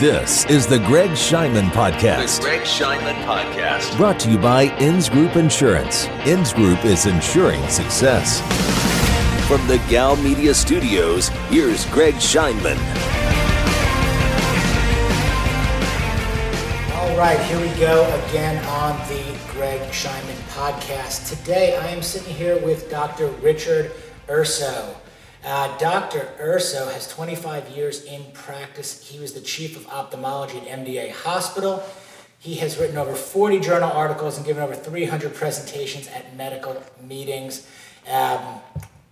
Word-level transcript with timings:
This 0.00 0.44
is 0.44 0.64
the 0.64 0.78
Greg 0.78 1.10
Scheinman 1.10 1.70
Podcast. 1.70 2.36
The 2.36 2.42
Greg 2.42 2.60
Scheinman 2.60 3.20
Podcast. 3.24 3.96
Brought 3.96 4.20
to 4.20 4.30
you 4.30 4.38
by 4.38 4.68
INSgroup 4.78 5.34
Insurance. 5.34 6.06
INSgroup 6.22 6.84
is 6.84 7.06
insuring 7.06 7.66
success. 7.68 8.38
From 9.48 9.66
the 9.66 9.84
Gal 9.90 10.14
Media 10.14 10.54
Studios, 10.54 11.30
here's 11.48 11.84
Greg 11.86 12.14
Scheinman. 12.14 12.78
All 16.94 17.18
right, 17.18 17.40
here 17.46 17.60
we 17.60 17.76
go 17.80 18.04
again 18.28 18.64
on 18.66 18.96
the 19.08 19.36
Greg 19.50 19.80
Scheinman 19.90 20.36
Podcast. 20.52 21.28
Today 21.28 21.76
I 21.76 21.88
am 21.88 22.02
sitting 22.02 22.34
here 22.36 22.64
with 22.64 22.88
Dr. 22.88 23.26
Richard 23.42 23.90
Urso. 24.30 24.94
Uh, 25.48 25.74
Dr. 25.78 26.28
Urso 26.38 26.90
has 26.90 27.08
25 27.08 27.70
years 27.70 28.04
in 28.04 28.22
practice. 28.34 29.08
He 29.08 29.18
was 29.18 29.32
the 29.32 29.40
chief 29.40 29.78
of 29.78 29.86
ophthalmology 29.88 30.58
at 30.58 30.66
MDA 30.66 31.10
Hospital. 31.10 31.82
He 32.38 32.56
has 32.56 32.76
written 32.76 32.98
over 32.98 33.14
40 33.14 33.58
journal 33.60 33.90
articles 33.90 34.36
and 34.36 34.44
given 34.44 34.62
over 34.62 34.74
300 34.74 35.34
presentations 35.34 36.06
at 36.08 36.36
medical 36.36 36.76
meetings. 37.02 37.66
Um, 38.06 38.60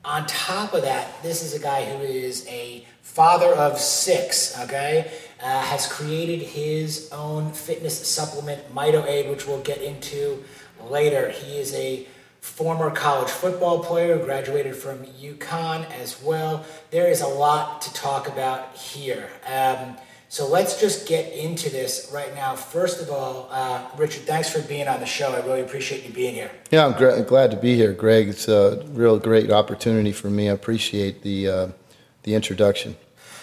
on 0.04 0.26
top 0.26 0.74
of 0.74 0.82
that, 0.82 1.22
this 1.22 1.42
is 1.42 1.54
a 1.54 1.58
guy 1.58 1.86
who 1.86 2.04
is 2.04 2.46
a 2.50 2.84
father 3.00 3.54
of 3.54 3.80
six, 3.80 4.60
okay? 4.60 5.10
Uh, 5.42 5.62
has 5.62 5.90
created 5.90 6.42
his 6.42 7.08
own 7.12 7.50
fitness 7.50 8.06
supplement, 8.06 8.74
Mitoade, 8.74 9.30
which 9.30 9.46
we'll 9.46 9.62
get 9.62 9.80
into 9.80 10.44
later. 10.90 11.30
He 11.30 11.56
is 11.56 11.72
a 11.74 12.06
former 12.46 12.90
college 12.90 13.28
football 13.28 13.84
player, 13.84 14.16
graduated 14.18 14.74
from 14.74 15.04
UConn 15.04 15.84
as 15.90 16.22
well. 16.22 16.64
There 16.90 17.08
is 17.08 17.20
a 17.20 17.26
lot 17.26 17.82
to 17.82 17.92
talk 17.92 18.28
about 18.28 18.74
here. 18.74 19.28
Um, 19.46 19.96
so 20.28 20.48
let's 20.48 20.80
just 20.80 21.06
get 21.06 21.32
into 21.34 21.68
this 21.68 22.10
right 22.14 22.34
now. 22.34 22.54
First 22.54 23.02
of 23.02 23.10
all, 23.10 23.48
uh, 23.50 23.84
Richard, 23.98 24.22
thanks 24.22 24.48
for 24.48 24.62
being 24.62 24.88
on 24.88 25.00
the 25.00 25.06
show. 25.06 25.32
I 25.32 25.44
really 25.44 25.60
appreciate 25.60 26.04
you 26.04 26.14
being 26.14 26.34
here. 26.34 26.50
Yeah, 26.70 26.86
I'm 26.86 26.96
gra- 26.96 27.22
glad 27.22 27.50
to 27.50 27.56
be 27.56 27.74
here, 27.74 27.92
Greg. 27.92 28.28
It's 28.28 28.48
a 28.48 28.82
real 28.90 29.18
great 29.18 29.50
opportunity 29.50 30.12
for 30.12 30.30
me. 30.30 30.48
I 30.48 30.52
appreciate 30.52 31.22
the 31.22 31.48
uh, 31.48 31.68
the 32.22 32.34
introduction. 32.34 32.96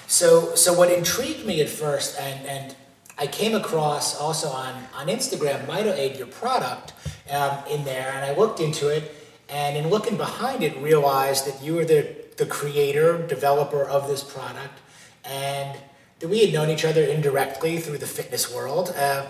So, 0.08 0.56
so 0.56 0.74
what 0.74 0.92
intrigued 0.92 1.46
me 1.46 1.62
at 1.62 1.70
first, 1.70 2.20
and, 2.20 2.46
and 2.46 2.76
I 3.18 3.28
came 3.28 3.56
across 3.56 4.20
also 4.20 4.50
on, 4.50 4.74
on 4.96 5.08
Instagram, 5.08 5.68
Mitoade, 5.68 6.18
your 6.18 6.28
product, 6.28 6.94
um, 7.30 7.58
in 7.70 7.84
there, 7.86 8.12
and 8.14 8.26
I 8.26 8.36
looked 8.36 8.60
into 8.60 8.90
it, 8.90 9.16
and 9.50 9.78
in 9.78 9.90
looking 9.90 10.18
behind 10.18 10.64
it, 10.64 10.76
realized 10.78 11.46
that 11.48 11.64
you 11.64 11.76
were 11.76 11.86
the, 11.86 12.16
the 12.38 12.46
creator, 12.46 13.26
developer 13.28 13.84
of 13.84 14.08
this 14.08 14.24
product, 14.24 14.80
and 15.24 15.78
that 16.20 16.28
we 16.28 16.44
had 16.44 16.54
known 16.54 16.70
each 16.70 16.86
other 16.86 17.04
indirectly 17.04 17.78
through 17.78 18.00
the 18.00 18.08
fitness 18.08 18.54
world, 18.54 18.94
uh, 18.98 19.26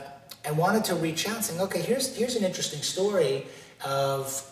and 0.46 0.58
wanted 0.58 0.84
to 0.86 0.96
reach 0.96 1.28
out, 1.28 1.44
saying, 1.44 1.60
okay, 1.62 1.82
here's 1.82 2.16
here's 2.16 2.36
an 2.36 2.44
interesting 2.44 2.82
story 2.82 3.46
of 3.86 4.50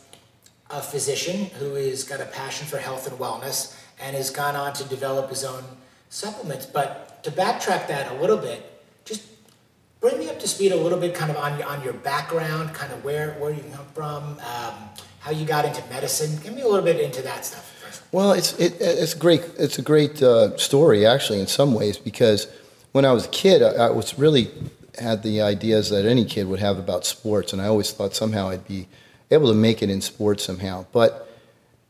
a 0.69 0.81
physician 0.81 1.45
who 1.59 1.75
has 1.75 2.03
got 2.03 2.21
a 2.21 2.25
passion 2.25 2.65
for 2.65 2.77
health 2.77 3.07
and 3.07 3.19
wellness 3.19 3.77
and 3.99 4.15
has 4.15 4.29
gone 4.29 4.55
on 4.55 4.73
to 4.73 4.83
develop 4.85 5.29
his 5.29 5.43
own 5.43 5.63
supplements. 6.09 6.65
But 6.65 7.23
to 7.23 7.31
backtrack 7.31 7.87
that 7.87 8.11
a 8.11 8.15
little 8.21 8.37
bit, 8.37 8.70
bring 10.01 10.17
me 10.17 10.29
up 10.29 10.39
to 10.39 10.47
speed 10.47 10.71
a 10.71 10.75
little 10.75 10.99
bit, 10.99 11.13
kind 11.13 11.31
of 11.31 11.37
on 11.37 11.57
your, 11.57 11.67
on 11.67 11.83
your 11.83 11.93
background, 11.93 12.73
kind 12.73 12.91
of 12.91 13.03
where 13.05 13.33
where 13.33 13.53
you 13.53 13.63
come 13.73 13.85
from, 13.93 14.23
um, 14.39 14.73
how 15.19 15.31
you 15.31 15.45
got 15.45 15.63
into 15.63 15.81
medicine. 15.89 16.37
Give 16.43 16.53
me 16.53 16.63
a 16.63 16.67
little 16.67 16.83
bit 16.83 16.99
into 16.99 17.21
that 17.21 17.45
stuff. 17.45 17.67
Well, 18.11 18.33
it's 18.33 18.59
it, 18.59 18.75
it's 18.81 19.13
great. 19.13 19.41
It's 19.57 19.79
a 19.79 19.81
great 19.81 20.21
uh, 20.21 20.57
story, 20.57 21.05
actually, 21.05 21.39
in 21.39 21.47
some 21.47 21.73
ways, 21.73 21.97
because 21.97 22.47
when 22.91 23.05
I 23.05 23.13
was 23.13 23.25
a 23.25 23.29
kid, 23.29 23.61
I, 23.61 23.87
I 23.87 23.89
was 23.91 24.17
really 24.17 24.51
had 24.99 25.23
the 25.23 25.41
ideas 25.41 25.89
that 25.91 26.05
any 26.05 26.25
kid 26.25 26.47
would 26.47 26.59
have 26.59 26.77
about 26.77 27.05
sports, 27.05 27.53
and 27.53 27.61
I 27.61 27.67
always 27.67 27.91
thought 27.91 28.13
somehow 28.13 28.49
I'd 28.49 28.67
be 28.67 28.87
able 29.29 29.47
to 29.47 29.55
make 29.55 29.81
it 29.81 29.89
in 29.89 30.01
sports 30.01 30.43
somehow. 30.43 30.85
But 30.91 31.29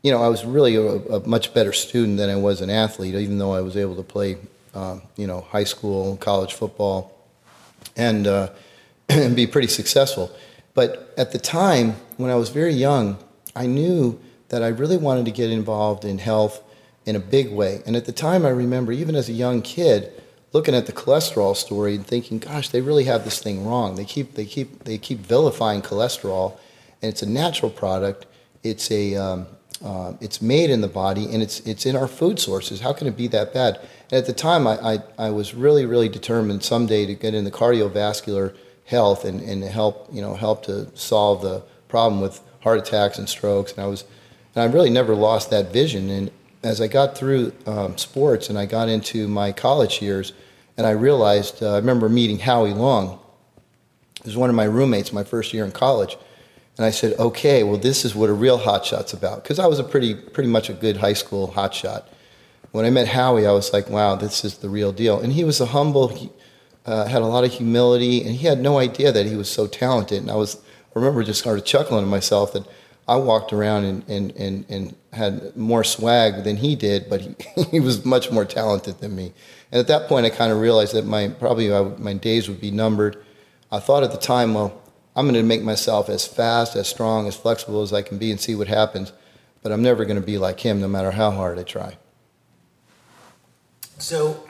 you 0.02 0.12
know, 0.12 0.22
I 0.22 0.28
was 0.28 0.44
really 0.44 0.76
a, 0.76 0.84
a 0.86 1.28
much 1.28 1.54
better 1.54 1.72
student 1.72 2.18
than 2.18 2.28
I 2.28 2.36
was 2.36 2.60
an 2.60 2.70
athlete, 2.70 3.14
even 3.14 3.38
though 3.38 3.54
I 3.54 3.60
was 3.60 3.76
able 3.76 3.96
to 3.96 4.02
play, 4.02 4.36
um, 4.74 5.02
you 5.16 5.26
know, 5.26 5.40
high 5.40 5.64
school, 5.64 6.16
college 6.16 6.52
football, 6.52 7.11
and 7.96 8.26
uh, 8.26 8.50
and 9.08 9.36
be 9.36 9.46
pretty 9.46 9.68
successful. 9.68 10.34
But 10.74 11.12
at 11.18 11.32
the 11.32 11.38
time, 11.38 11.96
when 12.16 12.30
I 12.30 12.34
was 12.34 12.48
very 12.48 12.72
young, 12.72 13.18
I 13.54 13.66
knew 13.66 14.20
that 14.48 14.62
I 14.62 14.68
really 14.68 14.96
wanted 14.96 15.24
to 15.26 15.30
get 15.30 15.50
involved 15.50 16.04
in 16.04 16.18
health 16.18 16.62
in 17.04 17.16
a 17.16 17.20
big 17.20 17.50
way. 17.50 17.82
And 17.84 17.96
at 17.96 18.06
the 18.06 18.12
time, 18.12 18.46
I 18.46 18.50
remember, 18.50 18.92
even 18.92 19.14
as 19.14 19.28
a 19.28 19.32
young 19.32 19.60
kid, 19.60 20.12
looking 20.52 20.74
at 20.74 20.86
the 20.86 20.92
cholesterol 20.92 21.56
story 21.56 21.94
and 21.96 22.06
thinking, 22.06 22.38
"Gosh, 22.38 22.68
they 22.68 22.80
really 22.80 23.04
have 23.04 23.24
this 23.24 23.40
thing 23.40 23.66
wrong. 23.66 23.96
They 23.96 24.04
keep 24.04 24.34
they 24.34 24.44
keep 24.44 24.84
they 24.84 24.98
keep 24.98 25.18
vilifying 25.18 25.82
cholesterol, 25.82 26.58
and 27.00 27.10
it's 27.10 27.22
a 27.22 27.28
natural 27.28 27.70
product. 27.70 28.26
It's 28.62 28.90
a 28.90 29.16
um, 29.16 29.46
uh, 29.84 30.12
it's 30.20 30.40
made 30.40 30.70
in 30.70 30.80
the 30.80 30.88
body 30.88 31.24
and 31.32 31.42
it's 31.42 31.60
it's 31.60 31.86
in 31.86 31.96
our 31.96 32.06
food 32.06 32.38
sources. 32.38 32.80
How 32.80 32.92
can 32.92 33.06
it 33.06 33.16
be 33.16 33.26
that 33.28 33.52
bad? 33.52 33.80
And 34.12 34.18
at 34.18 34.26
the 34.26 34.34
time, 34.34 34.66
I, 34.66 34.78
I, 34.78 34.98
I 35.18 35.30
was 35.30 35.54
really 35.54 35.86
really 35.86 36.08
determined 36.08 36.62
someday 36.62 37.06
to 37.06 37.14
get 37.14 37.34
into 37.34 37.50
cardiovascular 37.50 38.54
health 38.84 39.24
and, 39.24 39.40
and 39.40 39.64
help 39.64 40.06
you 40.12 40.20
know 40.20 40.34
help 40.34 40.64
to 40.66 40.94
solve 40.94 41.40
the 41.40 41.62
problem 41.88 42.20
with 42.20 42.40
heart 42.60 42.78
attacks 42.78 43.18
and 43.18 43.28
strokes. 43.28 43.72
And 43.72 43.82
I 43.82 43.86
was 43.86 44.04
and 44.54 44.62
I 44.62 44.72
really 44.72 44.90
never 44.90 45.14
lost 45.14 45.48
that 45.50 45.72
vision. 45.72 46.10
And 46.10 46.30
as 46.62 46.80
I 46.80 46.86
got 46.86 47.16
through 47.16 47.52
um, 47.66 47.96
sports 47.96 48.50
and 48.50 48.58
I 48.58 48.66
got 48.66 48.90
into 48.90 49.26
my 49.26 49.50
college 49.50 50.02
years, 50.02 50.34
and 50.76 50.86
I 50.86 50.90
realized 50.90 51.62
uh, 51.62 51.72
I 51.72 51.76
remember 51.78 52.08
meeting 52.08 52.38
Howie 52.38 52.74
Long. 52.74 53.18
He 54.22 54.28
was 54.28 54.36
one 54.36 54.50
of 54.50 54.54
my 54.54 54.64
roommates 54.64 55.12
my 55.12 55.24
first 55.24 55.52
year 55.52 55.64
in 55.64 55.72
college 55.72 56.16
and 56.76 56.86
I 56.86 56.90
said, 56.90 57.18
okay, 57.18 57.62
well, 57.64 57.76
this 57.76 58.04
is 58.04 58.14
what 58.14 58.30
a 58.30 58.32
real 58.32 58.58
hotshot's 58.58 59.12
about. 59.12 59.42
Because 59.42 59.58
I 59.58 59.66
was 59.66 59.78
a 59.78 59.84
pretty, 59.84 60.14
pretty 60.14 60.48
much 60.48 60.70
a 60.70 60.72
good 60.72 60.96
high 60.96 61.12
school 61.12 61.48
hotshot. 61.48 62.04
When 62.72 62.86
I 62.86 62.90
met 62.90 63.08
Howie, 63.08 63.46
I 63.46 63.52
was 63.52 63.72
like, 63.72 63.90
wow, 63.90 64.16
this 64.16 64.44
is 64.44 64.58
the 64.58 64.70
real 64.70 64.92
deal. 64.92 65.20
And 65.20 65.34
he 65.34 65.44
was 65.44 65.60
a 65.60 65.66
humble, 65.66 66.08
he 66.08 66.30
uh, 66.86 67.06
had 67.06 67.20
a 67.20 67.26
lot 67.26 67.44
of 67.44 67.52
humility, 67.52 68.22
and 68.22 68.34
he 68.34 68.46
had 68.46 68.60
no 68.60 68.78
idea 68.78 69.12
that 69.12 69.26
he 69.26 69.36
was 69.36 69.50
so 69.50 69.66
talented. 69.66 70.22
And 70.22 70.30
I 70.30 70.36
was, 70.36 70.56
I 70.56 70.98
remember 70.98 71.22
just 71.22 71.40
started 71.40 71.66
chuckling 71.66 72.02
to 72.02 72.10
myself 72.10 72.54
that 72.54 72.66
I 73.06 73.16
walked 73.16 73.52
around 73.52 73.84
and, 73.84 74.08
and, 74.08 74.30
and, 74.36 74.64
and 74.70 74.96
had 75.12 75.54
more 75.54 75.84
swag 75.84 76.44
than 76.44 76.56
he 76.56 76.74
did, 76.74 77.10
but 77.10 77.20
he, 77.20 77.34
he 77.70 77.80
was 77.80 78.06
much 78.06 78.30
more 78.30 78.46
talented 78.46 78.98
than 79.00 79.14
me. 79.14 79.34
And 79.70 79.78
at 79.78 79.88
that 79.88 80.08
point, 80.08 80.24
I 80.24 80.30
kind 80.30 80.50
of 80.50 80.58
realized 80.58 80.94
that 80.94 81.04
my, 81.04 81.28
probably 81.28 81.68
my 81.98 82.14
days 82.14 82.48
would 82.48 82.60
be 82.60 82.70
numbered. 82.70 83.22
I 83.70 83.80
thought 83.80 84.02
at 84.02 84.12
the 84.12 84.18
time, 84.18 84.54
well, 84.54 84.80
I'm 85.14 85.26
going 85.26 85.34
to 85.34 85.42
make 85.42 85.62
myself 85.62 86.08
as 86.08 86.26
fast, 86.26 86.74
as 86.74 86.88
strong, 86.88 87.28
as 87.28 87.36
flexible 87.36 87.82
as 87.82 87.92
I 87.92 88.00
can 88.00 88.16
be 88.16 88.30
and 88.30 88.40
see 88.40 88.54
what 88.54 88.68
happens. 88.68 89.12
But 89.62 89.72
I'm 89.72 89.82
never 89.82 90.06
going 90.06 90.18
to 90.18 90.26
be 90.26 90.38
like 90.38 90.60
him, 90.60 90.80
no 90.80 90.88
matter 90.88 91.10
how 91.10 91.30
hard 91.30 91.58
I 91.58 91.64
try. 91.64 91.98
So, 94.02 94.44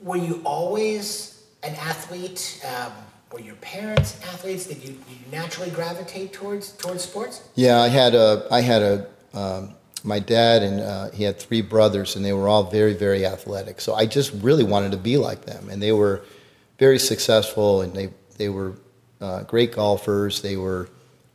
were 0.00 0.16
you 0.16 0.40
always 0.44 1.44
an 1.62 1.74
athlete? 1.74 2.64
Um, 2.66 2.92
were 3.30 3.40
your 3.40 3.56
parents 3.56 4.18
athletes? 4.24 4.66
Did 4.66 4.78
you, 4.78 4.92
did 4.92 5.10
you 5.10 5.30
naturally 5.30 5.70
gravitate 5.70 6.32
towards 6.32 6.72
towards 6.72 7.02
sports? 7.02 7.48
Yeah, 7.54 7.80
I 7.80 7.88
had 7.88 8.14
a 8.14 8.46
I 8.50 8.62
had 8.62 8.82
a 8.82 9.06
um, 9.34 9.74
my 10.04 10.18
dad 10.18 10.62
and 10.62 10.80
uh, 10.80 11.10
he 11.10 11.22
had 11.24 11.38
three 11.38 11.60
brothers, 11.60 12.16
and 12.16 12.24
they 12.24 12.32
were 12.32 12.48
all 12.48 12.64
very 12.64 12.94
very 12.94 13.26
athletic. 13.26 13.78
So 13.78 13.94
I 13.94 14.06
just 14.06 14.32
really 14.42 14.64
wanted 14.64 14.92
to 14.92 14.98
be 14.98 15.18
like 15.18 15.44
them, 15.44 15.68
and 15.68 15.82
they 15.82 15.92
were 15.92 16.22
very 16.78 16.98
successful, 16.98 17.82
and 17.82 17.92
they 17.92 18.08
they 18.38 18.48
were 18.48 18.72
uh, 19.20 19.42
great 19.42 19.72
golfers. 19.72 20.40
They 20.40 20.56
were 20.56 20.88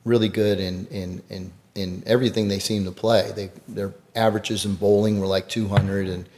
really 0.05 0.29
good 0.29 0.59
in, 0.59 0.87
in, 0.87 1.21
in, 1.29 1.51
in 1.75 2.03
everything 2.05 2.47
they 2.47 2.59
seemed 2.59 2.85
to 2.85 2.91
play. 2.91 3.31
They, 3.35 3.51
their 3.67 3.93
averages 4.15 4.65
in 4.65 4.75
bowling 4.75 5.19
were 5.19 5.27
like 5.27 5.49
200, 5.49 6.07
and, 6.07 6.29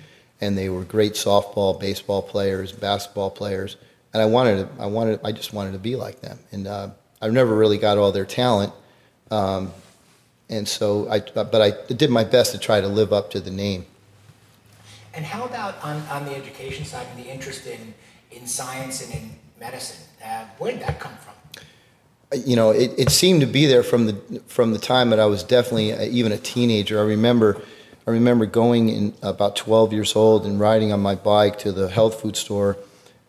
and 0.42 0.58
they 0.58 0.70
were 0.70 0.84
great 0.84 1.14
softball, 1.14 1.80
baseball 1.80 2.22
players, 2.22 2.72
basketball 2.72 3.32
players. 3.32 3.78
And 4.14 4.22
I 4.22 4.26
wanted 4.26 4.68
to, 4.68 4.82
I 4.82 4.86
wanted, 4.86 5.20
I 5.24 5.32
just 5.32 5.54
wanted 5.54 5.74
to 5.74 5.80
be 5.80 5.96
like 5.96 6.22
them. 6.22 6.40
And 6.52 6.68
uh, 6.68 6.90
I 7.22 7.30
never 7.30 7.56
really 7.56 7.78
got 7.78 7.98
all 7.98 8.12
their 8.12 8.26
talent. 8.26 8.74
Um, 9.32 9.72
and 10.50 10.68
so 10.68 11.10
I, 11.10 11.20
but 11.20 11.62
I 11.62 11.72
did 11.94 12.10
my 12.10 12.24
best 12.24 12.52
to 12.54 12.58
try 12.58 12.80
to 12.80 12.88
live 12.88 13.12
up 13.12 13.32
to 13.32 13.40
the 13.40 13.52
name. 13.52 13.86
And 15.14 15.26
how 15.26 15.46
about 15.46 15.84
on, 15.84 16.02
on 16.04 16.26
the 16.26 16.36
education 16.36 16.86
side 16.86 17.08
and 17.16 17.26
the 17.26 17.30
interest 17.30 17.66
in, 17.66 17.94
in 18.32 18.48
science 18.48 19.04
and 19.04 19.14
in 19.14 19.32
medicine? 19.60 20.06
Uh, 20.24 20.46
where 20.58 20.72
did 20.72 20.82
that 20.82 21.00
come 21.00 21.16
from? 21.18 21.34
you 22.36 22.56
know, 22.56 22.72
it, 22.72 22.94
it 22.98 23.10
seemed 23.10 23.42
to 23.42 23.48
be 23.48 23.66
there 23.66 23.84
from 23.84 24.08
the 24.08 24.42
from 24.48 24.72
the 24.72 24.80
time 24.80 25.10
that 25.12 25.20
I 25.20 25.26
was 25.26 25.44
definitely 25.44 25.92
a, 25.92 26.04
even 26.06 26.32
a 26.32 26.38
teenager. 26.38 27.00
I 27.00 27.04
remember, 27.04 27.62
I 28.08 28.12
remember 28.12 28.46
going 28.46 28.88
in 28.88 29.14
about 29.22 29.58
12 29.58 29.92
years 29.92 30.16
old 30.16 30.46
and 30.46 30.58
riding 30.58 30.94
on 30.94 31.02
my 31.02 31.16
bike 31.16 31.60
to 31.60 31.74
the 31.74 31.90
health 31.90 32.22
food 32.22 32.38
store, 32.38 32.78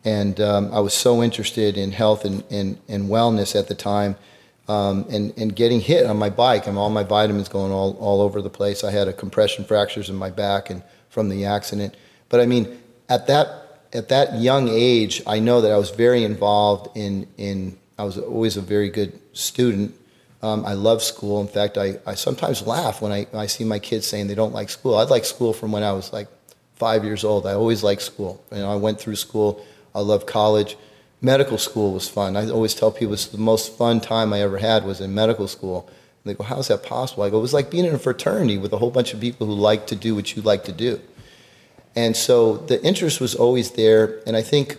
and 0.04 0.40
um, 0.40 0.72
I 0.72 0.78
was 0.78 0.94
so 0.94 1.20
interested 1.20 1.76
in 1.76 1.90
health 1.90 2.24
and, 2.24 2.44
and, 2.48 2.78
and 2.86 3.10
wellness 3.10 3.58
at 3.58 3.66
the 3.66 3.74
time, 3.74 4.14
um, 4.68 5.04
and 5.10 5.36
and 5.36 5.56
getting 5.56 5.80
hit 5.80 6.06
on 6.06 6.16
my 6.16 6.30
bike 6.30 6.68
and 6.68 6.78
all 6.78 6.90
my 6.90 7.02
vitamins 7.02 7.48
going 7.48 7.72
all, 7.72 7.96
all 7.98 8.20
over 8.20 8.40
the 8.40 8.50
place. 8.50 8.84
I 8.84 8.92
had 8.92 9.08
a 9.08 9.12
compression 9.12 9.64
fractures 9.64 10.08
in 10.10 10.14
my 10.14 10.30
back 10.30 10.70
and 10.70 10.84
from 11.08 11.28
the 11.28 11.44
accident. 11.44 11.96
But 12.28 12.38
I 12.38 12.46
mean, 12.46 12.78
at 13.08 13.26
that 13.26 13.82
at 13.92 14.10
that 14.10 14.38
young 14.38 14.68
age, 14.68 15.22
I 15.26 15.40
know 15.40 15.60
that 15.60 15.72
I 15.72 15.76
was 15.76 15.90
very 15.90 16.22
involved 16.22 16.96
in, 16.96 17.26
in 17.36 17.78
I 17.98 18.04
was 18.04 18.16
always 18.16 18.56
a 18.56 18.62
very 18.62 18.90
good 18.90 19.18
student. 19.32 19.97
Um, 20.42 20.64
I 20.64 20.74
love 20.74 21.02
school. 21.02 21.40
In 21.40 21.48
fact, 21.48 21.76
I, 21.76 21.98
I 22.06 22.14
sometimes 22.14 22.66
laugh 22.66 23.02
when 23.02 23.10
I, 23.10 23.26
I 23.34 23.46
see 23.46 23.64
my 23.64 23.78
kids 23.78 24.06
saying 24.06 24.28
they 24.28 24.34
don't 24.34 24.52
like 24.52 24.70
school. 24.70 24.94
I 24.96 25.04
like 25.04 25.24
school 25.24 25.52
from 25.52 25.72
when 25.72 25.82
I 25.82 25.92
was 25.92 26.12
like 26.12 26.28
five 26.76 27.04
years 27.04 27.24
old. 27.24 27.46
I 27.46 27.54
always 27.54 27.82
liked 27.82 28.02
school. 28.02 28.44
You 28.52 28.58
know, 28.58 28.70
I 28.70 28.76
went 28.76 29.00
through 29.00 29.16
school. 29.16 29.64
I 29.94 30.00
love 30.00 30.26
college. 30.26 30.76
Medical 31.20 31.58
school 31.58 31.92
was 31.92 32.08
fun. 32.08 32.36
I 32.36 32.48
always 32.50 32.74
tell 32.74 32.92
people 32.92 33.14
it's 33.14 33.26
the 33.26 33.38
most 33.38 33.76
fun 33.76 34.00
time 34.00 34.32
I 34.32 34.40
ever 34.42 34.58
had 34.58 34.84
was 34.84 35.00
in 35.00 35.12
medical 35.12 35.48
school. 35.48 35.88
And 35.88 36.30
they 36.30 36.34
go, 36.34 36.44
how's 36.44 36.68
that 36.68 36.84
possible? 36.84 37.24
I 37.24 37.30
go, 37.30 37.38
it 37.38 37.42
was 37.42 37.54
like 37.54 37.70
being 37.70 37.84
in 37.84 37.94
a 37.94 37.98
fraternity 37.98 38.58
with 38.58 38.72
a 38.72 38.78
whole 38.78 38.92
bunch 38.92 39.12
of 39.12 39.20
people 39.20 39.48
who 39.48 39.54
like 39.54 39.88
to 39.88 39.96
do 39.96 40.14
what 40.14 40.36
you 40.36 40.42
like 40.42 40.62
to 40.64 40.72
do. 40.72 41.00
And 41.96 42.16
so 42.16 42.58
the 42.58 42.80
interest 42.84 43.20
was 43.20 43.34
always 43.34 43.72
there. 43.72 44.20
And 44.24 44.36
I 44.36 44.42
think 44.42 44.78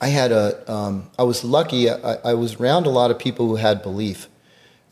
I 0.00 0.08
had 0.08 0.32
a, 0.32 0.72
um, 0.72 1.10
I 1.18 1.24
was 1.24 1.44
lucky. 1.44 1.90
I, 1.90 2.14
I 2.24 2.32
was 2.32 2.54
around 2.54 2.86
a 2.86 2.90
lot 2.90 3.10
of 3.10 3.18
people 3.18 3.46
who 3.46 3.56
had 3.56 3.82
belief. 3.82 4.28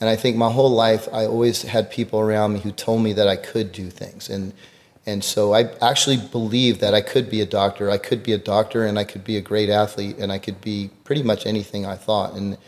And 0.03 0.11
I 0.11 0.17
think 0.17 0.37
my 0.37 0.51
whole 0.51 0.73
life, 0.73 1.07
I 1.13 1.27
always 1.27 1.63
had 1.63 1.89
people 1.89 2.19
around 2.19 2.55
me 2.55 2.59
who 2.59 2.73
told 2.73 3.05
me 3.05 3.13
that 3.13 3.29
I 3.29 3.37
could 3.37 3.71
do 3.71 3.89
things. 3.89 4.29
And, 4.29 4.53
and 5.07 5.23
so 5.23 5.55
I 5.55 5.71
actually 5.81 6.17
believed 6.17 6.81
that 6.81 6.93
I 6.93 7.01
could 7.01 7.31
be 7.31 7.41
a 7.41 7.47
doctor. 7.47 7.89
I 7.89 7.99
could 7.99 8.25
be 8.25 8.33
a 8.33 8.39
doctor 8.39 8.85
and 8.85 8.99
I 8.99 9.05
could 9.05 9.23
be 9.23 9.37
a 9.37 9.41
great 9.41 9.71
athlete 9.71 10.17
and 10.19 10.33
I 10.33 10.39
could 10.39 10.61
be 10.61 10.91
pretty 11.05 11.23
much 11.23 11.47
anything 11.47 11.87
I 11.87 11.95
thought. 11.95 12.35
And, 12.35 12.59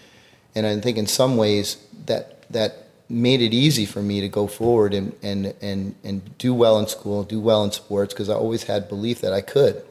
and 0.54 0.64
I 0.64 0.78
think 0.78 0.96
in 0.96 1.08
some 1.08 1.36
ways 1.36 1.84
that, 2.06 2.48
that 2.52 2.86
made 3.08 3.40
it 3.40 3.52
easy 3.52 3.84
for 3.84 4.00
me 4.00 4.20
to 4.20 4.28
go 4.28 4.46
forward 4.46 4.94
and, 4.94 5.12
and, 5.20 5.54
and, 5.60 5.96
and 6.04 6.38
do 6.38 6.54
well 6.54 6.78
in 6.78 6.86
school, 6.86 7.24
do 7.24 7.40
well 7.40 7.64
in 7.64 7.72
sports, 7.72 8.14
because 8.14 8.28
I 8.28 8.34
always 8.34 8.62
had 8.62 8.88
belief 8.88 9.20
that 9.22 9.32
I 9.32 9.40
could. 9.40 9.84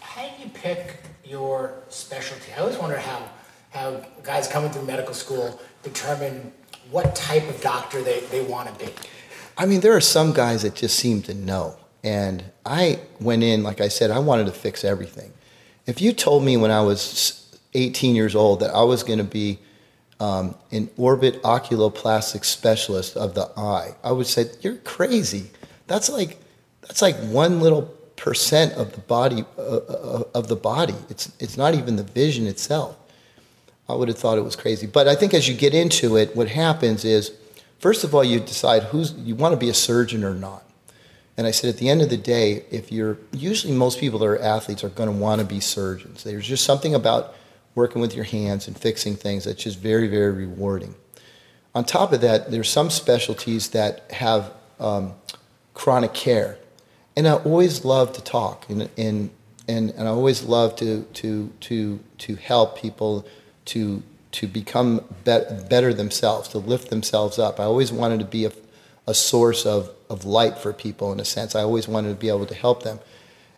How 0.00 0.28
do 0.28 0.42
you 0.42 0.50
pick 0.50 0.96
your 1.24 1.72
specialty? 1.88 2.52
I 2.52 2.60
always 2.60 2.76
wonder 2.76 2.98
how, 2.98 3.26
how 3.70 4.04
guys 4.22 4.48
coming 4.48 4.70
through 4.70 4.84
medical 4.84 5.14
school 5.14 5.58
determine 5.86 6.52
what 6.90 7.14
type 7.14 7.48
of 7.48 7.60
doctor 7.60 8.02
they, 8.02 8.20
they 8.30 8.42
want 8.42 8.68
to 8.68 8.84
be. 8.84 8.92
I 9.58 9.66
mean, 9.66 9.80
there 9.80 9.96
are 9.96 10.00
some 10.00 10.32
guys 10.32 10.62
that 10.62 10.74
just 10.74 10.98
seem 10.98 11.22
to 11.22 11.34
know. 11.34 11.76
And 12.04 12.44
I 12.64 13.00
went 13.20 13.42
in, 13.42 13.62
like 13.62 13.80
I 13.80 13.88
said, 13.88 14.10
I 14.10 14.18
wanted 14.18 14.46
to 14.46 14.52
fix 14.52 14.84
everything. 14.84 15.32
If 15.86 16.00
you 16.00 16.12
told 16.12 16.44
me 16.44 16.56
when 16.56 16.70
I 16.70 16.82
was 16.82 17.58
18 17.74 18.14
years 18.14 18.34
old 18.34 18.60
that 18.60 18.70
I 18.70 18.82
was 18.82 19.02
going 19.02 19.18
to 19.18 19.24
be 19.24 19.58
um, 20.20 20.54
an 20.72 20.88
orbit 20.96 21.42
oculoplastic 21.42 22.44
specialist 22.44 23.16
of 23.16 23.34
the 23.34 23.50
eye, 23.56 23.94
I 24.04 24.12
would 24.12 24.26
say 24.26 24.46
you're 24.60 24.76
crazy. 24.76 25.50
That's 25.86 26.08
like 26.08 26.38
that's 26.82 27.02
like 27.02 27.16
one 27.16 27.60
little 27.60 27.82
percent 28.16 28.72
of 28.74 28.92
the 28.92 29.00
body 29.00 29.44
uh, 29.58 29.60
uh, 29.60 30.22
of 30.34 30.48
the 30.48 30.56
body. 30.56 30.94
It's 31.08 31.32
it's 31.38 31.56
not 31.56 31.74
even 31.74 31.96
the 31.96 32.02
vision 32.02 32.46
itself. 32.46 32.96
I 33.88 33.94
would 33.94 34.08
have 34.08 34.18
thought 34.18 34.38
it 34.38 34.44
was 34.44 34.56
crazy. 34.56 34.86
But 34.86 35.08
I 35.08 35.14
think 35.14 35.34
as 35.34 35.48
you 35.48 35.54
get 35.54 35.74
into 35.74 36.16
it, 36.16 36.34
what 36.34 36.48
happens 36.48 37.04
is, 37.04 37.32
first 37.78 38.04
of 38.04 38.14
all, 38.14 38.24
you 38.24 38.40
decide 38.40 38.84
who's 38.84 39.12
you 39.12 39.34
want 39.34 39.52
to 39.52 39.56
be 39.56 39.68
a 39.68 39.74
surgeon 39.74 40.24
or 40.24 40.34
not. 40.34 40.64
And 41.36 41.46
I 41.46 41.50
said, 41.50 41.68
at 41.68 41.76
the 41.76 41.90
end 41.90 42.00
of 42.00 42.08
the 42.08 42.16
day, 42.16 42.64
if 42.70 42.90
you're 42.90 43.18
usually 43.32 43.74
most 43.74 44.00
people 44.00 44.18
that 44.20 44.26
are 44.26 44.38
athletes 44.38 44.82
are 44.82 44.88
going 44.88 45.10
to 45.10 45.14
want 45.14 45.40
to 45.40 45.46
be 45.46 45.60
surgeons. 45.60 46.24
There's 46.24 46.46
just 46.46 46.64
something 46.64 46.94
about 46.94 47.34
working 47.74 48.00
with 48.00 48.14
your 48.14 48.24
hands 48.24 48.66
and 48.66 48.76
fixing 48.76 49.16
things 49.16 49.44
that's 49.44 49.62
just 49.62 49.78
very, 49.78 50.08
very 50.08 50.32
rewarding. 50.32 50.94
On 51.74 51.84
top 51.84 52.12
of 52.12 52.22
that, 52.22 52.50
there's 52.50 52.70
some 52.70 52.88
specialties 52.88 53.68
that 53.70 54.10
have 54.10 54.50
um, 54.80 55.12
chronic 55.74 56.14
care. 56.14 56.58
And 57.16 57.28
I 57.28 57.34
always 57.34 57.84
love 57.84 58.14
to 58.14 58.24
talk 58.24 58.68
and, 58.70 58.88
and, 58.96 59.30
and, 59.68 59.90
and 59.90 60.08
I 60.08 60.10
always 60.10 60.42
love 60.42 60.74
to, 60.76 61.02
to, 61.02 61.52
to, 61.60 62.00
to 62.18 62.36
help 62.36 62.78
people 62.78 63.26
to, 63.66 64.02
to 64.32 64.46
become 64.46 65.04
be- 65.24 65.40
better 65.68 65.92
themselves, 65.94 66.48
to 66.48 66.58
lift 66.58 66.90
themselves 66.90 67.38
up. 67.38 67.60
I 67.60 67.64
always 67.64 67.92
wanted 67.92 68.20
to 68.20 68.26
be 68.26 68.44
a, 68.44 68.52
a 69.06 69.14
source 69.14 69.66
of, 69.66 69.90
of 70.10 70.24
light 70.24 70.58
for 70.58 70.72
people 70.72 71.12
in 71.12 71.20
a 71.20 71.24
sense. 71.24 71.54
I 71.54 71.62
always 71.62 71.86
wanted 71.86 72.08
to 72.10 72.14
be 72.14 72.28
able 72.28 72.46
to 72.46 72.54
help 72.54 72.82
them. 72.82 72.98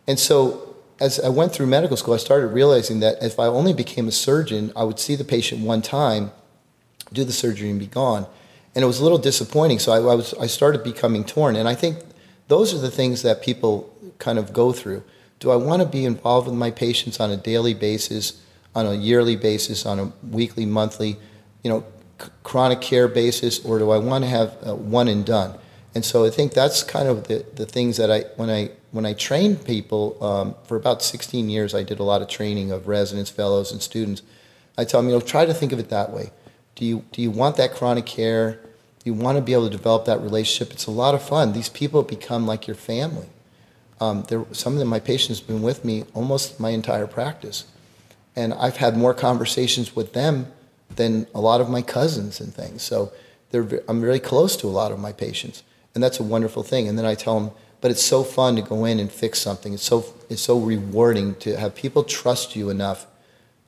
And 0.07 0.19
so 0.19 0.75
as 0.99 1.19
I 1.19 1.29
went 1.29 1.53
through 1.53 1.67
medical 1.67 1.95
school, 1.97 2.13
I 2.13 2.17
started 2.17 2.47
realizing 2.47 2.99
that 2.99 3.23
if 3.23 3.39
I 3.39 3.45
only 3.45 3.73
became 3.73 4.07
a 4.07 4.11
surgeon, 4.11 4.71
I 4.75 4.83
would 4.83 4.99
see 4.99 5.15
the 5.15 5.23
patient 5.23 5.61
one 5.61 5.81
time, 5.81 6.31
do 7.13 7.23
the 7.23 7.31
surgery, 7.31 7.69
and 7.69 7.79
be 7.79 7.87
gone. 7.87 8.27
And 8.75 8.83
it 8.83 8.87
was 8.87 8.99
a 8.99 9.03
little 9.03 9.17
disappointing. 9.17 9.79
So 9.79 9.91
I, 9.91 9.97
I, 9.97 10.15
was, 10.15 10.33
I 10.35 10.47
started 10.47 10.83
becoming 10.83 11.23
torn. 11.23 11.55
And 11.55 11.67
I 11.67 11.75
think 11.75 11.99
those 12.47 12.73
are 12.73 12.77
the 12.77 12.91
things 12.91 13.21
that 13.21 13.41
people 13.41 13.95
kind 14.19 14.37
of 14.37 14.53
go 14.53 14.71
through. 14.71 15.03
Do 15.39 15.51
I 15.51 15.55
want 15.55 15.81
to 15.81 15.87
be 15.87 16.03
involved 16.05 16.47
with 16.47 16.57
my 16.57 16.69
patients 16.69 17.19
on 17.19 17.31
a 17.31 17.37
daily 17.37 17.73
basis, 17.73 18.41
on 18.75 18.85
a 18.85 18.93
yearly 18.93 19.35
basis, 19.35 19.85
on 19.85 19.99
a 19.99 20.11
weekly, 20.29 20.65
monthly, 20.65 21.17
you 21.63 21.69
know, 21.69 21.83
c- 22.21 22.29
chronic 22.43 22.81
care 22.81 23.07
basis, 23.07 23.63
or 23.65 23.79
do 23.79 23.89
I 23.89 23.97
want 23.97 24.23
to 24.23 24.29
have 24.29 24.57
uh, 24.65 24.75
one 24.75 25.07
and 25.07 25.25
done? 25.25 25.57
And 25.95 26.05
so 26.05 26.23
I 26.23 26.29
think 26.29 26.53
that's 26.53 26.83
kind 26.83 27.07
of 27.07 27.27
the, 27.27 27.45
the 27.55 27.65
things 27.65 27.97
that 27.97 28.11
I, 28.11 28.21
when 28.35 28.49
I 28.49 28.71
when 28.91 29.05
I 29.05 29.13
train 29.13 29.55
people 29.55 30.17
um, 30.23 30.55
for 30.63 30.75
about 30.75 31.03
16 31.03 31.49
years, 31.49 31.75
I 31.75 31.83
did 31.83 31.99
a 31.99 32.03
lot 32.03 32.21
of 32.21 32.27
training 32.27 32.71
of 32.71 32.87
residents, 32.87 33.29
fellows, 33.29 33.71
and 33.71 33.81
students. 33.81 34.23
I 34.77 34.85
tell 34.85 35.01
them, 35.01 35.09
you 35.09 35.15
know, 35.15 35.21
try 35.21 35.45
to 35.45 35.53
think 35.53 35.71
of 35.71 35.79
it 35.79 35.89
that 35.89 36.11
way. 36.11 36.31
Do 36.75 36.85
you 36.85 37.03
do 37.11 37.21
you 37.21 37.31
want 37.31 37.57
that 37.57 37.73
chronic 37.73 38.05
care? 38.05 38.59
You 39.03 39.13
want 39.13 39.37
to 39.37 39.41
be 39.41 39.53
able 39.53 39.69
to 39.69 39.75
develop 39.75 40.05
that 40.05 40.21
relationship. 40.21 40.73
It's 40.73 40.85
a 40.85 40.91
lot 40.91 41.15
of 41.15 41.21
fun. 41.21 41.53
These 41.53 41.69
people 41.69 42.03
become 42.03 42.45
like 42.45 42.67
your 42.67 42.75
family. 42.75 43.27
Um, 44.01 44.25
some 44.51 44.73
of 44.73 44.79
them, 44.79 44.87
my 44.87 44.99
patients, 44.99 45.39
have 45.39 45.47
been 45.47 45.61
with 45.61 45.83
me 45.83 46.05
almost 46.13 46.59
my 46.59 46.69
entire 46.69 47.07
practice, 47.07 47.65
and 48.35 48.53
I've 48.53 48.77
had 48.77 48.97
more 48.97 49.13
conversations 49.13 49.95
with 49.95 50.13
them 50.13 50.47
than 50.95 51.27
a 51.33 51.41
lot 51.41 51.61
of 51.61 51.69
my 51.69 51.81
cousins 51.81 52.39
and 52.39 52.53
things. 52.53 52.81
So 52.83 53.11
I'm 53.53 54.01
very 54.01 54.19
close 54.19 54.55
to 54.57 54.67
a 54.67 54.69
lot 54.69 54.91
of 54.91 54.99
my 54.99 55.11
patients, 55.11 55.63
and 55.93 56.03
that's 56.03 56.19
a 56.19 56.23
wonderful 56.23 56.63
thing. 56.63 56.87
And 56.87 56.97
then 56.97 57.05
I 57.05 57.15
tell 57.15 57.39
them 57.39 57.51
but 57.81 57.91
it's 57.91 58.03
so 58.03 58.23
fun 58.23 58.55
to 58.55 58.61
go 58.61 58.85
in 58.85 58.99
and 58.99 59.11
fix 59.11 59.39
something. 59.39 59.73
It's 59.73 59.83
so 59.83 60.05
it's 60.29 60.41
so 60.41 60.59
rewarding 60.59 61.35
to 61.35 61.57
have 61.57 61.75
people 61.75 62.03
trust 62.03 62.55
you 62.55 62.69
enough 62.69 63.07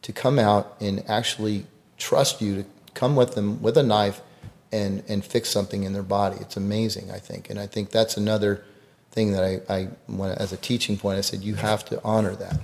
to 0.01 0.11
come 0.11 0.37
out 0.37 0.75
and 0.79 1.03
actually 1.07 1.65
trust 1.97 2.41
you 2.41 2.63
to 2.63 2.65
come 2.93 3.15
with 3.15 3.35
them 3.35 3.61
with 3.61 3.77
a 3.77 3.83
knife 3.83 4.21
and 4.71 5.03
and 5.07 5.23
fix 5.23 5.49
something 5.49 5.83
in 5.83 5.93
their 5.93 6.03
body. 6.03 6.37
It's 6.41 6.57
amazing, 6.57 7.11
I 7.11 7.19
think, 7.19 7.49
and 7.49 7.59
I 7.59 7.67
think 7.67 7.89
that's 7.91 8.17
another 8.17 8.63
thing 9.11 9.31
that 9.33 9.43
I, 9.43 9.73
I 9.73 9.87
as 10.37 10.51
a 10.51 10.57
teaching 10.57 10.97
point. 10.97 11.17
I 11.17 11.21
said 11.21 11.41
you 11.41 11.55
have 11.55 11.85
to 11.85 12.01
honor 12.03 12.35
that. 12.35 12.59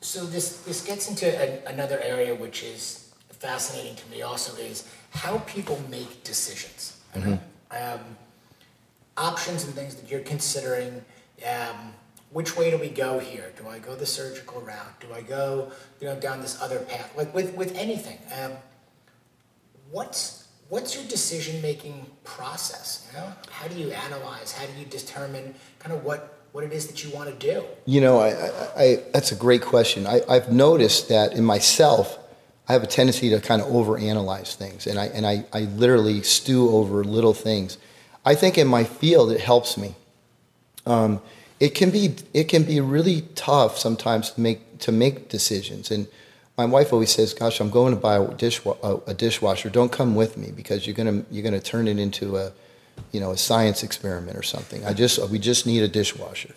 So 0.00 0.24
this 0.24 0.58
this 0.62 0.82
gets 0.82 1.08
into 1.08 1.26
a, 1.26 1.70
another 1.70 2.00
area 2.00 2.34
which 2.34 2.62
is 2.62 3.12
fascinating 3.28 3.96
to 3.96 4.10
me. 4.10 4.22
Also, 4.22 4.56
is 4.60 4.88
how 5.10 5.38
people 5.40 5.80
make 5.90 6.24
decisions. 6.24 7.00
Mm-hmm. 7.14 7.34
Um, 7.70 8.00
options 9.16 9.64
and 9.64 9.74
things 9.74 9.94
that 9.96 10.10
you're 10.10 10.20
considering. 10.20 11.04
Um, 11.46 11.94
which 12.32 12.56
way 12.56 12.70
do 12.70 12.78
we 12.78 12.88
go 12.88 13.18
here? 13.18 13.52
Do 13.58 13.68
I 13.68 13.80
go 13.80 13.96
the 13.96 14.06
surgical 14.06 14.60
route? 14.60 15.00
Do 15.00 15.08
I 15.12 15.20
go, 15.20 15.72
you 16.00 16.06
know, 16.06 16.14
down 16.14 16.40
this 16.40 16.62
other 16.62 16.78
path? 16.78 17.12
Like 17.16 17.34
with 17.34 17.54
with 17.54 17.76
anything, 17.76 18.18
um, 18.40 18.52
what's 19.90 20.46
what's 20.68 20.94
your 20.94 21.04
decision 21.04 21.60
making 21.60 22.06
process? 22.24 23.10
You 23.10 23.18
know, 23.18 23.32
how 23.50 23.68
do 23.68 23.74
you 23.74 23.90
analyze? 23.90 24.52
How 24.52 24.64
do 24.64 24.72
you 24.78 24.86
determine 24.86 25.54
kind 25.80 25.94
of 25.94 26.04
what 26.04 26.39
what 26.52 26.64
it 26.64 26.72
is 26.72 26.86
that 26.88 27.04
you 27.04 27.10
want 27.10 27.28
to 27.28 27.52
do? 27.52 27.64
You 27.86 28.00
know, 28.00 28.18
I, 28.18 28.28
I, 28.28 28.82
I 28.82 29.02
that's 29.12 29.32
a 29.32 29.36
great 29.36 29.62
question. 29.62 30.06
I, 30.06 30.20
I've 30.28 30.52
noticed 30.52 31.08
that 31.08 31.32
in 31.32 31.44
myself, 31.44 32.18
I 32.68 32.72
have 32.72 32.82
a 32.82 32.86
tendency 32.86 33.30
to 33.30 33.40
kind 33.40 33.62
of 33.62 33.68
overanalyze 33.68 34.54
things, 34.54 34.86
and 34.86 34.98
I 34.98 35.06
and 35.06 35.26
I, 35.26 35.44
I 35.52 35.60
literally 35.60 36.22
stew 36.22 36.70
over 36.70 37.04
little 37.04 37.34
things. 37.34 37.78
I 38.24 38.34
think 38.34 38.58
in 38.58 38.66
my 38.66 38.84
field 38.84 39.32
it 39.32 39.40
helps 39.40 39.76
me. 39.76 39.94
Um, 40.86 41.20
it 41.58 41.74
can 41.74 41.90
be 41.90 42.16
it 42.34 42.44
can 42.44 42.64
be 42.64 42.80
really 42.80 43.22
tough 43.34 43.78
sometimes 43.78 44.30
to 44.32 44.40
make 44.40 44.78
to 44.80 44.92
make 44.92 45.28
decisions. 45.28 45.90
And 45.90 46.08
my 46.56 46.64
wife 46.64 46.92
always 46.92 47.10
says, 47.10 47.32
"Gosh, 47.32 47.60
I'm 47.60 47.70
going 47.70 47.94
to 47.94 48.00
buy 48.00 48.16
a, 48.16 48.26
dishwa- 48.26 49.02
a, 49.06 49.14
dishwasher. 49.14 49.70
Don't 49.70 49.92
come 49.92 50.14
with 50.14 50.36
me 50.36 50.50
because 50.54 50.86
you're 50.86 50.96
gonna 50.96 51.24
you're 51.30 51.44
gonna 51.44 51.60
turn 51.60 51.86
it 51.86 51.98
into 51.98 52.36
a 52.36 52.52
you 53.12 53.20
know 53.20 53.30
a 53.30 53.36
science 53.36 53.82
experiment 53.82 54.36
or 54.36 54.42
something. 54.42 54.84
I 54.84 54.92
just 54.92 55.18
we 55.30 55.38
just 55.38 55.66
need 55.66 55.82
a 55.82 55.88
dishwasher." 55.88 56.54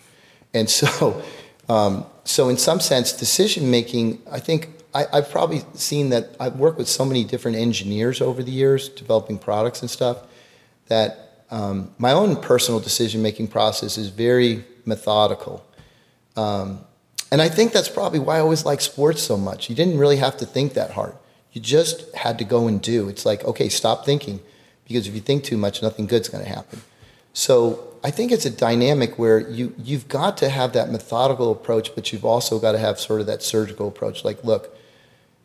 And 0.54 0.70
so 0.70 1.22
um, 1.70 2.06
so 2.24 2.50
in 2.50 2.58
some 2.58 2.80
sense, 2.80 3.14
decision 3.14 3.70
making. 3.70 4.22
I 4.32 4.40
think 4.40 4.70
I, 4.94 5.06
I've 5.12 5.30
probably 5.30 5.64
seen 5.74 6.10
that 6.10 6.36
I've 6.40 6.58
worked 6.58 6.78
with 6.78 6.88
so 6.88 7.06
many 7.06 7.24
different 7.24 7.58
engineers 7.58 8.22
over 8.22 8.44
the 8.44 8.52
years 8.52 8.90
developing 8.90 9.38
products 9.38 9.82
and 9.82 9.90
stuff 9.90 10.18
that 10.88 11.46
um, 11.50 11.92
my 11.98 12.12
own 12.12 12.36
personal 12.36 12.80
decision 12.80 13.22
making 13.22 13.48
process 13.48 13.98
is 13.98 14.10
very 14.10 14.66
methodical. 14.86 15.66
Um, 16.36 16.80
and 17.32 17.42
I 17.42 17.50
think 17.50 17.74
that's 17.74 17.90
probably 17.90 18.20
why 18.20 18.38
I 18.38 18.40
always 18.40 18.66
like 18.66 18.82
sports 18.82 19.22
so 19.22 19.38
much. 19.38 19.70
You 19.70 19.76
didn't 19.76 19.98
really 19.98 20.18
have 20.18 20.38
to 20.38 20.46
think 20.46 20.74
that 20.74 20.92
hard. 20.92 21.16
You 21.52 21.62
just 21.62 22.14
had 22.16 22.38
to 22.40 22.44
go 22.44 22.68
and 22.68 22.82
do. 22.82 23.10
It's 23.10 23.26
like, 23.26 23.44
okay, 23.44 23.70
stop 23.70 24.06
thinking, 24.06 24.40
because 24.88 25.08
if 25.08 25.16
you 25.16 25.22
think 25.22 25.44
too 25.44 25.58
much, 25.58 25.82
nothing 25.82 26.08
good's 26.08 26.30
going 26.30 26.44
to 26.44 26.50
happen. 26.50 26.82
So 27.34 27.94
I 28.04 28.12
think 28.12 28.32
it's 28.32 28.46
a 28.46 28.50
dynamic 28.50 29.18
where 29.18 29.40
you 29.40 29.74
you've 29.78 30.08
got 30.08 30.38
to 30.38 30.50
have 30.50 30.74
that 30.74 30.92
methodical 30.92 31.52
approach, 31.52 31.96
but 31.96 32.12
you've 32.12 32.26
also 32.26 32.60
got 32.60 32.74
to 32.74 32.78
have 32.80 33.00
sort 33.00 33.22
of 33.22 33.28
that 33.28 33.42
surgical 33.42 33.88
approach. 33.88 34.24
Like, 34.24 34.44
look, 34.44 34.76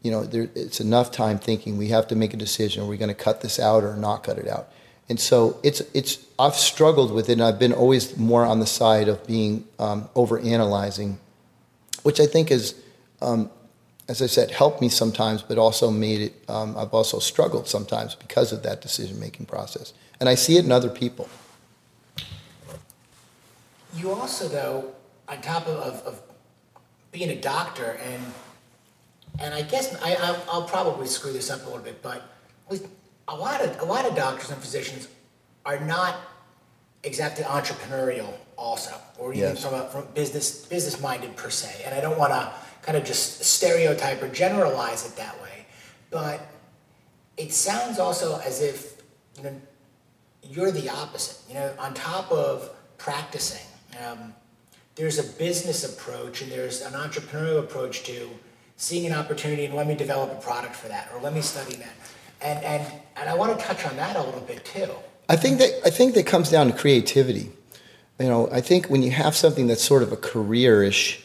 you 0.03 0.11
know, 0.11 0.25
there, 0.25 0.49
it's 0.55 0.81
enough 0.81 1.11
time 1.11 1.39
thinking. 1.39 1.79
We 1.79 1.89
have 1.89 2.07
to 2.09 2.17
make 2.17 2.35
a 2.35 2.37
decision. 2.37 2.83
Are 2.83 2.87
we 2.87 2.97
going 2.97 3.09
to 3.09 3.15
cut 3.15 3.41
this 3.41 3.59
out 3.59 3.85
or 3.85 3.97
not 3.97 4.23
cut 4.23 4.39
it 4.39 4.49
out? 4.49 4.71
And 5.09 5.19
so 5.19 5.59
it's 5.63 5.81
it's 5.95 6.19
I've 6.39 6.55
struggled 6.55 7.13
with 7.13 7.29
it, 7.31 7.35
and 7.35 7.43
I've 7.43 7.59
been 7.59 7.73
always 7.73 8.17
more 8.17 8.45
on 8.45 8.61
the 8.61 8.67
side 8.67 9.09
of 9.09 9.27
being 9.27 9.65
um, 9.79 10.09
over 10.15 10.39
analyzing, 10.39 11.19
which 12.03 12.21
I 12.21 12.27
think 12.27 12.51
is, 12.51 12.75
um, 13.23 13.51
as 14.09 14.23
I 14.23 14.27
said, 14.27 14.51
helped 14.51 14.81
me 14.81 14.89
sometimes, 14.89 15.43
but 15.43 15.59
also 15.59 15.91
made 15.91 16.21
it. 16.23 16.45
Um, 16.49 16.77
I've 16.79 16.95
also 16.95 17.19
struggled 17.19 17.69
sometimes 17.69 18.15
because 18.15 18.53
of 18.53 18.63
that 18.63 18.81
decision 18.81 19.21
making 19.21 19.47
process, 19.47 19.93
and 20.19 20.29
I 20.29 20.35
see 20.35 20.57
it 20.57 20.65
in 20.65 20.73
other 20.73 20.89
people. 20.89 21.29
You 23.95 24.13
also, 24.13 24.49
though, 24.49 24.93
on 25.29 25.41
top 25.41 25.67
of, 25.67 25.77
of, 25.77 25.95
of 26.07 26.23
being 27.13 27.31
a 27.31 27.41
doctor, 27.41 27.99
and 28.03 28.23
and 29.41 29.55
I 29.55 29.63
guess 29.63 29.95
I, 30.03 30.15
I'll, 30.15 30.43
I'll 30.51 30.69
probably 30.69 31.07
screw 31.07 31.33
this 31.33 31.51
up 31.51 31.63
a 31.63 31.67
little 31.67 31.83
bit, 31.83 32.03
but 32.03 32.23
with 32.69 32.91
a 33.29 33.37
lot 33.37 33.61
of 33.61 33.81
a 33.81 33.85
lot 33.85 34.07
of 34.07 34.17
doctors 34.17 34.51
and 34.51 34.59
physicians 34.61 35.09
are 35.67 35.81
not 35.81 36.17
exactly 37.05 37.45
entrepreneurial, 37.45 38.33
also, 38.57 38.95
or 39.19 39.33
even 39.35 39.51
Yes. 39.51 39.63
from 39.65 39.75
a, 39.75 39.85
from 39.91 40.07
business 40.15 40.65
business 40.67 41.01
minded 41.01 41.37
per 41.37 41.51
se. 41.51 41.83
And 41.85 41.95
I 41.95 42.01
don't 42.01 42.19
want 42.19 42.33
to 42.33 42.53
kind 42.83 42.97
of 42.97 43.05
just 43.05 43.43
stereotype 43.45 44.23
or 44.23 44.29
generalize 44.29 45.07
it 45.07 45.17
that 45.17 45.41
way, 45.43 45.67
but 46.11 46.41
it 47.37 47.53
sounds 47.53 47.99
also 47.99 48.41
as 48.41 48.63
if 48.63 49.03
you 49.37 49.45
know 49.45 49.61
you're 50.43 50.71
the 50.71 50.89
opposite. 50.89 51.39
You 51.49 51.55
know, 51.55 51.73
on 51.79 51.95
top 51.95 52.31
of 52.33 52.71
practicing, 52.99 53.67
um, 54.05 54.35
there's 54.95 55.19
a 55.19 55.39
business 55.39 55.85
approach 55.85 56.43
and 56.43 56.51
there's 56.51 56.83
an 56.83 56.93
entrepreneurial 56.95 57.61
approach 57.61 58.05
to 58.05 58.29
seeing 58.77 59.07
an 59.07 59.13
opportunity 59.13 59.65
and 59.65 59.75
let 59.75 59.87
me 59.87 59.95
develop 59.95 60.33
a 60.33 60.41
product 60.41 60.75
for 60.75 60.89
that 60.89 61.11
or 61.15 61.21
let 61.21 61.33
me 61.35 61.41
study 61.41 61.77
that. 61.77 61.95
And 62.41 62.65
and 62.65 62.93
and 63.17 63.29
I 63.29 63.35
want 63.35 63.59
to 63.59 63.65
touch 63.65 63.85
on 63.87 63.97
that 63.97 64.17
a 64.17 64.23
little 64.23 64.41
bit 64.41 64.65
too. 64.65 64.91
I 65.29 65.37
think 65.37 65.59
that 65.59 65.81
I 65.85 65.91
think 65.91 66.15
that 66.15 66.27
comes 66.27 66.51
down 66.51 66.69
to 66.69 66.77
creativity. 66.77 67.51
You 68.19 68.27
know, 68.27 68.49
I 68.51 68.61
think 68.61 68.87
when 68.87 69.03
you 69.03 69.13
have 69.13 69.37
something 69.37 69.69
that's 69.69 69.83
sort 69.83 70.03
of 70.03 70.11
a 70.11 70.17
career-ish 70.17 71.23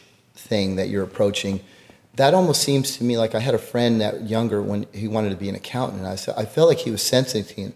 thing 0.48 0.76
that 0.76 0.88
you're 0.88 1.02
approaching, 1.02 1.60
that 2.14 2.34
almost 2.34 2.62
seems 2.62 2.96
to 2.96 3.04
me 3.04 3.18
like 3.18 3.34
I 3.34 3.40
had 3.40 3.54
a 3.54 3.58
friend 3.58 4.00
that 4.00 4.28
younger 4.28 4.62
when 4.62 4.86
he 4.92 5.08
wanted 5.08 5.30
to 5.30 5.36
be 5.36 5.48
an 5.48 5.56
accountant. 5.56 6.00
And 6.00 6.08
I 6.08 6.16
said 6.16 6.34
I 6.36 6.44
felt 6.44 6.68
like 6.68 6.78
he 6.78 6.90
was 6.90 7.02
sentencing 7.02 7.74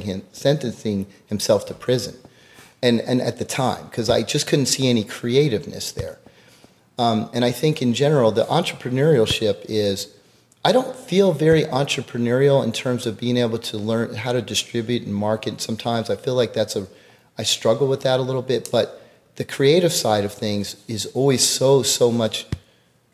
him, 0.00 0.22
sentencing 0.32 1.06
himself 1.26 1.66
to 1.66 1.74
prison, 1.74 2.16
and 2.82 3.00
and 3.00 3.20
at 3.20 3.38
the 3.38 3.44
time 3.44 3.84
because 3.86 4.10
I 4.10 4.22
just 4.22 4.46
couldn't 4.46 4.66
see 4.66 4.88
any 4.88 5.04
creativeness 5.04 5.92
there. 5.92 6.18
Um, 6.98 7.28
and 7.32 7.44
I 7.44 7.52
think 7.52 7.82
in 7.82 7.92
general, 7.92 8.32
the 8.32 8.44
entrepreneurship 8.44 9.66
is, 9.68 10.14
I 10.64 10.72
don't 10.72 10.96
feel 10.96 11.32
very 11.32 11.64
entrepreneurial 11.64 12.64
in 12.64 12.72
terms 12.72 13.06
of 13.06 13.18
being 13.18 13.36
able 13.36 13.58
to 13.58 13.76
learn 13.76 14.14
how 14.14 14.32
to 14.32 14.40
distribute 14.40 15.02
and 15.02 15.14
market. 15.14 15.60
Sometimes 15.60 16.08
I 16.08 16.16
feel 16.16 16.34
like 16.34 16.54
that's 16.54 16.74
a, 16.74 16.86
I 17.38 17.42
struggle 17.42 17.86
with 17.86 18.00
that 18.02 18.18
a 18.18 18.22
little 18.22 18.42
bit, 18.42 18.70
but 18.72 19.05
the 19.36 19.44
creative 19.44 19.92
side 19.92 20.24
of 20.24 20.32
things 20.32 20.76
is 20.88 21.06
always 21.06 21.46
so, 21.46 21.82
so 21.82 22.10
much, 22.10 22.46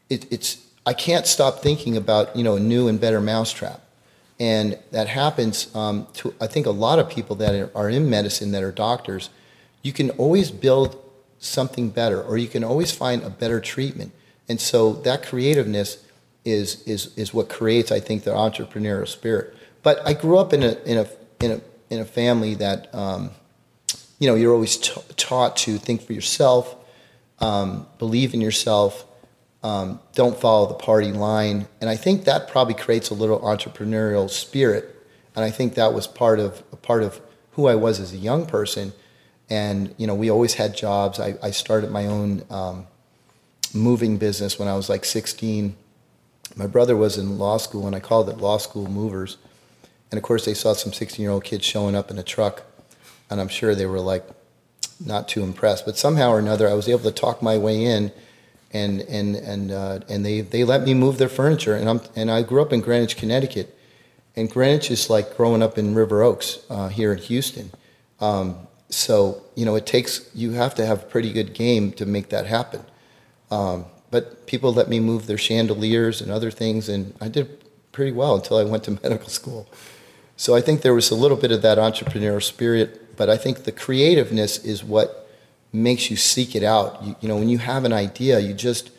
it, 0.08 0.30
it's, 0.32 0.58
I 0.86 0.94
can't 0.94 1.26
stop 1.26 1.60
thinking 1.60 1.96
about, 1.96 2.34
you 2.34 2.42
know, 2.42 2.56
a 2.56 2.60
new 2.60 2.88
and 2.88 3.00
better 3.00 3.20
mousetrap. 3.20 3.80
And 4.40 4.78
that 4.90 5.08
happens 5.08 5.72
um, 5.74 6.06
to, 6.14 6.34
I 6.40 6.46
think, 6.46 6.66
a 6.66 6.70
lot 6.70 6.98
of 6.98 7.08
people 7.08 7.36
that 7.36 7.70
are- 7.74 7.90
in 7.90 8.08
medicine 8.08 8.50
that 8.52 8.62
are 8.62 8.72
doctors. 8.72 9.30
You 9.82 9.92
can 9.92 10.10
always 10.10 10.50
build 10.50 10.96
something 11.38 11.90
better, 11.90 12.22
or 12.22 12.38
you 12.38 12.48
can 12.48 12.64
always 12.64 12.92
find 12.92 13.22
a 13.22 13.30
better 13.30 13.60
treatment. 13.60 14.12
And 14.48 14.60
so 14.60 14.94
that 15.04 15.22
creativeness 15.22 16.04
is 16.44 16.82
is 16.84 17.16
is 17.16 17.32
what 17.32 17.48
creates, 17.48 17.92
I 17.92 18.00
think, 18.00 18.24
the 18.24 18.32
entrepreneurial 18.32 19.06
spirit. 19.06 19.54
But 19.82 20.04
I 20.06 20.12
grew 20.14 20.38
up 20.38 20.52
in 20.52 20.62
a 20.62 20.72
in 20.84 20.98
a 20.98 21.06
in 21.40 21.50
a 21.52 21.60
in 21.90 22.00
a 22.00 22.04
family 22.04 22.54
that 22.56 22.92
um, 22.94 23.30
you 24.22 24.28
know 24.28 24.36
you're 24.36 24.54
always 24.54 24.76
ta 24.76 25.02
taught 25.16 25.56
to 25.56 25.78
think 25.78 26.00
for 26.00 26.12
yourself, 26.12 26.76
um, 27.40 27.88
believe 27.98 28.34
in 28.34 28.40
yourself, 28.40 29.04
um, 29.64 29.98
don't 30.14 30.38
follow 30.38 30.68
the 30.68 30.74
party 30.74 31.10
line, 31.10 31.66
and 31.80 31.90
I 31.90 31.96
think 31.96 32.24
that 32.26 32.46
probably 32.46 32.74
creates 32.74 33.10
a 33.10 33.14
little 33.14 33.40
entrepreneurial 33.40 34.30
spirit. 34.30 34.90
And 35.34 35.44
I 35.44 35.50
think 35.50 35.74
that 35.74 35.92
was 35.92 36.06
part 36.06 36.38
of 36.38 36.62
part 36.82 37.02
of 37.02 37.20
who 37.54 37.66
I 37.66 37.74
was 37.74 37.98
as 37.98 38.12
a 38.12 38.16
young 38.16 38.46
person. 38.46 38.92
And 39.50 39.92
you 39.98 40.06
know, 40.06 40.14
we 40.14 40.30
always 40.30 40.54
had 40.54 40.76
jobs. 40.76 41.18
I, 41.18 41.34
I 41.42 41.50
started 41.50 41.90
my 41.90 42.06
own 42.06 42.44
um, 42.48 42.86
moving 43.74 44.18
business 44.18 44.56
when 44.56 44.68
I 44.68 44.76
was 44.76 44.88
like 44.88 45.04
16. 45.04 45.74
My 46.54 46.68
brother 46.68 46.96
was 46.96 47.18
in 47.18 47.38
law 47.38 47.56
school, 47.56 47.88
and 47.88 47.96
I 47.96 48.00
called 48.00 48.28
it 48.28 48.38
Law 48.38 48.58
School 48.58 48.88
Movers. 48.88 49.36
And 50.12 50.18
of 50.18 50.22
course, 50.22 50.44
they 50.44 50.54
saw 50.54 50.74
some 50.74 50.92
16 50.92 51.20
year 51.20 51.32
old 51.32 51.42
kids 51.42 51.64
showing 51.64 51.96
up 51.96 52.08
in 52.08 52.18
a 52.18 52.22
truck, 52.22 52.62
and 53.32 53.40
I'm 53.40 53.48
sure 53.48 53.74
they 53.74 53.86
were 53.86 54.00
like 54.00 54.24
not 55.04 55.28
too 55.28 55.42
impressed. 55.42 55.84
But 55.84 55.96
somehow 55.96 56.30
or 56.30 56.38
another, 56.38 56.68
I 56.68 56.74
was 56.74 56.88
able 56.88 57.02
to 57.02 57.12
talk 57.12 57.42
my 57.42 57.58
way 57.58 57.84
in, 57.84 58.12
and 58.72 59.00
and 59.02 59.36
and 59.36 59.72
uh, 59.72 60.00
and 60.08 60.24
they 60.24 60.42
they 60.42 60.64
let 60.64 60.82
me 60.82 60.94
move 60.94 61.18
their 61.18 61.28
furniture. 61.28 61.74
And 61.74 61.88
I'm 61.88 62.00
and 62.14 62.30
I 62.30 62.42
grew 62.42 62.62
up 62.62 62.72
in 62.72 62.80
Greenwich, 62.80 63.16
Connecticut, 63.16 63.76
and 64.36 64.50
Greenwich 64.50 64.90
is 64.90 65.10
like 65.10 65.36
growing 65.36 65.62
up 65.62 65.78
in 65.78 65.94
River 65.94 66.22
Oaks 66.22 66.60
uh, 66.70 66.88
here 66.88 67.12
in 67.12 67.18
Houston. 67.18 67.72
Um, 68.20 68.68
so 68.88 69.42
you 69.54 69.64
know, 69.64 69.74
it 69.74 69.86
takes 69.86 70.28
you 70.34 70.52
have 70.52 70.74
to 70.76 70.86
have 70.86 71.02
a 71.02 71.06
pretty 71.06 71.32
good 71.32 71.54
game 71.54 71.92
to 71.92 72.06
make 72.06 72.28
that 72.28 72.46
happen. 72.46 72.84
Um, 73.50 73.86
but 74.10 74.46
people 74.46 74.72
let 74.72 74.88
me 74.88 75.00
move 75.00 75.26
their 75.26 75.38
chandeliers 75.38 76.20
and 76.20 76.30
other 76.30 76.50
things, 76.50 76.88
and 76.88 77.14
I 77.20 77.28
did 77.28 77.64
pretty 77.92 78.12
well 78.12 78.34
until 78.34 78.58
I 78.58 78.64
went 78.64 78.84
to 78.84 78.90
medical 79.02 79.28
school. 79.28 79.66
So 80.42 80.56
I 80.56 80.60
think 80.60 80.82
there 80.82 80.92
was 80.92 81.08
a 81.12 81.14
little 81.14 81.36
bit 81.36 81.52
of 81.52 81.62
that 81.62 81.78
entrepreneurial 81.78 82.42
spirit, 82.42 83.16
but 83.16 83.30
I 83.30 83.36
think 83.36 83.62
the 83.62 83.70
creativeness 83.70 84.58
is 84.64 84.82
what 84.82 85.30
makes 85.72 86.10
you 86.10 86.16
seek 86.16 86.56
it 86.56 86.64
out. 86.64 87.00
You, 87.04 87.14
you 87.20 87.28
know, 87.28 87.36
when 87.36 87.48
you 87.48 87.58
have 87.58 87.84
an 87.84 87.92
idea, 87.92 88.40
you 88.40 88.52
just 88.52 88.90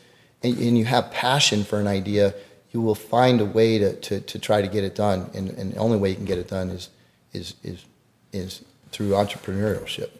and, 0.41 0.57
and 0.57 0.77
you 0.77 0.85
have 0.85 1.11
passion 1.11 1.65
for 1.65 1.81
an 1.81 1.87
idea, 1.87 2.33
you 2.71 2.79
will 2.79 2.95
find 2.95 3.41
a 3.41 3.45
way 3.45 3.77
to, 3.77 3.93
to, 3.93 4.21
to 4.21 4.39
try 4.39 4.61
to 4.61 4.69
get 4.69 4.85
it 4.85 4.95
done. 4.95 5.29
And, 5.33 5.49
and 5.49 5.73
the 5.73 5.79
only 5.79 5.97
way 5.97 6.11
you 6.11 6.15
can 6.15 6.23
get 6.23 6.37
it 6.37 6.47
done 6.47 6.69
is 6.69 6.89
is 7.33 7.55
is 7.61 7.83
is 8.31 8.61
through 8.93 9.09
entrepreneurship. 9.09 10.11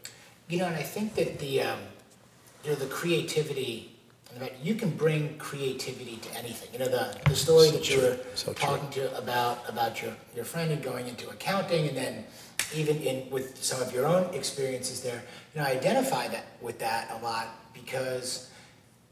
You 0.50 0.58
know, 0.58 0.66
and 0.66 0.76
I 0.76 0.84
think 0.84 1.16
that 1.16 1.40
the 1.40 1.62
um, 1.62 1.80
you 2.66 2.72
know 2.72 2.76
the 2.76 2.88
creativity. 2.88 3.93
You 4.62 4.76
can 4.76 4.90
bring 4.92 5.38
creativity 5.38 6.18
to 6.18 6.38
anything. 6.38 6.70
You 6.74 6.80
know 6.80 6.88
the, 6.88 7.18
the 7.26 7.36
story 7.36 7.70
that 7.72 7.90
you 7.90 8.02
were 8.02 8.18
So 8.36 8.54
true. 8.54 8.68
talking 8.68 8.90
to 8.92 9.18
about 9.18 9.68
about 9.70 10.02
your, 10.02 10.14
your 10.36 10.46
friend 10.46 10.72
and 10.72 10.82
going 10.82 11.08
into 11.08 11.30
accounting, 11.30 11.88
and 11.88 11.98
then 11.98 12.26
even 12.76 12.98
in 12.98 13.30
with 13.30 13.64
some 13.64 13.82
of 13.82 13.94
your 13.94 14.06
own 14.08 14.34
experiences 14.34 15.02
there. 15.02 15.22
You 15.54 15.62
know, 15.62 15.68
I 15.68 15.72
identify 15.72 16.28
that 16.30 16.46
with 16.62 16.80
that 16.80 17.12
a 17.12 17.24
lot 17.24 17.48
because 17.74 18.50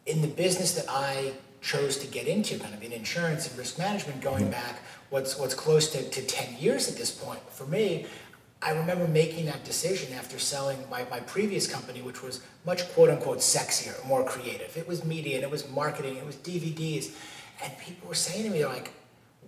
in 0.06 0.22
the 0.22 0.28
business 0.28 0.74
that 0.74 0.86
I 0.90 1.34
chose 1.62 1.98
to 1.98 2.08
get 2.08 2.28
into, 2.28 2.58
kind 2.58 2.74
of 2.74 2.82
in 2.84 2.92
insurance 2.92 3.48
and 3.48 3.58
risk 3.58 3.78
management, 3.78 4.22
going 4.22 4.44
mm-hmm. 4.44 4.51
back 4.51 4.80
what's 5.12 5.38
what's 5.38 5.54
close 5.54 5.92
to, 5.92 6.10
to 6.10 6.22
ten 6.24 6.56
years 6.58 6.90
at 6.90 6.98
this 6.98 7.12
point 7.12 7.42
for 7.51 7.66
me, 7.68 8.06
I 8.62 8.72
remember 8.72 9.08
making 9.08 9.46
that 9.46 9.63
decision 9.63 10.13
after 10.13 10.38
selling 10.38 10.77
my, 10.89 11.06
my 11.10 11.20
previous 11.22 11.65
company, 11.68 12.01
which 12.01 12.22
was 12.22 12.41
much 12.65 12.88
quote 12.94 13.10
unquote 13.10 13.39
sexier, 13.39 13.96
more 14.08 14.24
creative. 14.24 14.77
It 14.77 14.88
was 14.88 15.03
media 15.03 15.36
and 15.36 15.44
it 15.44 15.50
was 15.50 15.70
marketing, 15.72 16.18
it 16.18 16.25
was 16.25 16.36
DVDs. 16.36 17.12
And 17.63 17.75
people 17.80 18.08
were 18.08 18.15
saying 18.15 18.44
to 18.44 18.50
me, 18.50 18.65
like, 18.65 18.91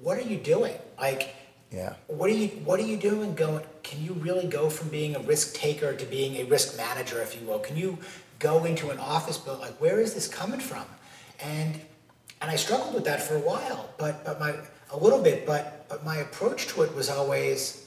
what 0.02 0.18
are 0.18 0.22
you 0.22 0.38
doing? 0.38 0.76
Like, 1.00 1.36
Yeah. 1.72 1.94
what 2.08 2.30
are 2.30 2.34
you 2.34 2.50
what 2.66 2.80
are 2.80 2.86
you 2.86 2.98
doing 2.98 3.34
going 3.34 3.66
can 3.82 4.00
you 4.04 4.14
really 4.14 4.46
go 4.48 4.70
from 4.70 4.90
being 4.90 5.16
a 5.16 5.20
risk 5.20 5.56
taker 5.56 5.92
to 5.96 6.06
being 6.06 6.38
a 6.38 6.44
risk 6.44 6.78
manager 6.78 7.20
if 7.20 7.34
you 7.36 7.48
will 7.48 7.58
can 7.58 7.76
you 7.76 7.98
go 8.38 8.64
into 8.66 8.92
an 8.92 9.00
office 9.00 9.40
building 9.40 9.64
like 9.66 9.82
where 9.82 10.00
is 10.00 10.14
this 10.14 10.28
coming 10.28 10.60
from 10.60 10.86
and 11.40 11.82
and 12.42 12.52
i 12.52 12.56
struggled 12.56 12.94
with 12.94 13.06
that 13.06 13.22
for 13.24 13.36
a 13.38 13.40
while 13.40 13.90
but 13.98 14.24
but 14.24 14.40
my 14.40 14.54
a 14.92 14.98
little 14.98 15.20
bit 15.20 15.48
but 15.48 15.90
but 15.90 16.06
my 16.06 16.18
approach 16.18 16.68
to 16.68 16.84
it 16.84 16.94
was 16.94 17.10
always 17.10 17.83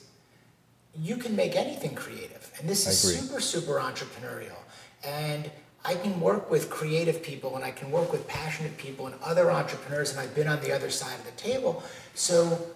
you 1.02 1.16
can 1.16 1.34
make 1.36 1.56
anything 1.56 1.94
creative 1.94 2.50
and 2.58 2.68
this 2.68 2.86
is 2.86 2.98
super 2.98 3.40
super 3.40 3.74
entrepreneurial 3.74 4.58
and 5.04 5.50
i 5.84 5.94
can 5.94 6.18
work 6.20 6.50
with 6.50 6.70
creative 6.70 7.22
people 7.22 7.56
and 7.56 7.64
i 7.64 7.70
can 7.70 7.90
work 7.90 8.12
with 8.12 8.26
passionate 8.28 8.76
people 8.78 9.06
and 9.06 9.14
other 9.22 9.50
entrepreneurs 9.50 10.10
and 10.10 10.20
i've 10.20 10.34
been 10.34 10.48
on 10.48 10.60
the 10.60 10.72
other 10.72 10.90
side 10.90 11.18
of 11.18 11.24
the 11.26 11.32
table 11.32 11.82
so 12.14 12.66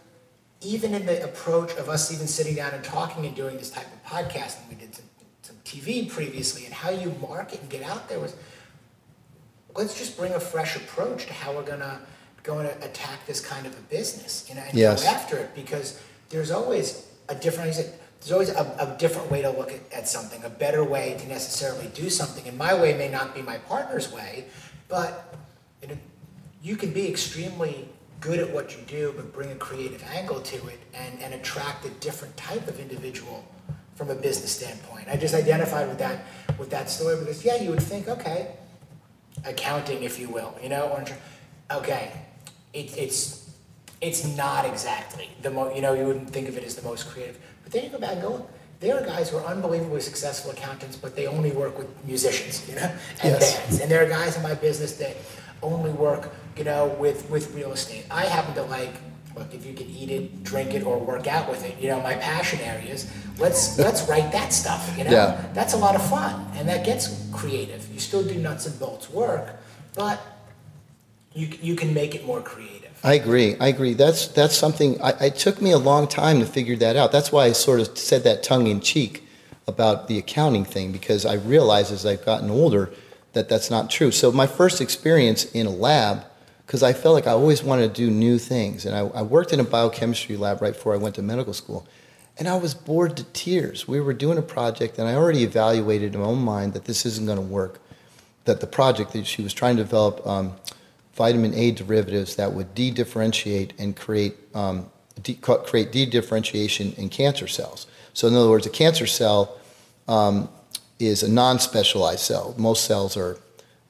even 0.62 0.94
in 0.94 1.06
the 1.06 1.22
approach 1.24 1.72
of 1.76 1.88
us 1.88 2.12
even 2.12 2.26
sitting 2.26 2.54
down 2.54 2.72
and 2.72 2.84
talking 2.84 3.24
and 3.26 3.34
doing 3.34 3.56
this 3.56 3.70
type 3.70 3.86
of 3.86 4.04
podcast, 4.04 4.60
and 4.60 4.68
we 4.68 4.74
did 4.74 4.94
some, 4.94 5.06
some 5.42 5.56
TV 5.64 6.08
previously, 6.08 6.66
and 6.66 6.74
how 6.74 6.90
you 6.90 7.14
market 7.20 7.60
and 7.60 7.70
get 7.70 7.82
out 7.82 8.08
there 8.08 8.20
was, 8.20 8.36
let's 9.74 9.96
just 9.98 10.18
bring 10.18 10.32
a 10.34 10.40
fresh 10.40 10.76
approach 10.76 11.26
to 11.26 11.32
how 11.32 11.54
we're 11.54 11.62
gonna 11.62 12.00
going 12.42 12.66
to 12.66 12.76
attack 12.84 13.24
this 13.26 13.40
kind 13.40 13.66
of 13.66 13.72
a 13.78 13.82
business, 13.82 14.46
you 14.48 14.54
know, 14.54 14.62
and 14.62 14.74
Yes. 14.76 15.02
go 15.02 15.10
after 15.10 15.36
it 15.36 15.54
because 15.54 16.00
there's 16.30 16.50
always 16.50 17.06
a 17.28 17.34
different. 17.34 17.70
Like 17.70 17.78
I 17.78 17.82
said, 17.82 17.99
there's 18.20 18.32
always 18.32 18.50
a, 18.50 18.76
a 18.78 18.96
different 18.98 19.30
way 19.30 19.42
to 19.42 19.50
look 19.50 19.72
at, 19.72 19.80
at 19.92 20.08
something, 20.08 20.44
a 20.44 20.50
better 20.50 20.84
way 20.84 21.16
to 21.18 21.26
necessarily 21.26 21.88
do 21.94 22.10
something. 22.10 22.46
And 22.46 22.58
my 22.58 22.74
way 22.74 22.96
may 22.96 23.08
not 23.08 23.34
be 23.34 23.40
my 23.40 23.58
partner's 23.58 24.12
way, 24.12 24.44
but 24.88 25.34
you, 25.80 25.88
know, 25.88 25.98
you 26.62 26.76
can 26.76 26.92
be 26.92 27.08
extremely 27.08 27.88
good 28.20 28.38
at 28.38 28.52
what 28.52 28.76
you 28.76 28.82
do, 28.86 29.14
but 29.16 29.32
bring 29.32 29.50
a 29.50 29.54
creative 29.54 30.04
angle 30.12 30.40
to 30.40 30.56
it 30.68 30.78
and, 30.92 31.18
and 31.20 31.32
attract 31.32 31.86
a 31.86 31.90
different 32.00 32.36
type 32.36 32.68
of 32.68 32.78
individual 32.78 33.42
from 33.94 34.10
a 34.10 34.14
business 34.14 34.52
standpoint. 34.52 35.08
I 35.08 35.16
just 35.16 35.34
identified 35.34 35.88
with 35.88 35.98
that 35.98 36.24
with 36.58 36.70
that 36.70 36.90
story 36.90 37.18
because 37.18 37.44
yeah, 37.44 37.56
you 37.56 37.70
would 37.70 37.82
think, 37.82 38.08
okay, 38.08 38.54
accounting, 39.44 40.02
if 40.02 40.18
you 40.18 40.28
will, 40.28 40.54
you 40.62 40.68
know, 40.68 40.88
or, 40.88 41.04
okay, 41.78 42.12
it, 42.72 42.96
it's 42.96 43.50
it's 44.00 44.24
not 44.36 44.64
exactly 44.64 45.28
the 45.42 45.50
most, 45.50 45.76
you 45.76 45.82
know, 45.82 45.92
you 45.92 46.04
wouldn't 46.04 46.30
think 46.30 46.48
of 46.48 46.56
it 46.56 46.64
as 46.64 46.74
the 46.74 46.82
most 46.82 47.08
creative. 47.08 47.38
But 47.70 47.82
then 47.82 47.84
you 47.84 47.90
go 47.90 47.98
back 48.00 48.12
and 48.14 48.22
go, 48.22 48.48
there 48.80 48.96
are 49.00 49.04
guys 49.06 49.30
who 49.30 49.36
are 49.36 49.44
unbelievably 49.46 50.00
successful 50.00 50.50
accountants, 50.50 50.96
but 50.96 51.14
they 51.14 51.28
only 51.28 51.52
work 51.52 51.78
with 51.78 51.86
musicians, 52.04 52.68
you 52.68 52.74
know, 52.74 52.90
and 53.22 53.30
Yes. 53.40 53.56
bands. 53.58 53.80
And 53.80 53.88
there 53.90 54.04
are 54.04 54.08
guys 54.08 54.36
in 54.36 54.42
my 54.42 54.54
business 54.54 54.94
that 54.96 55.16
only 55.62 55.92
work, 55.92 56.32
you 56.56 56.64
know, 56.64 56.86
with, 56.98 57.30
with 57.30 57.54
real 57.54 57.70
estate. 57.72 58.06
I 58.10 58.24
happen 58.24 58.54
to 58.54 58.62
like, 58.62 58.94
look, 59.36 59.54
if 59.54 59.64
you 59.64 59.74
can 59.74 59.86
eat 59.88 60.10
it, 60.10 60.42
drink 60.42 60.74
it, 60.74 60.82
or 60.82 60.98
work 60.98 61.28
out 61.28 61.48
with 61.48 61.64
it, 61.64 61.78
you 61.78 61.88
know, 61.90 62.00
my 62.00 62.14
passion 62.14 62.58
areas, 62.60 63.08
let's 63.38 63.78
let's 63.86 64.08
write 64.08 64.32
that 64.32 64.52
stuff, 64.52 64.92
you 64.98 65.04
know? 65.04 65.10
Yeah. 65.12 65.44
That's 65.52 65.74
a 65.74 65.78
lot 65.78 65.94
of 65.94 66.02
fun, 66.10 66.44
and 66.56 66.68
that 66.68 66.84
gets 66.84 67.24
creative. 67.32 67.86
You 67.92 68.00
still 68.00 68.24
do 68.24 68.34
nuts 68.34 68.66
and 68.66 68.76
bolts 68.80 69.08
work, 69.10 69.54
but 69.94 70.18
you, 71.34 71.46
you 71.62 71.76
can 71.76 71.94
make 71.94 72.14
it 72.16 72.24
more 72.26 72.40
creative. 72.40 72.79
I 73.02 73.14
agree. 73.14 73.56
I 73.58 73.68
agree. 73.68 73.94
That's 73.94 74.28
that's 74.28 74.56
something. 74.56 75.00
I, 75.00 75.10
it 75.26 75.36
took 75.36 75.62
me 75.62 75.70
a 75.70 75.78
long 75.78 76.06
time 76.06 76.38
to 76.40 76.46
figure 76.46 76.76
that 76.76 76.96
out. 76.96 77.12
That's 77.12 77.32
why 77.32 77.46
I 77.46 77.52
sort 77.52 77.80
of 77.80 77.96
said 77.96 78.24
that 78.24 78.42
tongue 78.42 78.66
in 78.66 78.80
cheek 78.80 79.26
about 79.66 80.08
the 80.08 80.18
accounting 80.18 80.64
thing 80.64 80.92
because 80.92 81.24
I 81.24 81.34
realized 81.34 81.92
as 81.92 82.04
I've 82.04 82.24
gotten 82.24 82.50
older 82.50 82.90
that 83.32 83.48
that's 83.48 83.70
not 83.70 83.88
true. 83.88 84.10
So 84.10 84.30
my 84.32 84.46
first 84.46 84.80
experience 84.80 85.44
in 85.52 85.66
a 85.66 85.70
lab, 85.70 86.24
because 86.66 86.82
I 86.82 86.92
felt 86.92 87.14
like 87.14 87.26
I 87.26 87.30
always 87.30 87.62
wanted 87.62 87.94
to 87.94 88.06
do 88.06 88.10
new 88.10 88.38
things, 88.38 88.84
and 88.84 88.94
I, 88.94 89.00
I 89.00 89.22
worked 89.22 89.52
in 89.52 89.60
a 89.60 89.64
biochemistry 89.64 90.36
lab 90.36 90.60
right 90.60 90.74
before 90.74 90.92
I 90.92 90.98
went 90.98 91.14
to 91.14 91.22
medical 91.22 91.54
school, 91.54 91.86
and 92.38 92.48
I 92.48 92.58
was 92.58 92.74
bored 92.74 93.16
to 93.16 93.24
tears. 93.24 93.88
We 93.88 94.00
were 94.00 94.12
doing 94.12 94.36
a 94.36 94.42
project, 94.42 94.98
and 94.98 95.08
I 95.08 95.14
already 95.14 95.42
evaluated 95.42 96.14
in 96.14 96.20
my 96.20 96.26
own 96.26 96.42
mind 96.42 96.74
that 96.74 96.84
this 96.84 97.06
isn't 97.06 97.24
going 97.24 97.38
to 97.38 97.42
work. 97.42 97.80
That 98.44 98.60
the 98.60 98.66
project 98.66 99.12
that 99.12 99.26
she 99.26 99.42
was 99.42 99.54
trying 99.54 99.76
to 99.76 99.84
develop. 99.84 100.26
Um, 100.26 100.54
vitamin 101.14 101.54
A 101.54 101.72
derivatives 101.72 102.36
that 102.36 102.52
would 102.52 102.74
de-differentiate 102.74 103.72
and 103.78 103.96
create 103.96 104.36
um, 104.54 104.90
de- 105.22 105.34
create 105.34 105.92
de-differentiation 105.92 106.92
in 106.94 107.08
cancer 107.08 107.46
cells. 107.46 107.86
So, 108.12 108.28
in 108.28 108.34
other 108.34 108.50
words, 108.50 108.66
a 108.66 108.70
cancer 108.70 109.06
cell 109.06 109.58
um, 110.08 110.48
is 110.98 111.22
a 111.22 111.30
non-specialized 111.30 112.20
cell. 112.20 112.54
Most 112.58 112.84
cells 112.84 113.16
are 113.16 113.38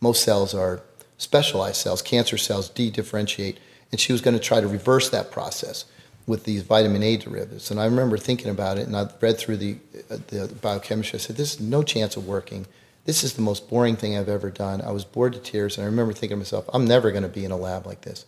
most 0.01 0.23
cells 0.23 0.55
are 0.55 0.83
specialized 1.19 1.77
cells. 1.77 2.03
Cancer 2.03 2.39
cells 2.39 2.69
de-differentiate, 2.71 3.59
and 3.93 4.01
she 4.01 4.13
was 4.13 4.21
going 4.21 4.35
to 4.35 4.43
try 4.43 4.61
to 4.61 4.69
reverse 4.69 5.11
that 5.11 5.31
process 5.31 5.85
with 6.27 6.45
these 6.45 6.63
vitamin 6.63 7.03
A 7.03 7.17
derivatives. 7.17 7.71
And 7.71 7.81
I 7.81 7.85
remember 7.85 8.17
thinking 8.17 8.51
about 8.51 8.79
it, 8.79 8.87
and 8.87 8.97
I 8.97 9.09
read 9.21 9.39
through 9.39 9.59
the 9.59 9.77
uh, 10.11 10.19
the 10.29 10.55
biochemistry. 10.61 11.19
I 11.19 11.21
said, 11.21 11.37
"This 11.37 11.55
is 11.55 11.61
no 11.61 11.83
chance 11.83 12.17
of 12.17 12.27
working." 12.27 12.67
This 13.05 13.25
is 13.25 13.35
the 13.35 13.43
most 13.43 13.69
boring 13.69 13.97
thing 13.97 14.17
I've 14.17 14.29
ever 14.29 14.51
done. 14.51 14.83
I 14.83 14.93
was 14.93 15.05
bored 15.05 15.33
to 15.33 15.39
tears, 15.39 15.77
and 15.77 15.85
I 15.85 15.87
remember 15.87 16.13
thinking 16.13 16.37
to 16.37 16.37
myself, 16.37 16.69
I'm 16.73 16.85
never 16.85 17.11
going 17.11 17.23
to 17.23 17.29
be 17.29 17.45
in 17.45 17.51
a 17.51 17.57
lab 17.57 17.87
like 17.87 18.03
this. 18.03 18.25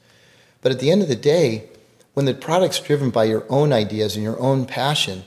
But 0.61 0.73
at 0.73 0.81
the 0.81 0.91
end 0.91 1.03
of 1.03 1.09
the 1.09 1.17
day, 1.17 1.69
when 2.15 2.27
the 2.27 2.35
product's 2.35 2.81
driven 2.81 3.11
by 3.11 3.25
your 3.25 3.45
own 3.49 3.73
ideas 3.73 4.17
and 4.17 4.25
your 4.25 4.39
own 4.41 4.67
passion, 4.67 5.25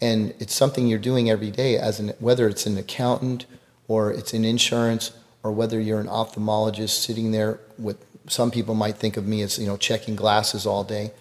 and 0.00 0.34
it's 0.38 0.54
something 0.54 0.86
you're 0.86 0.98
doing 0.98 1.28
every 1.30 1.50
day, 1.50 1.76
as 1.76 2.00
an, 2.00 2.12
whether 2.18 2.48
it's 2.48 2.66
an 2.66 2.78
accountant 2.78 3.46
or 3.88 4.12
it's 4.12 4.32
in 4.32 4.44
insurance 4.44 5.12
or 5.42 5.52
whether 5.52 5.80
you're 5.80 6.00
an 6.00 6.06
ophthalmologist 6.06 7.00
sitting 7.00 7.30
there 7.30 7.60
with 7.78 8.04
some 8.26 8.50
people 8.50 8.74
might 8.74 8.96
think 8.96 9.16
of 9.16 9.26
me 9.26 9.42
as 9.42 9.58
you 9.58 9.66
know 9.66 9.76
checking 9.76 10.14
glasses 10.14 10.66
all 10.66 10.84
day. 10.84 11.12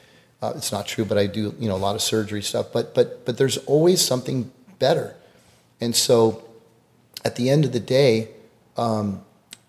Uh, 0.41 0.53
it's 0.55 0.71
not 0.71 0.85
true, 0.85 1.05
but 1.05 1.17
I 1.17 1.25
do 1.25 1.55
you 1.59 1.67
know 1.67 1.75
a 1.75 1.77
lot 1.77 1.95
of 1.95 2.01
surgery 2.01 2.41
stuff. 2.41 2.67
But 2.71 2.93
but 2.93 3.25
but 3.25 3.37
there's 3.37 3.57
always 3.59 4.01
something 4.01 4.51
better, 4.79 5.15
and 5.79 5.95
so 5.95 6.43
at 7.23 7.35
the 7.35 7.49
end 7.49 7.65
of 7.65 7.71
the 7.71 7.79
day, 7.79 8.29
um, 8.77 9.23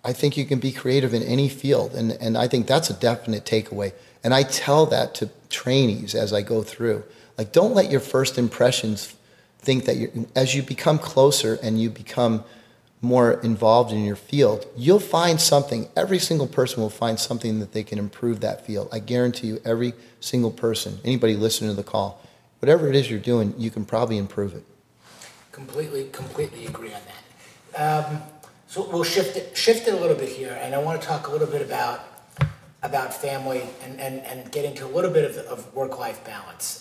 I 0.04 0.12
think 0.12 0.36
you 0.36 0.44
can 0.44 0.58
be 0.58 0.72
creative 0.72 1.12
in 1.12 1.22
any 1.22 1.48
field, 1.48 1.94
and 1.94 2.12
and 2.12 2.38
I 2.38 2.48
think 2.48 2.66
that's 2.66 2.90
a 2.90 2.94
definite 2.94 3.44
takeaway. 3.44 3.92
And 4.24 4.34
I 4.34 4.42
tell 4.42 4.86
that 4.86 5.14
to 5.16 5.30
trainees 5.48 6.14
as 6.14 6.32
I 6.32 6.42
go 6.42 6.62
through, 6.62 7.04
like 7.36 7.52
don't 7.52 7.74
let 7.74 7.90
your 7.90 8.00
first 8.00 8.38
impressions 8.38 9.14
think 9.58 9.84
that 9.86 9.96
you're, 9.96 10.10
as 10.34 10.54
you 10.54 10.62
become 10.62 10.98
closer 10.98 11.58
and 11.62 11.80
you 11.80 11.90
become 11.90 12.44
more 13.00 13.40
involved 13.42 13.92
in 13.92 14.04
your 14.04 14.16
field, 14.16 14.66
you'll 14.76 15.00
find 15.00 15.40
something. 15.40 15.88
Every 15.96 16.18
single 16.18 16.46
person 16.46 16.82
will 16.82 16.90
find 16.90 17.18
something 17.18 17.60
that 17.60 17.72
they 17.72 17.84
can 17.84 17.98
improve 17.98 18.40
that 18.40 18.66
field. 18.66 18.88
I 18.92 18.98
guarantee 18.98 19.48
you, 19.48 19.60
every 19.64 19.94
single 20.20 20.50
person, 20.50 20.98
anybody 21.04 21.36
listening 21.36 21.70
to 21.70 21.76
the 21.76 21.84
call, 21.84 22.20
whatever 22.60 22.88
it 22.88 22.96
is 22.96 23.08
you're 23.08 23.20
doing, 23.20 23.54
you 23.56 23.70
can 23.70 23.84
probably 23.84 24.18
improve 24.18 24.54
it. 24.54 24.64
Completely, 25.52 26.08
completely 26.12 26.66
agree 26.66 26.92
on 26.92 27.00
that. 27.06 27.17
Um, 27.78 28.22
so 28.66 28.86
we'll 28.90 29.04
shift 29.04 29.36
it, 29.36 29.56
shift 29.56 29.86
it 29.86 29.94
a 29.94 29.96
little 29.96 30.16
bit 30.16 30.28
here, 30.28 30.58
and 30.60 30.74
I 30.74 30.78
want 30.78 31.00
to 31.00 31.06
talk 31.06 31.28
a 31.28 31.30
little 31.30 31.46
bit 31.46 31.62
about 31.62 32.04
about 32.82 33.12
family 33.12 33.62
and, 33.82 34.00
and, 34.00 34.20
and 34.20 34.52
get 34.52 34.64
into 34.64 34.86
a 34.86 34.88
little 34.88 35.10
bit 35.10 35.24
of, 35.28 35.36
of 35.46 35.74
work-life 35.74 36.24
balance. 36.24 36.80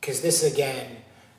Because 0.00 0.20
this, 0.20 0.42
again, 0.42 0.96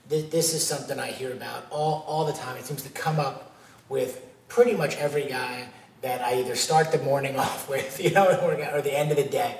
this, 0.09 0.25
this 0.31 0.53
is 0.53 0.65
something 0.65 0.99
I 0.99 1.11
hear 1.11 1.31
about 1.31 1.67
all, 1.69 2.03
all 2.07 2.25
the 2.25 2.33
time. 2.33 2.57
It 2.57 2.65
seems 2.65 2.81
to 2.83 2.89
come 2.89 3.19
up 3.19 3.55
with 3.87 4.25
pretty 4.47 4.75
much 4.75 4.97
every 4.97 5.25
guy 5.25 5.67
that 6.01 6.21
I 6.21 6.39
either 6.39 6.55
start 6.55 6.91
the 6.91 6.97
morning 6.99 7.35
off 7.37 7.69
with, 7.69 8.03
you 8.03 8.09
know, 8.11 8.25
or, 8.41 8.53
or 8.53 8.81
the 8.81 8.97
end 8.97 9.11
of 9.11 9.17
the 9.17 9.29
day, 9.29 9.57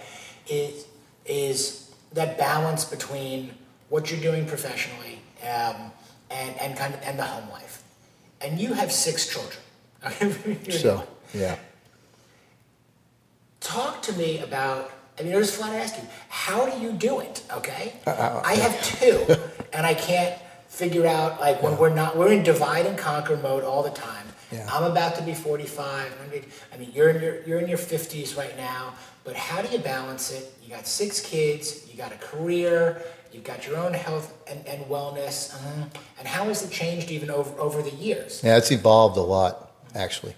is, 0.49 0.85
is 1.25 1.93
that 2.13 2.37
balance 2.37 2.85
between 2.85 3.51
what 3.89 4.09
you're 4.09 4.21
doing 4.21 4.47
professionally 4.47 5.19
um, 5.43 5.91
and, 6.31 6.57
and 6.59 6.75
kind 6.75 6.93
of 6.93 7.01
and 7.03 7.19
the 7.19 7.23
home 7.23 7.49
life. 7.51 7.80
And 8.43 8.60
you 8.60 8.73
have 8.73 8.91
six 8.91 9.27
children. 9.27 9.58
So, 10.71 11.08
yeah. 11.34 11.58
talk 13.60 14.01
to 14.04 14.13
me 14.13 14.39
about 14.39 14.91
I 15.19 15.23
mean, 15.23 15.36
I 15.36 15.38
was 15.38 15.56
just 15.56 15.62
to 15.62 15.77
ask 15.77 15.97
you, 15.97 16.08
how 16.30 16.67
do 16.67 16.80
you 16.80 16.93
do 16.93 17.19
it? 17.19 17.43
Okay, 17.54 17.93
Uh, 18.08 18.41
I 18.43 18.56
have 18.56 18.82
two, 18.84 19.36
and 19.73 19.86
I 19.86 19.93
can't 19.93 20.36
figure 20.67 21.06
out 21.06 21.39
like 21.39 21.62
when 21.62 21.77
we're 21.77 21.93
not 21.93 22.17
we're 22.17 22.32
in 22.32 22.43
divide 22.43 22.86
and 22.88 22.97
conquer 22.97 23.38
mode 23.38 23.63
all 23.63 23.84
the 23.84 23.91
time. 23.91 24.25
Yeah. 24.51 24.67
I'm 24.69 24.84
about 24.84 25.15
to 25.15 25.21
be 25.23 25.34
45. 25.34 26.12
I 26.73 26.77
mean, 26.77 26.91
you're 26.93 27.10
in 27.10 27.21
your 27.21 27.43
you're 27.43 27.60
in 27.60 27.67
your 27.67 27.77
50s 27.77 28.36
right 28.36 28.56
now, 28.58 28.93
but 29.23 29.36
how 29.36 29.62
do 29.62 29.71
you 29.71 29.80
balance 29.80 30.32
it? 30.32 30.51
You 30.63 30.69
got 30.69 30.88
six 30.88 31.19
kids, 31.21 31.88
you 31.91 31.97
got 31.97 32.12
a 32.12 32.17
career, 32.17 33.04
you've 33.31 33.43
got 33.43 33.65
your 33.65 33.77
own 33.77 33.93
health 33.93 34.37
and, 34.47 34.65
and 34.67 34.83
wellness, 34.85 35.53
uh, 35.53 35.85
and 36.19 36.27
how 36.27 36.45
has 36.45 36.63
it 36.63 36.71
changed 36.71 37.11
even 37.11 37.29
over 37.29 37.59
over 37.59 37.81
the 37.81 37.91
years? 37.91 38.41
Yeah, 38.43 38.57
it's 38.57 38.71
evolved 38.71 39.17
a 39.17 39.21
lot, 39.21 39.71
actually. 39.95 40.35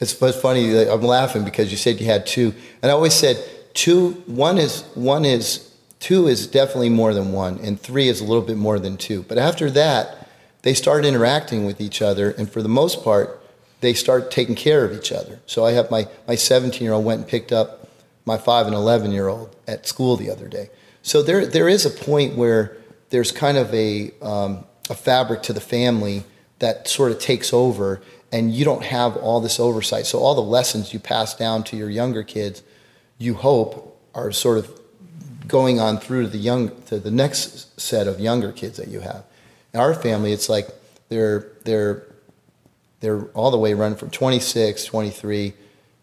It's, 0.00 0.20
it's 0.20 0.40
funny. 0.40 0.88
I'm 0.88 1.02
laughing 1.02 1.44
because 1.44 1.70
you 1.70 1.76
said 1.76 2.00
you 2.00 2.06
had 2.06 2.26
two, 2.26 2.54
and 2.82 2.90
I 2.90 2.94
always 2.94 3.14
said 3.14 3.42
two. 3.74 4.10
One 4.26 4.58
is 4.58 4.82
one 4.94 5.24
is 5.24 5.74
two 6.00 6.28
is 6.28 6.46
definitely 6.46 6.90
more 6.90 7.14
than 7.14 7.32
one, 7.32 7.58
and 7.58 7.80
three 7.80 8.08
is 8.08 8.20
a 8.20 8.24
little 8.24 8.42
bit 8.42 8.56
more 8.56 8.78
than 8.78 8.96
two. 8.96 9.22
But 9.22 9.38
after 9.38 9.70
that, 9.70 10.28
they 10.62 10.74
start 10.74 11.04
interacting 11.04 11.64
with 11.64 11.80
each 11.80 12.02
other, 12.02 12.30
and 12.30 12.50
for 12.50 12.62
the 12.62 12.68
most 12.68 13.02
part, 13.02 13.42
they 13.80 13.94
start 13.94 14.30
taking 14.30 14.54
care 14.54 14.84
of 14.84 14.92
each 14.92 15.12
other. 15.12 15.40
So 15.46 15.64
I 15.64 15.72
have 15.72 15.90
my 15.90 16.06
my 16.26 16.34
17 16.34 16.82
year 16.82 16.92
old 16.92 17.04
went 17.04 17.22
and 17.22 17.28
picked 17.28 17.52
up 17.52 17.88
my 18.24 18.36
five 18.36 18.66
and 18.66 18.74
11 18.74 19.10
year 19.10 19.26
old 19.26 19.56
at 19.66 19.86
school 19.86 20.16
the 20.16 20.30
other 20.30 20.48
day. 20.48 20.70
So 21.08 21.22
there 21.22 21.46
there 21.46 21.70
is 21.70 21.86
a 21.86 21.90
point 21.90 22.36
where 22.36 22.76
there's 23.08 23.32
kind 23.32 23.56
of 23.56 23.72
a 23.72 24.12
um, 24.20 24.66
a 24.90 24.94
fabric 24.94 25.42
to 25.44 25.54
the 25.54 25.60
family 25.60 26.24
that 26.58 26.86
sort 26.86 27.12
of 27.12 27.18
takes 27.18 27.50
over 27.54 28.02
and 28.30 28.52
you 28.52 28.62
don't 28.62 28.84
have 28.84 29.16
all 29.16 29.40
this 29.40 29.58
oversight. 29.58 30.04
So 30.04 30.18
all 30.18 30.34
the 30.34 30.42
lessons 30.42 30.92
you 30.92 31.00
pass 31.00 31.34
down 31.34 31.64
to 31.64 31.78
your 31.78 31.88
younger 31.88 32.22
kids, 32.22 32.62
you 33.16 33.32
hope 33.32 33.98
are 34.14 34.30
sort 34.32 34.58
of 34.58 34.78
going 35.46 35.80
on 35.80 35.96
through 35.96 36.24
to 36.24 36.28
the 36.28 36.36
young 36.36 36.78
to 36.82 36.98
the 36.98 37.10
next 37.10 37.80
set 37.80 38.06
of 38.06 38.20
younger 38.20 38.52
kids 38.52 38.76
that 38.76 38.88
you 38.88 39.00
have. 39.00 39.24
In 39.72 39.80
our 39.80 39.94
family, 39.94 40.32
it's 40.34 40.50
like 40.50 40.68
they're 41.08 41.52
they're 41.64 42.02
they're 43.00 43.22
all 43.28 43.50
the 43.50 43.56
way 43.56 43.72
running 43.72 43.96
from 43.96 44.10
26, 44.10 44.84
23, 44.84 45.54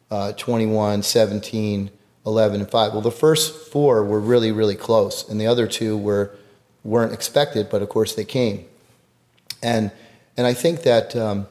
uh, 0.10 0.32
21, 0.32 1.04
17, 1.04 1.92
11, 2.26 2.62
and 2.62 2.70
5. 2.70 2.94
Well, 2.94 3.02
the 3.02 3.12
first 3.12 3.72
four 3.72 4.04
were 4.04 4.20
really, 4.20 4.52
really 4.52 4.76
close, 4.76 5.28
and 5.30 5.40
the 5.40 5.48
other 5.48 5.68
two 5.68 5.98
were, 5.98 6.36
weren't 6.84 7.14
expected, 7.14 7.70
but 7.70 7.82
of 7.82 7.90
course 7.90 8.16
they 8.16 8.26
came. 8.26 8.66
And, 9.62 9.92
and 10.38 10.48
I 10.48 10.54
think 10.54 10.84
that 10.84 11.16
um, 11.16 11.48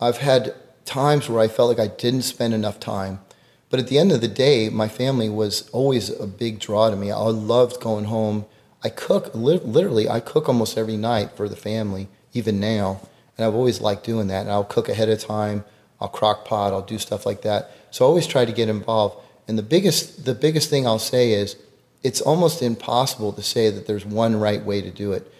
I've 0.00 0.18
had 0.18 0.54
times 0.84 1.28
where 1.28 1.40
I 1.40 1.48
felt 1.48 1.68
like 1.68 1.78
I 1.78 1.92
didn't 1.94 2.22
spend 2.22 2.54
enough 2.54 2.80
time. 2.80 3.20
But 3.70 3.78
at 3.78 3.86
the 3.86 3.98
end 3.98 4.10
of 4.10 4.20
the 4.20 4.28
day, 4.28 4.68
my 4.68 4.88
family 4.88 5.28
was 5.28 5.68
always 5.70 6.10
a 6.10 6.26
big 6.26 6.58
draw 6.58 6.90
to 6.90 6.96
me. 6.96 7.12
I 7.12 7.18
loved 7.18 7.80
going 7.80 8.06
home. 8.06 8.46
I 8.82 8.88
cook 8.88 9.30
li- 9.32 9.60
literally. 9.62 10.08
I 10.08 10.18
cook 10.18 10.48
almost 10.48 10.76
every 10.76 10.96
night 10.96 11.36
for 11.36 11.48
the 11.48 11.56
family, 11.56 12.08
even 12.32 12.58
now, 12.58 13.00
and 13.36 13.46
I've 13.46 13.54
always 13.54 13.80
liked 13.80 14.04
doing 14.04 14.26
that. 14.26 14.42
And 14.42 14.50
I'll 14.50 14.64
cook 14.64 14.88
ahead 14.88 15.08
of 15.08 15.20
time. 15.20 15.64
I'll 16.00 16.08
crock 16.08 16.44
pot. 16.44 16.72
I'll 16.72 16.82
do 16.82 16.98
stuff 16.98 17.24
like 17.24 17.42
that. 17.42 17.70
So 17.90 18.04
I 18.04 18.08
always 18.08 18.26
try 18.26 18.44
to 18.44 18.52
get 18.52 18.68
involved. 18.68 19.16
And 19.50 19.58
the 19.58 19.62
biggest 19.62 20.24
the 20.24 20.34
biggest 20.34 20.70
thing 20.70 20.86
I'll 20.86 20.98
say 20.98 21.32
is, 21.32 21.56
it's 22.02 22.20
almost 22.20 22.62
impossible 22.62 23.32
to 23.34 23.42
say 23.42 23.68
that 23.68 23.86
there's 23.86 24.06
one 24.06 24.36
right 24.36 24.64
way 24.64 24.80
to 24.80 24.90
do 24.90 25.12
it. 25.12 25.30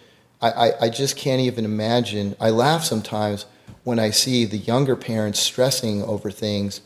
I, 0.42 0.51
I, 0.51 0.73
I 0.87 0.88
just 0.90 1.16
can't 1.16 1.40
even 1.40 1.64
imagine. 1.64 2.37
I 2.40 2.51
laugh 2.51 2.85
sometimes 2.85 3.46
when 3.85 3.99
I 3.99 4.11
see 4.11 4.44
the 4.44 4.59
younger 4.59 4.96
parents 4.96 5.40
stressing 5.40 6.03
over 6.03 6.31
things 6.31 6.81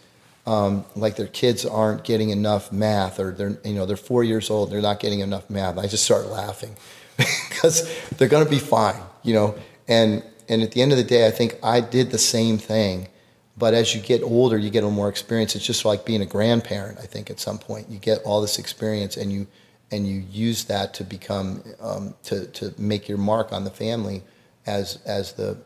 um, 0.46 0.84
like 0.94 1.16
their 1.16 1.26
kids 1.26 1.64
aren't 1.64 2.04
getting 2.04 2.30
enough 2.30 2.70
math 2.70 3.18
or 3.18 3.32
they're 3.32 3.58
you 3.64 3.72
know 3.72 3.86
they're 3.86 3.96
four 3.96 4.22
years 4.22 4.50
old 4.50 4.70
they're 4.70 4.82
not 4.82 5.00
getting 5.00 5.20
enough 5.20 5.48
math 5.48 5.78
i 5.78 5.86
just 5.86 6.04
start 6.04 6.26
laughing 6.26 6.76
because 7.16 7.90
they're 8.16 8.28
going 8.28 8.44
to 8.44 8.50
be 8.50 8.58
fine 8.58 9.00
you 9.22 9.32
know 9.32 9.54
and 9.88 10.22
and 10.48 10.62
at 10.62 10.72
the 10.72 10.82
end 10.82 10.92
of 10.92 10.98
the 10.98 11.04
day 11.04 11.26
i 11.26 11.30
think 11.30 11.58
i 11.62 11.80
did 11.80 12.10
the 12.10 12.18
same 12.18 12.58
thing 12.58 13.08
but 13.56 13.74
as 13.74 13.94
you 13.94 14.00
get 14.00 14.22
older 14.22 14.58
you 14.58 14.70
get 14.70 14.80
a 14.80 14.86
little 14.86 14.96
more 14.96 15.08
experience 15.08 15.54
it's 15.54 15.66
just 15.66 15.84
like 15.84 16.04
being 16.04 16.22
a 16.22 16.26
grandparent 16.26 16.98
i 16.98 17.06
think 17.06 17.30
at 17.30 17.38
some 17.40 17.58
point 17.58 17.88
you 17.88 17.98
get 17.98 18.22
all 18.24 18.40
this 18.40 18.58
experience 18.58 19.16
and 19.16 19.32
you 19.32 19.46
and 19.90 20.06
you 20.06 20.24
use 20.30 20.64
that 20.64 20.94
to 20.94 21.04
become 21.04 21.62
um, 21.80 22.14
to, 22.22 22.46
to 22.48 22.74
make 22.78 23.08
your 23.08 23.18
mark 23.18 23.52
on 23.52 23.64
the 23.64 23.70
family 23.70 24.22
as 24.66 24.98
as 25.04 25.32
the 25.34 25.56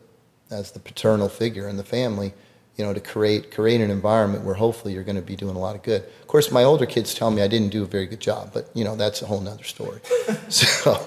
as 0.51 0.71
the 0.71 0.79
paternal 0.79 1.29
figure 1.29 1.67
in 1.67 1.77
the 1.77 1.83
family 1.83 2.33
you 2.79 2.85
know, 2.85 2.93
to 2.93 3.01
create 3.01 3.51
create 3.51 3.81
an 3.81 3.91
environment 3.91 4.45
where 4.45 4.55
hopefully 4.55 4.93
you're 4.93 5.03
going 5.03 5.17
to 5.17 5.21
be 5.21 5.35
doing 5.35 5.57
a 5.57 5.59
lot 5.59 5.75
of 5.75 5.83
good. 5.83 6.01
Of 6.01 6.27
course, 6.27 6.49
my 6.49 6.63
older 6.63 6.85
kids 6.85 7.13
tell 7.13 7.29
me 7.29 7.41
I 7.41 7.47
didn't 7.49 7.71
do 7.71 7.83
a 7.83 7.85
very 7.85 8.05
good 8.05 8.21
job, 8.21 8.51
but 8.53 8.69
you 8.73 8.85
know 8.85 8.95
that's 8.95 9.21
a 9.21 9.25
whole 9.25 9.41
nother 9.41 9.65
story. 9.65 9.99
so, 10.47 11.05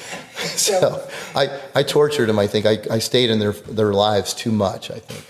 so 0.34 1.08
I, 1.34 1.60
I 1.74 1.82
tortured 1.82 2.26
them. 2.26 2.38
I 2.38 2.46
think 2.46 2.66
I, 2.66 2.76
I 2.90 2.98
stayed 2.98 3.30
in 3.30 3.38
their 3.38 3.52
their 3.52 3.94
lives 3.94 4.34
too 4.34 4.52
much. 4.52 4.90
I 4.90 4.98
think. 4.98 5.24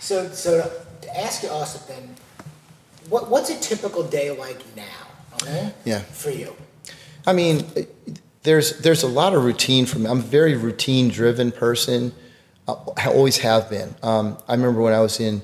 So 0.00 0.28
so 0.30 0.70
to 1.02 1.18
ask 1.18 1.42
you 1.42 1.50
also 1.50 1.78
then, 1.86 2.16
what 3.08 3.30
what's 3.30 3.50
a 3.50 3.60
typical 3.60 4.02
day 4.02 4.30
like 4.30 4.64
now? 4.74 4.82
Okay. 5.34 5.72
Yeah. 5.84 6.00
For 6.00 6.30
you. 6.30 6.56
I 7.26 7.32
mean, 7.32 7.64
there's 8.42 8.78
there's 8.80 9.02
a 9.02 9.08
lot 9.08 9.34
of 9.34 9.44
routine 9.44 9.86
for 9.86 9.98
me. 9.98 10.06
I'm 10.06 10.18
a 10.18 10.22
very 10.22 10.56
routine 10.56 11.08
driven 11.08 11.52
person. 11.52 12.12
I 12.68 13.08
always 13.08 13.38
have 13.38 13.68
been. 13.68 13.94
Um, 14.02 14.38
I 14.46 14.54
remember 14.54 14.80
when 14.80 14.92
I 14.92 15.00
was 15.00 15.18
in 15.18 15.42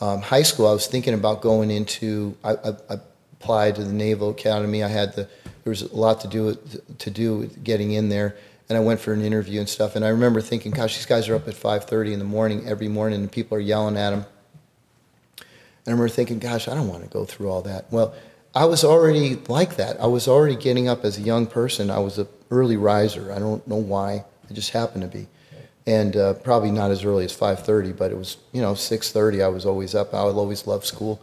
um, 0.00 0.20
high 0.20 0.42
school, 0.42 0.66
I 0.66 0.72
was 0.72 0.86
thinking 0.86 1.14
about 1.14 1.40
going 1.40 1.70
into. 1.70 2.36
I, 2.44 2.52
I, 2.52 2.68
I, 2.90 2.96
applied 3.40 3.76
to 3.76 3.84
the 3.84 3.92
Naval 3.92 4.30
Academy. 4.30 4.82
I 4.82 4.88
had 4.88 5.14
the 5.14 5.28
there 5.66 5.70
was 5.70 5.82
a 5.82 5.96
lot 5.96 6.20
to 6.20 6.28
do 6.28 6.44
with, 6.44 6.98
to 6.98 7.10
do 7.10 7.38
with 7.38 7.64
getting 7.64 7.92
in 7.92 8.08
there, 8.08 8.36
and 8.68 8.76
I 8.76 8.80
went 8.80 9.00
for 9.00 9.12
an 9.12 9.22
interview 9.22 9.60
and 9.60 9.68
stuff. 9.68 9.96
And 9.96 10.04
I 10.04 10.08
remember 10.08 10.40
thinking, 10.40 10.72
"Gosh, 10.72 10.96
these 10.96 11.06
guys 11.06 11.28
are 11.28 11.34
up 11.34 11.48
at 11.48 11.54
5:30 11.54 12.12
in 12.12 12.18
the 12.18 12.24
morning 12.24 12.66
every 12.66 12.88
morning, 12.88 13.20
and 13.20 13.30
people 13.30 13.56
are 13.56 13.60
yelling 13.60 13.96
at 13.96 14.10
them." 14.10 14.26
And 15.38 15.88
I 15.88 15.90
remember 15.90 16.08
thinking, 16.08 16.38
"Gosh, 16.38 16.68
I 16.68 16.74
don't 16.74 16.88
want 16.88 17.02
to 17.02 17.08
go 17.08 17.24
through 17.24 17.50
all 17.50 17.62
that." 17.62 17.86
Well, 17.90 18.14
I 18.54 18.64
was 18.64 18.84
already 18.84 19.38
like 19.48 19.76
that. 19.76 20.00
I 20.00 20.06
was 20.06 20.26
already 20.26 20.56
getting 20.56 20.88
up 20.88 21.04
as 21.04 21.18
a 21.18 21.22
young 21.22 21.46
person. 21.46 21.90
I 21.90 21.98
was 21.98 22.18
an 22.18 22.28
early 22.50 22.76
riser. 22.76 23.32
I 23.32 23.38
don't 23.38 23.66
know 23.68 23.76
why. 23.76 24.24
I 24.48 24.54
just 24.54 24.70
happened 24.70 25.02
to 25.02 25.08
be 25.08 25.26
and 25.86 26.16
uh, 26.16 26.34
probably 26.34 26.70
not 26.70 26.90
as 26.90 27.04
early 27.04 27.24
as 27.24 27.36
5.30 27.36 27.96
but 27.96 28.10
it 28.10 28.18
was 28.18 28.36
you 28.52 28.60
know 28.60 28.72
6.30 28.72 29.42
i 29.42 29.48
was 29.48 29.64
always 29.64 29.94
up 29.94 30.12
i 30.12 30.24
would 30.24 30.34
always 30.34 30.66
love 30.66 30.84
school 30.84 31.20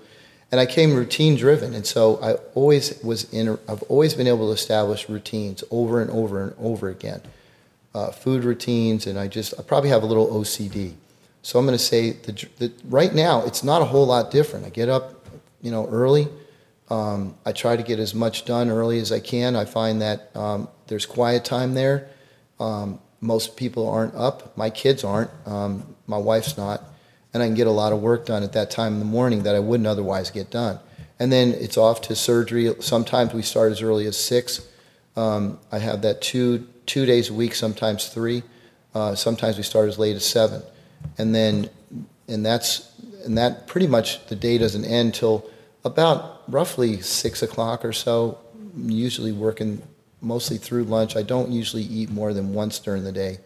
and 0.53 0.59
i 0.59 0.67
came 0.67 0.93
routine 0.93 1.35
driven. 1.35 1.73
And 1.73 1.83
so 1.85 2.19
i 2.21 2.33
always 2.53 3.03
was 3.03 3.21
in 3.33 3.57
i've 3.67 3.81
always 3.89 4.13
been 4.13 4.27
able 4.27 4.47
to 4.49 4.53
establish 4.53 5.09
routines 5.09 5.63
over 5.71 5.99
and 5.99 6.11
over 6.11 6.43
and 6.43 6.53
over 6.59 6.89
again. 6.89 7.21
Uh, 7.95 8.11
food 8.11 8.43
routines 8.43 9.07
and 9.07 9.17
i 9.17 9.27
just 9.27 9.55
i 9.59 9.63
probably 9.63 9.89
have 9.89 10.03
a 10.03 10.05
little 10.05 10.27
ocd 10.27 10.93
so 11.41 11.57
i'm 11.57 11.65
going 11.65 11.77
to 11.77 11.83
say 11.83 12.11
that 12.11 12.71
right 12.85 13.13
now 13.15 13.43
it's 13.45 13.63
not 13.63 13.81
a 13.81 13.85
whole 13.85 14.05
lot 14.05 14.29
different. 14.29 14.63
I 14.65 14.69
get 14.69 14.89
up 14.89 15.25
you 15.63 15.71
know 15.71 15.87
early. 15.87 16.27
Um, 16.89 17.35
i 17.47 17.51
try 17.51 17.75
to 17.75 17.81
get 17.81 17.97
as 17.97 18.13
much 18.13 18.45
done 18.45 18.69
early 18.69 18.99
as 18.99 19.11
i 19.11 19.19
can. 19.19 19.55
I 19.55 19.65
find 19.65 20.03
that 20.03 20.29
um, 20.35 20.69
there's 20.85 21.07
quiet 21.07 21.43
time 21.43 21.73
there. 21.73 22.09
Um, 22.59 22.99
most 23.21 23.57
people 23.57 23.89
aren't 23.89 24.13
up. 24.13 24.55
My 24.55 24.69
kids 24.69 25.03
aren't. 25.03 25.31
Um, 25.47 25.95
my 26.05 26.17
wife's 26.17 26.57
not. 26.57 26.83
And 27.33 27.41
I 27.41 27.47
can 27.47 27.55
get 27.55 27.67
a 27.67 27.71
lot 27.71 27.93
of 27.93 28.01
work 28.01 28.25
done 28.25 28.43
at 28.43 28.53
that 28.53 28.69
time 28.69 28.93
in 28.93 28.99
the 28.99 29.05
morning 29.05 29.43
that 29.43 29.55
I 29.55 29.59
wouldn't 29.59 29.87
otherwise 29.87 30.29
get 30.29 30.51
done. 30.51 30.79
And 31.19 31.31
then 31.31 31.53
it's 31.53 31.77
off 31.77 32.01
to 32.01 32.15
surgery. 32.15 32.73
Sometimes 32.79 33.33
we 33.33 33.41
start 33.41 33.71
as 33.71 33.81
early 33.81 34.05
as 34.05 34.17
six. 34.17 34.67
Um, 35.15 35.59
I 35.71 35.79
have 35.79 36.01
that 36.01 36.21
two 36.21 36.67
two 36.85 37.05
days 37.05 37.29
a 37.29 37.33
week, 37.33 37.55
sometimes 37.55 38.07
three. 38.07 38.43
Uh, 38.93 39.15
sometimes 39.15 39.57
we 39.57 39.63
start 39.63 39.87
as 39.87 39.97
late 39.97 40.15
as 40.15 40.25
seven, 40.25 40.61
and 41.17 41.33
then 41.33 41.69
and 42.27 42.45
that's 42.45 42.91
and 43.25 43.37
that 43.37 43.67
pretty 43.67 43.87
much 43.87 44.25
the 44.27 44.35
day 44.35 44.57
doesn't 44.57 44.85
end 44.85 45.13
till 45.13 45.49
about 45.85 46.43
roughly 46.47 47.01
six 47.01 47.41
o'clock 47.41 47.85
or 47.85 47.93
so. 47.93 48.37
I'm 48.75 48.89
usually 48.89 49.31
working 49.31 49.81
mostly 50.21 50.57
through 50.57 50.85
lunch. 50.85 51.15
I 51.15 51.21
don't 51.21 51.51
usually 51.51 51.83
eat 51.83 52.09
more 52.09 52.33
than 52.33 52.53
once 52.53 52.79
during 52.79 53.03
the 53.03 53.11
day. 53.11 53.37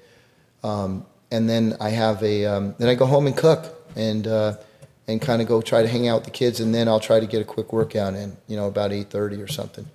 Um, 0.63 1.05
and 1.31 1.49
then 1.49 1.75
I 1.79 1.89
have 1.89 2.23
a 2.23 2.45
um, 2.45 2.75
then 2.77 2.89
I 2.89 2.95
go 2.95 3.05
home 3.05 3.27
and 3.27 3.35
cook 3.35 3.76
and 3.97 4.27
uh, 4.27 4.57
and 5.07 5.21
kind 5.21 5.41
of 5.41 5.47
go 5.47 5.61
try 5.61 5.81
to 5.81 5.87
hang 5.87 6.07
out 6.07 6.15
with 6.15 6.25
the 6.25 6.31
kids, 6.31 6.59
and 6.59 6.73
then 6.73 6.87
I'll 6.87 6.99
try 6.99 7.19
to 7.19 7.25
get 7.25 7.41
a 7.41 7.45
quick 7.45 7.73
workout 7.73 8.13
in, 8.13 8.37
you 8.47 8.55
know, 8.55 8.67
about 8.67 8.91
eight 8.91 9.09
thirty 9.09 9.41
or 9.41 9.47
something. 9.47 9.85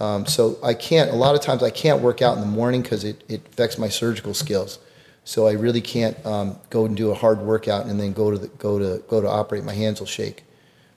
Um, 0.00 0.26
so 0.26 0.58
I 0.62 0.74
can't. 0.74 1.10
A 1.10 1.14
lot 1.14 1.34
of 1.34 1.42
times 1.42 1.62
I 1.62 1.70
can't 1.70 2.00
work 2.00 2.22
out 2.22 2.36
in 2.36 2.40
the 2.40 2.46
morning 2.46 2.82
because 2.82 3.04
it, 3.04 3.22
it 3.28 3.46
affects 3.46 3.78
my 3.78 3.88
surgical 3.88 4.34
skills. 4.34 4.78
So 5.24 5.46
I 5.46 5.52
really 5.52 5.80
can't 5.80 6.16
um, 6.26 6.58
go 6.70 6.84
and 6.84 6.96
do 6.96 7.10
a 7.10 7.14
hard 7.14 7.38
workout 7.40 7.86
and 7.86 8.00
then 8.00 8.12
go 8.12 8.32
to 8.32 8.38
the, 8.38 8.48
go 8.48 8.78
to 8.78 9.02
go 9.08 9.20
to 9.20 9.28
operate. 9.28 9.64
My 9.64 9.74
hands 9.74 10.00
will 10.00 10.06
shake. 10.06 10.44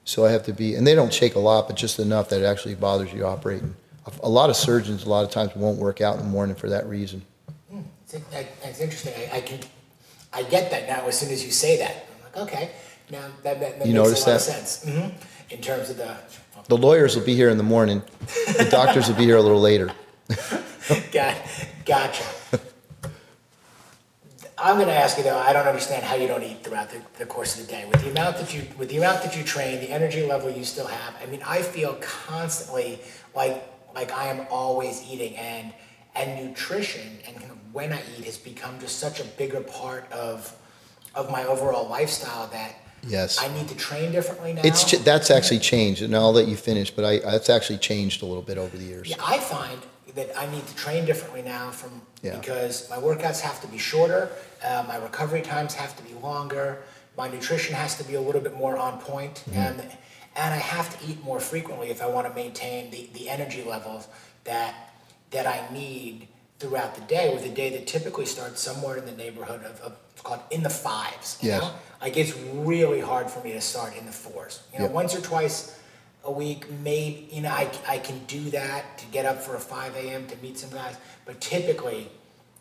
So 0.05 0.25
I 0.25 0.31
have 0.31 0.43
to 0.43 0.53
be, 0.53 0.75
and 0.75 0.86
they 0.86 0.93
don't 0.93 1.13
shake 1.13 1.36
a 1.36 1.39
lot, 1.39 1.67
but 1.67 1.75
just 1.75 1.97
enough 1.97 2.29
that 2.29 2.41
it 2.41 2.45
actually 2.45 2.75
bothers 2.75 3.12
you 3.12 3.25
operating 3.25 3.75
a 4.23 4.29
lot 4.29 4.49
of 4.49 4.55
surgeons 4.55 5.05
a 5.05 5.10
lot 5.10 5.23
of 5.23 5.31
times 5.31 5.55
won't 5.55 5.79
work 5.79 6.01
out 6.01 6.17
in 6.17 6.23
the 6.23 6.29
morning 6.29 6.55
for 6.55 6.69
that 6.69 6.86
reason. 6.88 7.23
Hmm, 7.69 7.81
it's, 8.03 8.13
interesting. 8.79 9.13
I, 9.31 9.38
I, 9.38 9.41
can, 9.41 9.60
I 10.34 10.43
get 10.43 10.71
that 10.71 10.88
now 10.88 11.08
as 11.08 11.19
soon 11.19 11.31
as 11.31 11.43
you 11.43 11.51
say 11.51 11.77
that. 11.79 12.05
Okay, 12.35 12.71
now 13.09 13.25
that, 13.43 13.59
that, 13.59 13.79
that 13.79 13.87
you 13.87 13.93
makes 13.93 14.09
a 14.09 14.13
lot 14.13 14.25
that? 14.25 14.35
of 14.35 14.41
sense 14.41 14.85
mm-hmm. 14.85 15.53
in 15.53 15.61
terms 15.61 15.89
of 15.89 15.97
the. 15.97 16.15
The 16.67 16.77
lawyers 16.77 17.15
will 17.15 17.25
be 17.25 17.35
here 17.35 17.49
in 17.49 17.57
the 17.57 17.63
morning. 17.63 18.01
The 18.57 18.67
doctors 18.71 19.07
will 19.07 19.15
be 19.15 19.25
here 19.25 19.37
a 19.37 19.41
little 19.41 19.61
later. 19.61 19.91
Got, 21.11 21.37
gotcha. 21.85 22.23
I'm 24.57 24.75
going 24.77 24.87
to 24.87 24.93
ask 24.93 25.17
you 25.17 25.23
though. 25.23 25.37
I 25.37 25.53
don't 25.53 25.67
understand 25.67 26.03
how 26.03 26.15
you 26.15 26.27
don't 26.27 26.41
eat 26.41 26.63
throughout 26.63 26.89
the, 26.89 27.01
the 27.17 27.25
course 27.25 27.59
of 27.59 27.67
the 27.67 27.71
day 27.71 27.85
with 27.85 28.01
the 28.03 28.09
amount 28.09 28.37
that 28.37 28.53
you 28.53 28.63
with 28.77 28.89
the 28.89 28.97
amount 28.97 29.21
that 29.23 29.35
you 29.37 29.43
train, 29.43 29.79
the 29.79 29.89
energy 29.89 30.25
level 30.25 30.49
you 30.49 30.63
still 30.63 30.87
have. 30.87 31.15
I 31.21 31.25
mean, 31.25 31.41
I 31.45 31.61
feel 31.61 31.95
constantly 32.01 32.99
like 33.35 33.63
like 33.93 34.11
I 34.11 34.27
am 34.27 34.47
always 34.49 35.03
eating 35.11 35.35
and 35.35 35.73
and 36.15 36.47
nutrition 36.47 37.19
and 37.27 37.35
when 37.73 37.91
I 37.91 38.01
eat 38.17 38.25
has 38.25 38.37
become 38.37 38.79
just 38.79 38.99
such 38.99 39.19
a 39.19 39.25
bigger 39.25 39.61
part 39.61 40.09
of 40.11 40.55
of 41.15 41.32
my 41.32 41.43
overall 41.45 41.88
lifestyle 41.88 42.47
that 42.47 42.75
yes 43.04 43.41
I 43.41 43.47
need 43.54 43.67
to 43.69 43.75
train 43.75 44.12
differently 44.12 44.54
now. 44.54 44.62
It's 44.63 44.84
ch- 44.84 44.99
that's 44.99 45.32
actually 45.32 45.60
changed, 45.60 46.01
and 46.01 46.15
I'll 46.15 46.34
let 46.34 46.47
you 46.47 46.56
finish. 46.56 46.91
But 46.91 47.06
I 47.06 47.19
that's 47.19 47.49
actually 47.49 47.80
changed 47.80 48.21
a 48.21 48.25
little 48.25 48.43
bit 48.43 48.58
over 48.58 48.75
the 48.75 48.84
years. 48.84 49.10
Yeah, 49.10 49.17
I 49.25 49.39
find 49.39 49.80
that 50.15 50.32
I 50.38 50.45
need 50.47 50.65
to 50.65 50.75
train 50.75 51.06
differently 51.06 51.41
now 51.41 51.71
from 51.71 52.01
yeah. 52.21 52.38
because 52.38 52.89
my 52.89 52.95
workouts 52.97 53.41
have 53.41 53.62
to 53.62 53.67
be 53.67 53.78
shorter, 53.78 54.30
uh, 54.63 54.86
my 54.88 54.95
recovery 54.97 55.41
times 55.41 55.73
have 55.73 55.95
to 55.97 56.04
be 56.04 56.13
longer, 56.21 56.84
my 57.17 57.30
nutrition 57.30 57.75
has 57.75 57.97
to 57.97 58.04
be 58.04 58.15
a 58.15 58.21
little 58.21 58.41
bit 58.41 58.56
more 58.56 58.78
on 58.78 58.99
point, 58.99 59.43
mm-hmm. 59.49 59.60
and 59.60 59.82
and 60.38 60.54
I 60.54 60.58
have 60.58 60.97
to 60.99 61.12
eat 61.12 61.23
more 61.23 61.39
frequently 61.39 61.89
if 61.89 62.01
I 62.01 62.08
want 62.08 62.28
to 62.28 62.34
maintain 62.34 62.91
the, 62.91 63.10
the 63.13 63.30
energy 63.30 63.63
levels 63.63 64.08
that 64.43 64.93
that 65.32 65.47
I 65.47 65.71
need 65.73 66.28
throughout 66.60 66.95
the 66.95 67.01
day. 67.01 67.34
With 67.34 67.45
a 67.45 67.49
day 67.49 67.69
that 67.71 67.88
typically 67.88 68.25
starts 68.25 68.62
somewhere 68.62 68.97
in 68.97 69.06
the 69.06 69.12
neighborhood 69.12 69.63
of, 69.63 69.80
of 69.82 69.97
called 70.25 70.41
in 70.51 70.63
the 70.63 70.69
fives. 70.69 71.38
You 71.41 71.49
yeah. 71.49 71.59
know? 71.59 71.71
Like 72.01 72.17
it's 72.17 72.35
really 72.53 72.99
hard 72.99 73.29
for 73.29 73.41
me 73.43 73.53
to 73.53 73.61
start 73.61 73.95
in 73.97 74.05
the 74.05 74.11
fours. 74.11 74.61
You 74.73 74.79
know, 74.79 74.88
once 74.88 75.15
or 75.15 75.21
twice 75.21 75.79
a 76.25 76.31
week, 76.31 76.69
maybe 76.83 77.29
you 77.31 77.41
know, 77.41 77.49
I, 77.49 77.69
I 77.88 77.97
can 77.99 78.19
do 78.25 78.49
that 78.49 78.97
to 78.97 79.05
get 79.07 79.25
up 79.25 79.41
for 79.41 79.55
a 79.55 79.59
five 79.59 79.95
AM 79.95 80.27
to 80.27 80.35
meet 80.38 80.57
some 80.57 80.71
guys. 80.71 80.97
But 81.25 81.39
typically, 81.39 82.09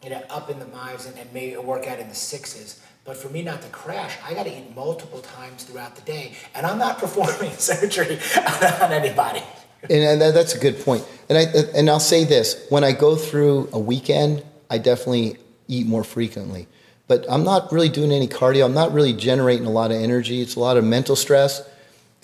you 0.03 0.11
know, 0.11 0.23
up 0.31 0.51
in 0.51 0.61
the 0.61 0.67
fives 0.67 1.07
and, 1.07 1.19
and 1.19 1.33
maybe 1.33 1.55
a 1.55 1.61
workout 1.61 1.99
in 1.99 2.09
the 2.09 2.15
sixes 2.15 2.81
but 3.05 3.19
for 3.19 3.29
me 3.29 3.43
not 3.43 3.61
to 3.63 3.69
crash, 3.69 4.17
I 4.25 4.33
got 4.33 4.45
to 4.45 4.57
eat 4.57 4.75
multiple 4.75 5.21
times 5.21 5.65
throughout 5.65 5.95
the 5.95 6.03
day. 6.03 6.35
And 6.55 6.67
I'm 6.67 6.79
not 6.79 6.99
performing 7.05 7.53
surgery 7.53 8.19
on 8.83 8.93
anybody. 8.93 9.43
And 9.91 10.21
that's 10.21 10.55
a 10.55 10.59
good 10.59 10.81
point. 10.81 11.07
And 11.29 11.37
I 11.37 11.43
and 11.77 11.91
I'll 11.91 12.01
say 12.01 12.25
this: 12.25 12.67
when 12.71 12.83
I 12.83 12.93
go 12.93 13.17
through 13.17 13.69
a 13.73 13.79
weekend, 13.79 14.43
I 14.71 14.79
definitely 14.79 15.37
eat 15.69 15.87
more 15.87 16.03
frequently. 16.03 16.67
But 17.15 17.27
I'm 17.31 17.45
not 17.45 17.71
really 17.71 17.89
doing 17.89 18.11
any 18.11 18.27
cardio. 18.27 18.65
I'm 18.65 18.75
not 18.75 18.93
really 18.93 19.13
generating 19.13 19.67
a 19.67 19.71
lot 19.71 19.93
of 19.93 19.99
energy. 19.99 20.41
It's 20.41 20.57
a 20.57 20.61
lot 20.61 20.77
of 20.77 20.83
mental 20.83 21.15
stress. 21.15 21.63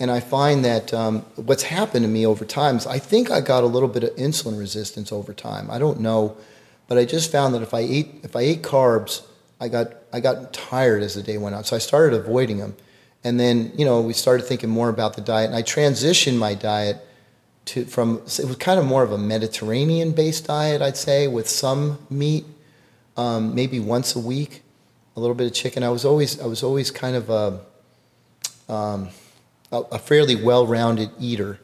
And 0.01 0.11
I 0.11 0.19
find 0.19 0.65
that 0.65 0.93
um, 0.93 1.21
what's 1.37 1.63
happened 1.63 2.03
to 2.03 2.09
me 2.09 2.25
over 2.25 2.43
time 2.43 2.75
is 2.75 2.85
I 2.85 2.99
think 2.99 3.31
I 3.31 3.39
got 3.39 3.63
a 3.63 3.67
little 3.67 3.87
bit 3.87 4.03
of 4.03 4.09
insulin 4.17 4.59
resistance 4.59 5.13
over 5.13 5.33
time. 5.33 5.71
I 5.71 5.79
don't 5.79 6.01
know, 6.01 6.35
but 6.89 6.97
I 6.97 7.05
just 7.05 7.31
found 7.31 7.55
that 7.55 7.61
if 7.61 7.73
I 7.73 7.79
ate 7.79 8.19
if 8.23 8.35
I 8.35 8.41
ate 8.41 8.63
carbs, 8.63 9.21
I 9.61 9.69
got 9.69 9.93
I 10.11 10.19
got 10.19 10.51
tired 10.51 11.03
as 11.03 11.13
the 11.13 11.23
day 11.23 11.37
went 11.37 11.55
on. 11.55 11.63
So 11.63 11.77
I 11.77 11.79
started 11.79 12.13
avoiding 12.19 12.57
them, 12.57 12.75
and 13.23 13.39
then 13.39 13.71
you 13.77 13.85
know 13.85 14.01
we 14.01 14.11
started 14.11 14.43
thinking 14.43 14.69
more 14.69 14.89
about 14.89 15.15
the 15.15 15.21
diet, 15.21 15.47
and 15.47 15.55
I 15.55 15.61
transitioned 15.61 16.37
my 16.37 16.53
diet 16.53 16.97
to 17.65 17.85
from 17.85 18.17
it 18.25 18.45
was 18.45 18.57
kind 18.57 18.77
of 18.77 18.85
more 18.85 19.03
of 19.03 19.13
a 19.13 19.17
Mediterranean 19.17 20.11
based 20.11 20.47
diet, 20.47 20.81
I'd 20.81 20.97
say, 20.97 21.27
with 21.29 21.47
some 21.47 21.99
meat, 22.09 22.43
um, 23.15 23.55
maybe 23.55 23.79
once 23.79 24.15
a 24.15 24.19
week, 24.19 24.63
a 25.21 25.25
little 25.27 25.35
bit 25.35 25.47
of 25.47 25.53
chicken. 25.53 25.83
I 25.83 25.89
was 25.89 26.03
always 26.05 26.39
I 26.39 26.45
was 26.45 26.63
always 26.63 26.91
kind 26.91 27.15
of 27.15 27.29
a 27.29 27.59
um, 28.67 29.09
a, 29.71 29.99
fairly 29.99 30.35
well 30.35 30.65
rounded 30.65 31.11
eater. 31.19 31.59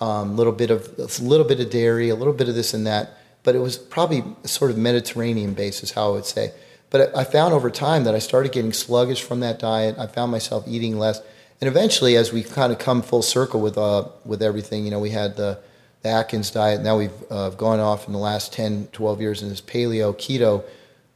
A 0.00 0.04
um, 0.04 0.36
little 0.36 0.52
bit 0.52 0.70
of 0.70 0.88
a 0.98 1.22
little 1.22 1.46
bit 1.46 1.60
of 1.60 1.70
dairy, 1.70 2.08
a 2.08 2.14
little 2.14 2.32
bit 2.32 2.48
of 2.48 2.54
this 2.54 2.74
and 2.74 2.86
that, 2.86 3.18
but 3.42 3.54
it 3.54 3.60
was 3.60 3.76
probably 3.76 4.24
sort 4.44 4.70
of 4.70 4.78
Mediterranean 4.78 5.54
based, 5.54 5.82
is 5.82 5.92
how 5.92 6.10
I 6.10 6.12
would 6.12 6.26
say. 6.26 6.52
But 6.90 7.16
I 7.16 7.24
found 7.24 7.52
over 7.54 7.70
time 7.70 8.04
that 8.04 8.14
I 8.14 8.18
started 8.18 8.52
getting 8.52 8.72
sluggish 8.72 9.22
from 9.22 9.40
that 9.40 9.58
diet. 9.58 9.96
I 9.98 10.06
found 10.06 10.30
myself 10.30 10.64
eating 10.68 10.98
less 10.98 11.20
and 11.60 11.68
eventually, 11.68 12.16
as 12.16 12.32
we 12.32 12.42
kind 12.42 12.72
of 12.72 12.78
come 12.78 13.00
full 13.00 13.22
circle 13.22 13.60
with 13.60 13.78
uh, 13.78 14.08
with 14.24 14.42
everything, 14.42 14.84
you 14.84 14.90
know, 14.90 14.98
we 14.98 15.10
had 15.10 15.36
the, 15.36 15.58
the 16.02 16.10
Atkins 16.10 16.50
diet. 16.50 16.82
Now 16.82 16.98
we've 16.98 17.10
uh, 17.30 17.50
gone 17.50 17.80
off 17.80 18.06
in 18.06 18.12
the 18.12 18.18
last 18.18 18.52
10, 18.52 18.88
12 18.92 19.20
years 19.20 19.42
in 19.42 19.48
this 19.48 19.60
paleo 19.60 20.14
keto 20.14 20.64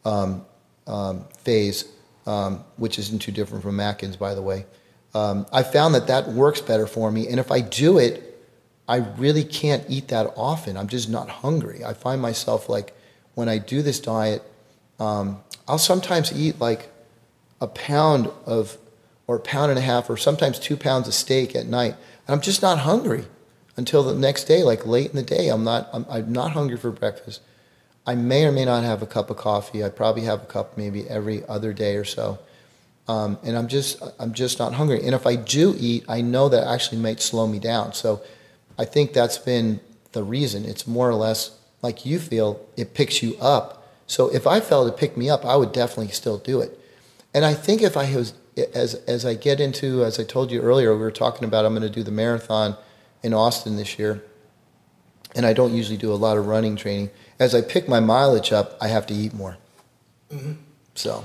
um, 0.04 0.46
um, 0.88 1.24
phase, 1.44 1.84
um, 2.26 2.64
which 2.76 2.98
isn't 2.98 3.20
too 3.20 3.32
different 3.32 3.62
from 3.62 3.78
Atkins, 3.78 4.16
by 4.16 4.34
the 4.34 4.42
way. 4.42 4.66
Um, 5.14 5.46
I 5.52 5.62
found 5.62 5.94
that 5.94 6.08
that 6.08 6.28
works 6.28 6.60
better 6.60 6.86
for 6.86 7.12
me, 7.12 7.28
and 7.28 7.38
if 7.38 7.52
I 7.52 7.60
do 7.60 7.98
it, 7.98 8.24
I 8.88 8.96
really 8.96 9.44
can't 9.44 9.84
eat 9.88 10.08
that 10.08 10.32
often. 10.36 10.76
I'm 10.76 10.88
just 10.88 11.08
not 11.08 11.28
hungry. 11.28 11.84
I 11.84 11.92
find 11.92 12.20
myself 12.20 12.68
like 12.68 12.96
when 13.34 13.48
I 13.48 13.58
do 13.58 13.82
this 13.82 14.00
diet, 14.00 14.42
um, 14.98 15.40
I'll 15.68 15.78
sometimes 15.78 16.32
eat 16.32 16.58
like 16.58 16.90
a 17.60 17.66
pound 17.66 18.30
of 18.46 18.78
or 19.28 19.36
a 19.36 19.40
pound 19.40 19.70
and 19.70 19.78
a 19.78 19.82
half 19.82 20.08
or 20.08 20.16
sometimes 20.16 20.58
two 20.58 20.76
pounds 20.76 21.06
of 21.06 21.14
steak 21.14 21.54
at 21.54 21.66
night. 21.66 21.94
And 22.26 22.34
I'm 22.34 22.40
just 22.40 22.62
not 22.62 22.78
hungry 22.78 23.26
until 23.76 24.02
the 24.02 24.14
next 24.14 24.44
day, 24.44 24.64
like 24.64 24.86
late 24.86 25.10
in 25.10 25.16
the 25.16 25.22
day. 25.22 25.50
I'm 25.50 25.62
not, 25.62 25.88
I'm, 25.92 26.06
I'm 26.08 26.32
not 26.32 26.52
hungry 26.52 26.78
for 26.78 26.90
breakfast. 26.90 27.42
I 28.08 28.14
may 28.14 28.46
or 28.46 28.52
may 28.52 28.64
not 28.64 28.84
have 28.84 29.02
a 29.02 29.06
cup 29.06 29.28
of 29.28 29.36
coffee. 29.36 29.84
I 29.84 29.90
probably 29.90 30.22
have 30.22 30.42
a 30.42 30.46
cup 30.46 30.78
maybe 30.78 31.06
every 31.10 31.44
other 31.46 31.74
day 31.74 31.96
or 31.96 32.06
so. 32.06 32.38
Um, 33.06 33.38
and 33.42 33.54
I'm 33.54 33.68
just, 33.68 34.02
I'm 34.18 34.32
just 34.32 34.58
not 34.58 34.72
hungry. 34.72 35.04
And 35.04 35.14
if 35.14 35.26
I 35.26 35.36
do 35.36 35.74
eat, 35.78 36.06
I 36.08 36.22
know 36.22 36.48
that 36.48 36.66
actually 36.66 37.02
might 37.02 37.20
slow 37.20 37.46
me 37.46 37.58
down. 37.58 37.92
So 37.92 38.22
I 38.78 38.86
think 38.86 39.12
that's 39.12 39.36
been 39.36 39.80
the 40.12 40.24
reason. 40.24 40.64
It's 40.64 40.86
more 40.86 41.06
or 41.06 41.16
less 41.16 41.58
like 41.82 42.06
you 42.06 42.18
feel, 42.18 42.66
it 42.78 42.94
picks 42.94 43.22
you 43.22 43.36
up. 43.42 43.86
So 44.06 44.34
if 44.34 44.46
I 44.46 44.60
felt 44.60 44.88
it 44.88 44.96
picked 44.96 45.18
me 45.18 45.28
up, 45.28 45.44
I 45.44 45.56
would 45.56 45.72
definitely 45.72 46.12
still 46.12 46.38
do 46.38 46.62
it. 46.62 46.80
And 47.34 47.44
I 47.44 47.52
think 47.52 47.82
if 47.82 47.94
I 47.94 48.16
was 48.16 48.32
as 48.74 48.94
as 49.06 49.26
I 49.26 49.34
get 49.34 49.60
into, 49.60 50.02
as 50.02 50.18
I 50.18 50.24
told 50.24 50.50
you 50.50 50.62
earlier, 50.62 50.94
we 50.94 51.00
were 51.00 51.10
talking 51.10 51.44
about 51.44 51.66
I'm 51.66 51.74
going 51.74 51.82
to 51.82 51.94
do 51.94 52.02
the 52.02 52.10
marathon 52.10 52.74
in 53.22 53.34
Austin 53.34 53.76
this 53.76 53.98
year, 53.98 54.24
and 55.34 55.44
I 55.44 55.52
don't 55.52 55.74
usually 55.74 55.98
do 55.98 56.10
a 56.10 56.16
lot 56.16 56.38
of 56.38 56.46
running 56.46 56.74
training. 56.74 57.10
As 57.38 57.54
I 57.54 57.60
pick 57.60 57.88
my 57.88 58.00
mileage 58.00 58.52
up, 58.52 58.76
I 58.80 58.88
have 58.88 59.06
to 59.06 59.14
eat 59.14 59.32
more. 59.32 59.56
Mm-hmm. 60.32 60.52
So, 60.94 61.24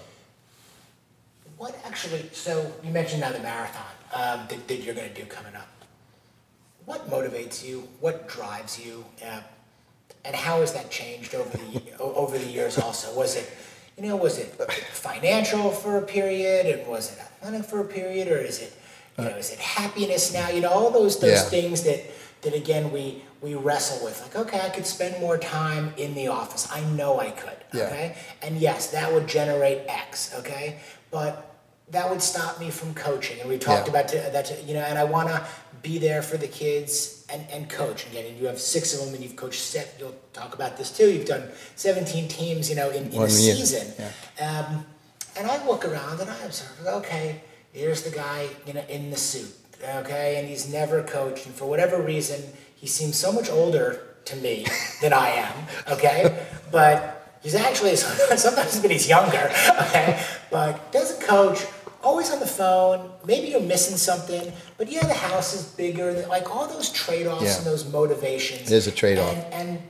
what 1.57 1.75
actually? 1.85 2.29
So 2.31 2.71
you 2.83 2.91
mentioned 2.91 3.21
now 3.21 3.31
the 3.31 3.39
marathon 3.39 3.81
um, 4.13 4.47
that, 4.47 4.67
that, 4.67 4.81
you're 4.81 4.95
going 4.95 5.11
to 5.11 5.21
do 5.21 5.25
coming 5.25 5.55
up. 5.55 5.67
What 6.85 7.09
motivates 7.09 7.65
you? 7.65 7.87
What 7.99 8.27
drives 8.27 8.79
you? 8.79 9.03
Uh, 9.25 9.41
and 10.25 10.35
how 10.35 10.59
has 10.61 10.73
that 10.73 10.91
changed 10.91 11.35
over 11.35 11.57
the 11.57 11.97
over 11.99 12.37
the 12.37 12.45
years? 12.45 12.77
Also, 12.77 13.13
was 13.17 13.35
it 13.35 13.51
you 13.97 14.07
know, 14.07 14.15
was 14.15 14.39
it 14.39 14.47
financial 14.91 15.69
for 15.69 15.97
a 15.97 16.01
period 16.01 16.65
and 16.65 16.87
was 16.87 17.13
it 17.13 17.19
athletic 17.19 17.65
for 17.65 17.81
a 17.81 17.85
period 17.85 18.27
or 18.27 18.37
is 18.37 18.61
it, 18.61 18.73
you 19.17 19.25
know, 19.25 19.31
is 19.31 19.51
it 19.51 19.59
happiness 19.59 20.33
now? 20.33 20.49
You 20.49 20.61
know, 20.61 20.69
all 20.69 20.89
those 20.89 21.19
those 21.19 21.43
yeah. 21.43 21.49
things 21.49 21.83
that 21.83 22.03
that 22.41 22.53
again 22.53 22.91
we 22.91 23.23
we 23.43 23.55
wrestle 23.55 24.03
with. 24.05 24.21
Like, 24.21 24.35
okay, 24.47 24.61
I 24.61 24.69
could 24.69 24.85
spend 24.85 25.19
more 25.19 25.37
time 25.37 25.93
in 25.97 26.15
the 26.15 26.27
office. 26.29 26.67
I 26.71 26.81
know 26.91 27.19
I 27.19 27.31
could. 27.31 27.57
Okay, 27.75 28.15
and 28.41 28.57
yes, 28.57 28.91
that 28.91 29.11
would 29.13 29.27
generate 29.27 29.81
X. 29.87 30.33
Okay, 30.39 30.79
but 31.11 31.53
that 31.91 32.09
would 32.09 32.21
stop 32.21 32.59
me 32.59 32.69
from 32.69 32.93
coaching. 32.93 33.39
And 33.39 33.49
we 33.49 33.57
talked 33.57 33.87
yeah. 33.87 33.99
about 33.99 34.07
that, 34.11 34.67
you 34.67 34.73
know, 34.73 34.81
and 34.81 34.97
I 34.97 35.03
want 35.03 35.29
to 35.29 35.45
be 35.81 35.97
there 35.97 36.21
for 36.21 36.37
the 36.37 36.47
kids 36.47 37.25
and, 37.31 37.45
and 37.51 37.69
coach. 37.69 38.07
Again, 38.07 38.25
and 38.25 38.39
you 38.39 38.47
have 38.47 38.59
six 38.59 38.93
of 38.93 39.05
them 39.05 39.13
and 39.13 39.23
you've 39.23 39.35
coached 39.35 39.59
seven, 39.59 39.91
you'll 39.99 40.15
talk 40.31 40.55
about 40.55 40.77
this 40.77 40.95
too. 40.95 41.11
You've 41.11 41.27
done 41.27 41.49
17 41.75 42.27
teams, 42.27 42.69
you 42.69 42.75
know, 42.75 42.89
in, 42.89 43.11
in 43.11 43.21
a 43.21 43.29
season. 43.29 43.93
Yeah. 44.39 44.67
Um, 44.67 44.85
and 45.37 45.47
I 45.47 45.65
look 45.67 45.85
around 45.85 46.19
and 46.19 46.29
I 46.29 46.39
observe, 46.43 46.85
okay, 46.85 47.41
here's 47.73 48.03
the 48.03 48.15
guy, 48.15 48.47
you 48.65 48.73
know, 48.73 48.83
in 48.87 49.09
the 49.09 49.17
suit, 49.17 49.53
okay, 49.83 50.37
and 50.37 50.47
he's 50.47 50.71
never 50.71 51.03
coached. 51.03 51.45
And 51.45 51.55
for 51.55 51.65
whatever 51.65 52.01
reason, 52.01 52.41
he 52.83 52.89
seems 52.89 53.15
so 53.15 53.31
much 53.31 53.49
older 53.49 54.01
to 54.25 54.35
me 54.35 54.65
than 55.01 55.13
I 55.13 55.29
am, 55.29 55.53
okay? 55.89 56.45
But 56.69 57.37
he's 57.41 57.55
actually, 57.55 57.95
sometimes 57.95 58.77
even 58.77 58.91
he's 58.91 59.07
younger, 59.07 59.49
okay? 59.83 60.21
But 60.51 60.91
doesn't 60.91 61.25
coach, 61.25 61.65
always 62.03 62.29
on 62.29 62.41
the 62.41 62.45
phone. 62.45 63.09
Maybe 63.25 63.47
you're 63.47 63.61
missing 63.61 63.95
something, 63.95 64.51
but 64.77 64.91
yeah, 64.91 65.07
the 65.07 65.13
house 65.13 65.53
is 65.53 65.63
bigger. 65.63 66.27
Like 66.27 66.53
all 66.53 66.67
those 66.67 66.89
trade 66.89 67.25
offs 67.25 67.45
yeah. 67.45 67.55
and 67.55 67.65
those 67.65 67.89
motivations. 67.89 68.69
It 68.69 68.75
is 68.75 68.87
a 68.87 68.91
trade 68.91 69.17
off. 69.17 69.33
And, 69.33 69.53
and, 69.53 69.81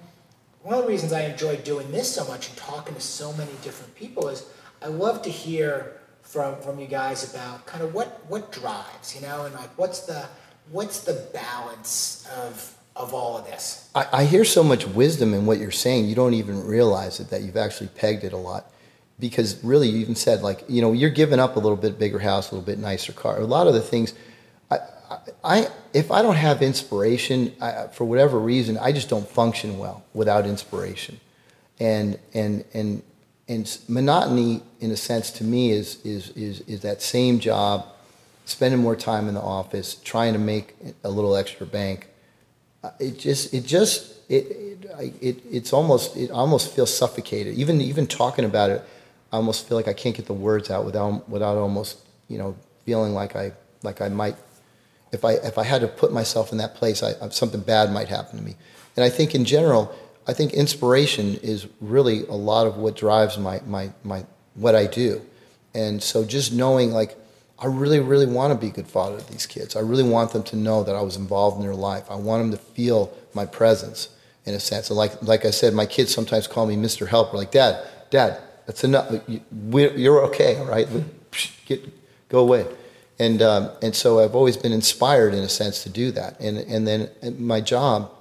one 0.62 0.76
of 0.76 0.84
the 0.84 0.88
reasons 0.88 1.12
I 1.14 1.24
enjoy 1.24 1.58
doing 1.58 1.92
this 1.92 2.14
so 2.14 2.26
much 2.26 2.48
and 2.48 2.58
talking 2.58 2.94
to 2.94 3.02
so 3.02 3.34
many 3.34 3.52
different 3.64 3.96
people 3.96 4.30
is 4.30 4.46
I 4.84 4.88
love 4.88 5.24
to 5.24 5.30
hear 5.30 6.00
from 6.22 6.62
from 6.62 6.80
you 6.80 6.88
guys 6.88 7.34
about 7.34 7.66
kind 7.66 7.84
of 7.84 7.94
what 7.94 8.24
what 8.30 8.52
drives, 8.52 9.14
you 9.14 9.22
know, 9.28 9.44
and 9.44 9.54
like 9.56 9.78
what's 9.78 10.02
the 10.02 10.26
what's 10.72 11.02
the 11.02 11.28
balance 11.34 12.26
of 12.38 12.73
of 12.96 13.14
all 13.14 13.38
of 13.38 13.46
this. 13.46 13.90
I, 13.96 14.08
I 14.14 14.26
hear 14.26 14.46
so 14.46 14.64
much 14.64 14.86
wisdom 14.88 15.34
in 15.34 15.46
what 15.46 15.60
you're 15.60 15.72
saying. 15.72 16.08
You 16.08 16.16
don't 16.16 16.34
even 16.34 16.66
realize 16.66 17.20
it 17.20 17.30
that 17.30 17.42
you've 17.42 17.58
actually 17.58 17.88
pegged 17.88 18.24
it 18.24 18.34
a 18.34 18.38
lot 18.38 18.72
because 19.20 19.64
really 19.64 19.88
you 19.88 20.00
even 20.00 20.16
said 20.16 20.42
like 20.42 20.64
you 20.68 20.82
know 20.82 20.92
you're 20.92 21.10
giving 21.10 21.40
up 21.40 21.56
a 21.56 21.60
little 21.60 21.78
bit 21.78 22.00
bigger 22.00 22.20
house 22.20 22.52
a 22.52 22.56
little 22.56 22.66
bit 22.66 22.80
nicer 22.80 23.14
car 23.14 23.40
a 23.40 23.46
lot 23.46 23.68
of 23.68 23.74
the 23.74 23.82
things 23.82 24.14
i, 24.72 24.80
I 25.44 25.68
if 25.94 26.12
i 26.12 26.22
don't 26.22 26.36
have 26.36 26.62
inspiration 26.62 27.54
I, 27.62 27.88
for 27.88 28.06
whatever 28.06 28.40
reason 28.40 28.78
i 28.78 28.92
just 28.92 29.10
don't 29.10 29.28
function 29.28 29.78
well 29.78 30.04
without 30.14 30.46
inspiration 30.46 31.20
and 31.80 32.20
and 32.34 32.66
and 32.74 33.04
and 33.48 33.78
monotony 33.88 34.64
in 34.80 34.92
a 34.92 34.98
sense 34.98 35.32
to 35.32 35.44
me 35.44 35.72
is 35.72 36.04
is 36.04 36.30
is 36.32 36.62
is 36.62 36.82
that 36.82 37.02
same 37.02 37.40
job 37.40 37.86
spending 38.46 38.82
more 38.82 38.96
time 38.96 39.28
in 39.28 39.36
the 39.36 39.42
office 39.42 39.96
trying 39.96 40.34
to 40.34 40.40
make 40.40 40.76
a 41.04 41.10
little 41.10 41.36
extra 41.36 41.66
bank 41.66 42.08
Uh, 42.84 42.92
it 43.00 43.18
just 43.18 43.54
it 43.54 43.66
just 43.66 44.14
it, 44.30 44.78
it, 45.00 45.14
it 45.22 45.38
it's 45.50 45.74
almost 45.74 46.18
it 46.18 46.32
almost 46.32 46.76
feels 46.76 46.96
suffocated 46.96 47.56
even 47.56 47.80
even 47.82 48.06
talking 48.06 48.46
about 48.46 48.70
it 48.70 48.84
I 49.32 49.38
almost 49.38 49.68
feel 49.68 49.78
like 49.78 49.88
I 49.88 49.94
can't 49.94 50.16
get 50.16 50.26
the 50.26 50.34
words 50.34 50.70
out 50.70 50.86
without 50.86 51.28
without 51.30 51.58
almost 51.58 52.00
you 52.28 52.38
know 52.38 52.56
feeling 52.86 53.14
like 53.14 53.36
I 53.36 53.54
like 53.84 54.02
I 54.02 54.10
might 54.10 54.36
if 55.14 55.24
I 55.24 55.34
if 55.34 55.58
I 55.58 55.64
had 55.64 55.82
to 55.82 55.88
put 55.88 56.12
myself 56.12 56.52
in 56.52 56.58
that 56.58 56.76
place, 56.76 57.04
I, 57.04 57.30
something 57.30 57.62
bad 57.62 57.92
might 57.92 58.10
happen 58.10 58.38
to 58.38 58.44
me. 58.44 58.56
And 58.98 59.06
I 59.06 59.10
think 59.10 59.34
in 59.36 59.46
general, 59.46 59.96
I 60.28 60.34
think 60.34 60.54
inspiration 60.54 61.36
is 61.36 61.68
really 61.80 62.26
a 62.28 62.34
lot 62.34 62.68
of 62.68 62.78
what 62.78 62.96
drives 62.96 63.38
my 63.38 63.62
my 63.66 63.92
my 64.04 64.26
what 64.56 64.76
I 64.76 64.88
do. 64.88 65.22
And 65.74 66.02
so 66.02 66.26
just 66.26 66.52
knowing 66.52 66.92
like 66.92 67.16
I 67.64 67.68
really 67.68 68.00
really 68.00 68.26
want 68.26 68.54
to 68.54 68.60
be 68.60 68.68
a 68.68 68.76
good 68.76 68.88
father 68.88 69.20
to 69.20 69.32
these 69.32 69.46
kids. 69.46 69.76
I 69.76 69.80
really 69.80 70.04
want 70.04 70.34
them 70.34 70.44
to 70.44 70.56
know 70.56 70.84
that 70.84 70.96
I 70.96 71.02
was 71.02 71.16
involved 71.16 71.58
in 71.58 71.64
their 71.64 71.76
life. 71.76 72.06
I 72.10 72.16
want 72.16 72.44
them 72.44 72.52
to 72.52 72.58
feel 72.58 73.16
my 73.34 73.46
presence 73.46 74.10
in 74.46 74.54
a 74.54 74.60
sense. 74.60 74.90
And 74.90 74.98
like 74.98 75.22
like 75.24 75.46
I 75.46 75.52
said, 75.52 75.74
my 75.74 75.86
kids 75.86 76.14
sometimes 76.14 76.46
call 76.48 76.68
me 76.68 76.76
Mr. 76.76 77.08
Helper. 77.08 77.38
Like 77.38 77.52
Dad, 77.52 77.88
Dad, 78.10 78.40
that's 78.66 78.84
enough. 78.84 79.12
You're 79.28 80.24
okay, 80.26 80.58
all 80.58 80.66
right? 80.66 80.88
Get, 81.66 81.82
go 82.30 82.40
away. 82.40 82.66
And, 83.20 83.42
um, 83.42 83.70
and 83.82 83.96
so 83.96 84.20
I've 84.20 84.36
always 84.36 84.58
been 84.58 84.72
inspired 84.72 85.34
in 85.34 85.44
a 85.44 85.50
sense 85.50 85.84
to 85.84 85.90
do 85.90 86.12
that. 86.12 86.40
And, 86.40 86.58
and 86.58 86.88
then 86.88 87.10
my 87.40 87.62
job, 87.62 88.12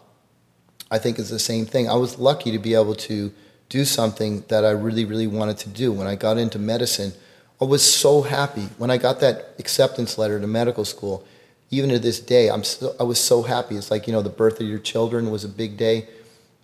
I 0.90 0.98
think, 0.98 1.18
is 1.18 1.31
the 1.31 1.38
same 1.38 1.64
thing. 1.66 1.88
I 1.88 1.94
was 1.94 2.18
lucky 2.18 2.52
to 2.52 2.59
be 2.59 2.74
able 2.74 2.94
to 2.96 3.33
do 3.68 3.85
something 3.85 4.44
that 4.48 4.64
I 4.64 4.70
really, 4.70 5.05
really 5.05 5.26
wanted 5.26 5.59
to 5.59 5.70
do. 5.70 5.92
When 5.92 6.07
I 6.07 6.14
got 6.14 6.37
into 6.37 6.59
medicine, 6.59 7.14
I 7.62 7.64
was 7.64 7.83
so 7.83 8.22
happy. 8.22 8.68
When 8.77 8.90
I 8.90 8.98
got 8.98 9.20
that 9.20 9.55
acceptance 9.59 10.18
letter 10.18 10.38
to 10.38 10.46
medical 10.46 10.85
school, 10.85 11.25
even 11.70 11.88
to 11.90 11.98
this 11.98 12.20
day, 12.20 12.51
I'm 12.51 12.64
still, 12.64 12.94
I 13.01 13.05
was 13.05 13.18
so 13.18 13.42
happy. 13.42 13.77
It's 13.77 13.90
like, 13.90 14.07
you 14.07 14.12
know, 14.12 14.20
the 14.20 14.37
birth 14.42 14.61
of 14.61 14.66
your 14.66 14.79
children 14.79 15.31
was 15.31 15.44
a 15.44 15.48
big 15.48 15.79
day, 15.79 16.09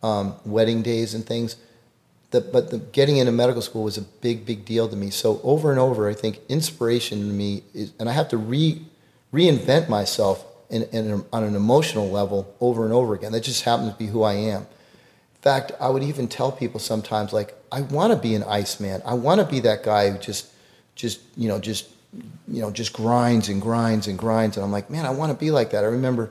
um, 0.03 0.35
wedding 0.45 0.83
days 0.83 1.15
and 1.15 1.25
things 1.25 1.57
the, 2.31 2.41
but 2.41 2.71
the, 2.71 2.79
getting 2.79 3.17
into 3.17 3.33
medical 3.33 3.63
school 3.63 3.85
was 3.85 3.97
a 3.97 4.03
big, 4.03 4.45
big 4.45 4.65
deal 4.65 4.89
to 4.89 4.97
me. 4.97 5.11
So 5.11 5.41
over 5.43 5.71
and 5.71 5.81
over, 5.81 6.09
I 6.09 6.15
think 6.15 6.41
inspiration 6.49 7.21
to 7.21 7.25
me 7.25 7.63
is, 7.73 7.93
and 7.99 8.09
I 8.09 8.13
have 8.13 8.29
to 8.29 8.37
re, 8.37 8.83
reinvent 9.33 9.89
myself 9.89 10.45
in, 10.69 10.83
in, 10.85 11.25
on 11.33 11.45
an 11.45 11.57
emotional 11.57 12.11
level 12.11 12.55
over 12.61 12.85
and 12.85 12.93
over 12.93 13.15
again. 13.15 13.33
That 13.33 13.45
just 13.45 13.63
happens 13.63 13.93
to 13.93 13.99
be 13.99 14.07
who 14.07 14.23
I 14.23 14.35
am. 14.35 14.63
In 14.63 15.43
fact, 15.43 15.73
I 15.81 15.89
would 15.89 16.03
even 16.03 16.29
tell 16.29 16.53
people 16.53 16.81
sometimes, 16.81 17.33
like, 17.33 17.55
I 17.73 17.81
want 17.81 18.13
to 18.13 18.19
be 18.19 18.35
an 18.35 18.43
Iceman. 18.43 19.01
I 19.07 19.15
want 19.15 19.41
to 19.41 19.47
be 19.47 19.61
that 19.61 19.83
guy 19.83 20.11
who 20.11 20.19
just, 20.19 20.53
just 20.99 21.21
you 21.37 21.49
know, 21.49 21.59
just, 21.59 21.89
you 22.47 22.61
know, 22.61 22.71
just 22.71 22.93
grinds 22.93 23.49
and 23.49 23.63
grinds 23.63 24.09
and 24.09 24.19
grinds. 24.19 24.59
And 24.59 24.65
I'm 24.65 24.73
like, 24.73 24.91
man, 24.91 25.07
I 25.07 25.11
want 25.11 25.33
to 25.33 25.39
be 25.39 25.51
like 25.51 25.71
that. 25.71 25.85
I 25.85 25.87
remember 25.87 26.31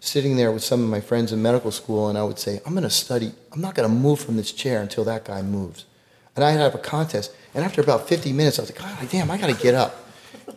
sitting 0.00 0.36
there 0.36 0.50
with 0.50 0.64
some 0.64 0.82
of 0.82 0.90
my 0.90 1.00
friends 1.00 1.32
in 1.32 1.40
medical 1.40 1.70
school, 1.70 2.08
and 2.08 2.18
I 2.18 2.24
would 2.24 2.38
say, 2.38 2.60
I'm 2.66 2.72
going 2.72 2.82
to 2.82 2.90
study. 2.90 3.32
I'm 3.52 3.60
not 3.60 3.74
going 3.74 3.88
to 3.88 3.94
move 3.94 4.20
from 4.20 4.36
this 4.36 4.52
chair 4.52 4.82
until 4.82 5.04
that 5.04 5.24
guy 5.24 5.40
moves. 5.40 5.86
And 6.34 6.44
I'd 6.44 6.52
have 6.52 6.74
a 6.74 6.78
contest. 6.78 7.34
And 7.54 7.64
after 7.64 7.80
about 7.80 8.08
50 8.08 8.32
minutes, 8.32 8.58
I 8.58 8.62
was 8.62 8.72
like, 8.72 8.80
God 8.80 9.08
damn, 9.10 9.30
I 9.30 9.38
got 9.38 9.54
to 9.54 9.62
get 9.62 9.74
up. 9.74 9.94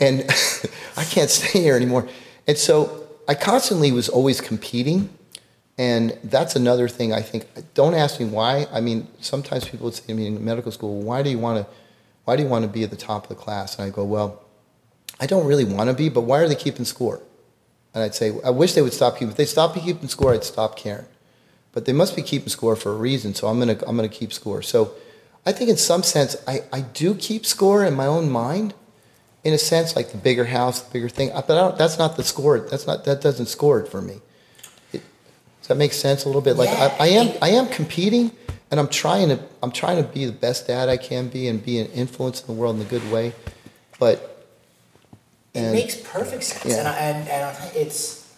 And 0.02 0.22
I 0.98 1.04
can't 1.04 1.30
stay 1.30 1.62
here 1.62 1.76
anymore. 1.76 2.08
And 2.48 2.58
so 2.58 3.08
I 3.28 3.36
constantly 3.36 3.92
was 3.92 4.10
always 4.10 4.42
competing. 4.42 5.10
And 5.78 6.18
that's 6.24 6.56
another 6.56 6.88
thing 6.88 7.14
I 7.14 7.22
think. 7.22 7.48
Don't 7.74 7.96
ask 7.96 8.20
me 8.20 8.26
why. 8.26 8.68
I 8.72 8.82
mean, 8.82 9.08
sometimes 9.20 9.66
people 9.66 9.86
would 9.86 9.96
say 9.96 10.06
to 10.08 10.14
me 10.14 10.28
in 10.28 10.44
medical 10.44 10.72
school, 10.72 11.02
why 11.02 11.24
do 11.24 11.30
you 11.30 11.40
want 11.40 11.66
to, 11.66 11.74
why 12.26 12.36
do 12.36 12.44
you 12.44 12.50
want 12.50 12.64
to 12.64 12.70
be 12.70 12.84
at 12.84 12.90
the 12.90 12.96
top 12.96 13.24
of 13.24 13.30
the 13.30 13.36
class? 13.36 13.78
And 13.78 13.86
I 13.86 13.90
go, 13.90 14.04
well, 14.04 14.44
I 15.20 15.26
don't 15.26 15.46
really 15.46 15.66
want 15.66 15.90
to 15.90 15.94
be, 15.94 16.10
but 16.10 16.22
why 16.22 16.40
are 16.40 16.48
they 16.48 16.56
keeping 16.56 16.86
score? 16.86 17.22
And 17.94 18.04
I'd 18.04 18.16
say, 18.16 18.34
I 18.44 18.50
wish 18.50 18.74
they 18.74 18.82
would 18.82 18.94
stop 18.94 19.16
keeping. 19.16 19.30
If 19.30 19.38
they 19.38 19.46
stopped 19.46 19.78
keeping 19.78 20.08
score, 20.08 20.34
I'd 20.34 20.44
stop 20.44 20.76
caring. 20.76 21.06
But 21.74 21.86
they 21.86 21.94
must 21.94 22.16
be 22.16 22.22
keeping 22.22 22.50
score 22.50 22.76
for 22.76 22.92
a 22.92 22.96
reason, 22.96 23.34
so 23.34 23.48
I'm 23.48 23.60
gonna 23.60 23.78
I'm 23.88 23.96
gonna 23.96 24.08
keep 24.08 24.32
score. 24.32 24.62
So 24.62 24.94
I 25.46 25.52
think 25.52 25.70
in 25.70 25.78
some 25.78 26.04
sense 26.04 26.36
I, 26.48 26.62
I 26.72 26.82
do 26.82 27.16
keep 27.16 27.46
score 27.46 27.84
in 27.84 27.96
my 27.96 28.06
own 28.06 28.30
mind, 28.30 28.76
in 29.44 29.54
a 29.54 29.58
sense 29.58 29.96
like 29.96 30.12
the 30.12 30.18
bigger 30.18 30.46
house, 30.46 30.82
the 30.82 30.94
bigger 30.94 31.10
thing. 31.10 31.32
But 31.34 31.78
that's 31.78 31.98
not 31.98 32.16
the 32.16 32.24
score. 32.24 32.60
That's 32.60 32.86
not 32.86 33.06
that 33.06 33.22
doesn't 33.22 33.48
score 33.48 33.80
it 33.80 33.88
for 33.88 34.02
me. 34.02 34.22
It, 34.92 35.02
does 35.62 35.70
that 35.70 35.78
make 35.78 35.94
sense 35.94 36.26
a 36.26 36.28
little 36.28 36.42
bit? 36.42 36.58
Like 36.58 36.70
yeah. 36.70 36.96
I, 37.00 37.06
I 37.06 37.08
am 37.08 37.38
I 37.42 37.50
am 37.50 37.68
competing, 37.68 38.32
and 38.74 38.80
I'm 38.80 38.88
trying 38.88 39.30
to 39.30 39.38
I'm 39.62 39.70
trying 39.72 40.02
to 40.04 40.10
be 40.10 40.26
the 40.26 40.32
best 40.32 40.66
dad 40.66 40.90
I 40.90 40.98
can 40.98 41.28
be 41.28 41.48
and 41.48 41.64
be 41.64 41.78
an 41.78 41.86
influence 41.92 42.42
in 42.42 42.48
the 42.48 42.54
world 42.54 42.76
in 42.78 42.82
a 42.82 42.86
good 42.86 43.08
way, 43.12 43.32
but 44.00 44.48
it 45.54 45.72
makes 45.72 45.96
perfect 45.98 46.44
sense, 46.44 46.66
Yeah. 46.74 46.80
and, 46.80 46.88
I- 46.88 46.98
and 46.98 47.30
and 47.30 47.76
it's 47.76 48.34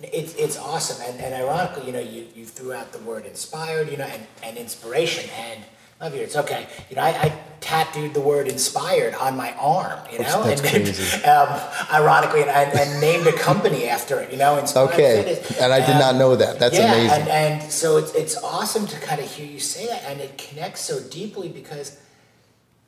it's 0.00 0.36
it's 0.36 0.56
awesome. 0.56 1.02
And, 1.04 1.20
and 1.20 1.34
ironically, 1.34 1.84
you 1.86 1.92
know, 1.92 1.98
you, 1.98 2.28
you 2.32 2.44
threw 2.46 2.72
out 2.72 2.92
the 2.92 3.00
word 3.00 3.26
inspired, 3.26 3.90
you 3.90 3.96
know, 3.96 4.04
and, 4.04 4.24
and 4.44 4.56
inspiration. 4.56 5.28
And 5.36 5.64
love 6.02 6.14
you. 6.14 6.20
It's 6.22 6.36
okay. 6.36 6.66
You 6.90 6.96
know, 6.96 7.02
I, 7.02 7.08
I 7.10 7.38
tattooed 7.60 8.12
the 8.12 8.20
word 8.20 8.48
inspired 8.48 9.14
on 9.14 9.36
my 9.36 9.52
arm. 9.52 9.98
You 10.10 10.18
know, 10.18 10.42
That's- 10.42 10.60
that's 10.60 10.74
and 10.74 10.84
crazy. 10.84 11.24
um, 11.24 11.60
ironically, 11.92 12.42
and, 12.42 12.50
I, 12.50 12.62
and 12.64 13.00
named 13.00 13.26
a 13.28 13.32
company 13.32 13.88
after 13.88 14.18
it. 14.20 14.32
You 14.32 14.36
know, 14.38 14.58
inspired 14.58 14.90
Okay, 14.94 15.22
Fitness. 15.22 15.60
and 15.60 15.72
I 15.72 15.78
did 15.80 15.90
Um, 15.90 15.98
not 16.00 16.16
know 16.16 16.34
that. 16.36 16.58
That's 16.58 16.76
yeah, 16.76 16.92
amazing. 16.92 17.20
And, 17.22 17.62
and 17.62 17.72
so 17.72 17.96
it's, 17.98 18.12
it's 18.14 18.36
awesome 18.42 18.86
to 18.88 18.98
kind 19.00 19.20
of 19.20 19.30
hear 19.30 19.46
you 19.46 19.60
say 19.60 19.86
that, 19.86 20.02
and 20.04 20.20
it 20.20 20.36
connects 20.36 20.80
so 20.80 21.00
deeply 21.00 21.48
because 21.48 21.98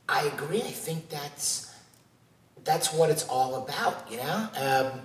I 0.09 0.27
agree. 0.27 0.59
I 0.63 0.73
think 0.73 1.09
that's 1.09 1.73
that's 2.65 2.93
what 2.93 3.11
it's 3.11 3.27
all 3.29 3.57
about, 3.57 4.11
you 4.11 4.17
know. 4.17 4.49
Um, 4.57 5.01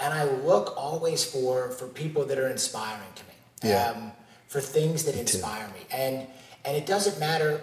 and 0.00 0.12
I 0.14 0.24
look 0.24 0.74
always 0.76 1.24
for 1.24 1.70
for 1.70 1.86
people 1.88 2.24
that 2.26 2.38
are 2.38 2.48
inspiring 2.48 3.12
to 3.14 3.22
me, 3.24 3.70
Yeah. 3.70 3.90
um, 3.90 4.12
for 4.48 4.60
things 4.60 5.04
that 5.04 5.14
too. 5.14 5.20
inspire 5.20 5.66
me, 5.68 5.86
and 5.90 6.26
and 6.64 6.76
it 6.76 6.86
doesn't 6.86 7.18
matter 7.18 7.60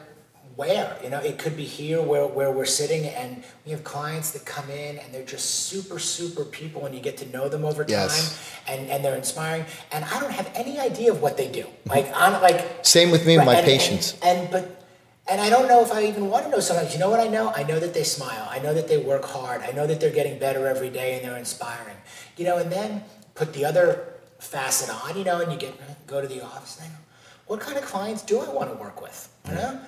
where, 0.55 0.97
you 1.03 1.09
know. 1.09 1.19
It 1.19 1.37
could 1.37 1.57
be 1.57 1.65
here 1.65 2.01
where 2.01 2.25
where 2.27 2.51
we're 2.51 2.65
sitting, 2.65 3.05
and 3.05 3.43
we 3.65 3.71
have 3.71 3.83
clients 3.83 4.31
that 4.31 4.45
come 4.45 4.69
in, 4.69 4.97
and 4.99 5.13
they're 5.13 5.25
just 5.25 5.65
super 5.67 5.99
super 5.99 6.45
people, 6.45 6.85
and 6.85 6.95
you 6.95 7.01
get 7.01 7.17
to 7.17 7.27
know 7.29 7.49
them 7.49 7.65
over 7.65 7.83
time, 7.83 7.91
Yes. 7.91 8.49
and 8.67 8.89
and 8.89 9.03
they're 9.03 9.17
inspiring. 9.17 9.65
And 9.91 10.05
I 10.05 10.19
don't 10.19 10.31
have 10.31 10.49
any 10.55 10.79
idea 10.79 11.11
of 11.11 11.21
what 11.21 11.35
they 11.37 11.49
do. 11.49 11.63
Mm-hmm. 11.63 11.89
Like 11.89 12.11
I'm 12.15 12.41
like 12.41 12.85
Same 12.85 13.11
with 13.11 13.25
me 13.27 13.35
and 13.35 13.45
my 13.45 13.55
and- 13.55 13.65
patients. 13.65 14.13
And, 14.23 14.39
and 14.39 14.51
but 14.51 14.81
and 15.27 15.41
I 15.41 15.49
don't 15.49 15.67
know 15.67 15.81
if 15.81 15.91
I 15.91 16.05
even 16.05 16.29
want 16.29 16.45
to 16.45 16.51
know 16.51 16.59
sometimes. 16.59 16.93
You 16.93 16.99
know 16.99 17.09
what 17.09 17.19
I 17.19 17.27
know? 17.27 17.51
I 17.55 17.63
know 17.63 17.79
that 17.79 17.93
they 17.93 18.03
smile. 18.03 18.47
I 18.49 18.59
know 18.59 18.73
that 18.75 18.87
they 18.87 18.97
work 18.97 19.25
hard. 19.25 19.61
I 19.63 19.71
know 19.71 19.87
that 19.87 19.99
they're 19.99 20.11
getting 20.13 20.37
better 20.39 20.67
every 20.67 20.89
day 20.91 21.15
and 21.15 21.25
they're 21.25 21.37
inspiring. 21.37 21.97
You 22.37 22.45
know, 22.45 22.57
and 22.59 22.71
then 22.71 23.03
put 23.33 23.51
the 23.53 23.65
other 23.65 24.13
facet 24.39 24.89
on, 25.03 25.17
you 25.17 25.23
know, 25.23 25.41
and 25.41 25.51
you 25.51 25.57
get 25.57 25.73
go 26.07 26.21
to 26.21 26.27
the 26.27 26.41
office 26.45 26.77
and 26.79 26.85
I 26.87 26.89
go, 26.95 26.99
what 27.47 27.59
kind 27.59 27.77
of 27.77 27.85
clients 27.85 28.23
do 28.23 28.39
I 28.39 28.49
want 28.49 28.71
to 28.71 28.75
work 28.75 29.01
with? 29.01 29.29
You 29.47 29.55
know? 29.55 29.79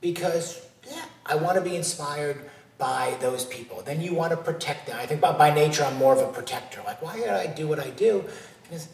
Because 0.00 0.66
yeah, 0.88 1.04
I 1.26 1.36
want 1.36 1.56
to 1.56 1.60
be 1.60 1.76
inspired 1.76 2.50
by 2.78 3.16
those 3.20 3.44
people. 3.44 3.82
Then 3.82 4.00
you 4.00 4.14
want 4.14 4.30
to 4.32 4.36
protect 4.36 4.86
them. 4.86 4.98
I 4.98 5.06
think 5.06 5.20
by, 5.20 5.36
by 5.36 5.52
nature 5.54 5.84
I'm 5.84 5.96
more 5.96 6.12
of 6.12 6.20
a 6.20 6.32
protector. 6.32 6.82
Like, 6.84 7.02
why 7.02 7.16
did 7.16 7.28
I 7.28 7.46
do 7.46 7.66
what 7.68 7.78
I 7.78 7.90
do? 7.90 8.24
Because 8.62 8.88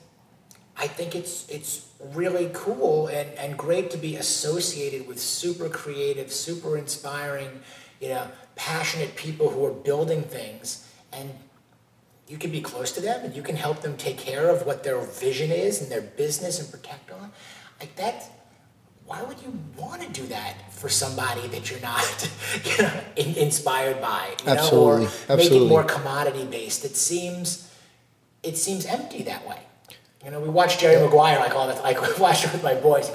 I 0.76 0.86
think 0.86 1.14
it's 1.14 1.48
it's 1.48 1.86
really 2.14 2.50
cool 2.54 3.08
and, 3.08 3.28
and 3.38 3.58
great 3.58 3.90
to 3.90 3.98
be 3.98 4.16
associated 4.16 5.06
with 5.06 5.20
super 5.20 5.68
creative, 5.68 6.32
super 6.32 6.78
inspiring, 6.78 7.60
you 8.00 8.08
know, 8.08 8.26
passionate 8.56 9.14
people 9.16 9.50
who 9.50 9.64
are 9.66 9.72
building 9.72 10.22
things 10.22 10.88
and 11.12 11.30
you 12.28 12.38
can 12.38 12.50
be 12.50 12.60
close 12.60 12.92
to 12.92 13.00
them 13.00 13.24
and 13.24 13.34
you 13.34 13.42
can 13.42 13.56
help 13.56 13.80
them 13.80 13.96
take 13.96 14.16
care 14.16 14.48
of 14.48 14.64
what 14.64 14.84
their 14.84 15.00
vision 15.00 15.50
is 15.50 15.82
and 15.82 15.90
their 15.90 16.00
business 16.00 16.60
and 16.60 16.70
protect 16.70 17.10
on. 17.10 17.32
Like 17.80 17.96
that 17.96 18.30
why 19.10 19.20
would 19.24 19.42
you 19.42 19.52
want 19.76 20.02
to 20.02 20.08
do 20.08 20.24
that 20.28 20.72
for 20.72 20.88
somebody 20.88 21.44
that 21.48 21.68
you're 21.68 21.80
not 21.80 22.30
you 22.64 22.84
know, 22.84 23.00
in, 23.16 23.34
inspired 23.34 24.00
by? 24.00 24.28
You 24.44 24.52
Absolutely, 24.52 25.06
Know, 25.06 25.10
or 25.28 25.36
make 25.36 25.50
it 25.50 25.68
more 25.68 25.82
commodity 25.82 26.44
based. 26.44 26.84
It 26.84 26.94
seems 26.94 27.74
it 28.44 28.56
seems 28.56 28.86
empty 28.86 29.24
that 29.24 29.48
way. 29.48 29.58
You 30.24 30.30
know, 30.30 30.38
we 30.38 30.48
watch 30.48 30.78
Jerry 30.78 31.04
Maguire 31.04 31.40
like 31.40 31.56
all 31.56 31.66
the 31.66 31.74
like 31.82 32.00
we 32.16 32.22
watched 32.22 32.44
it 32.44 32.52
with 32.52 32.62
my 32.62 32.74
boys. 32.74 33.10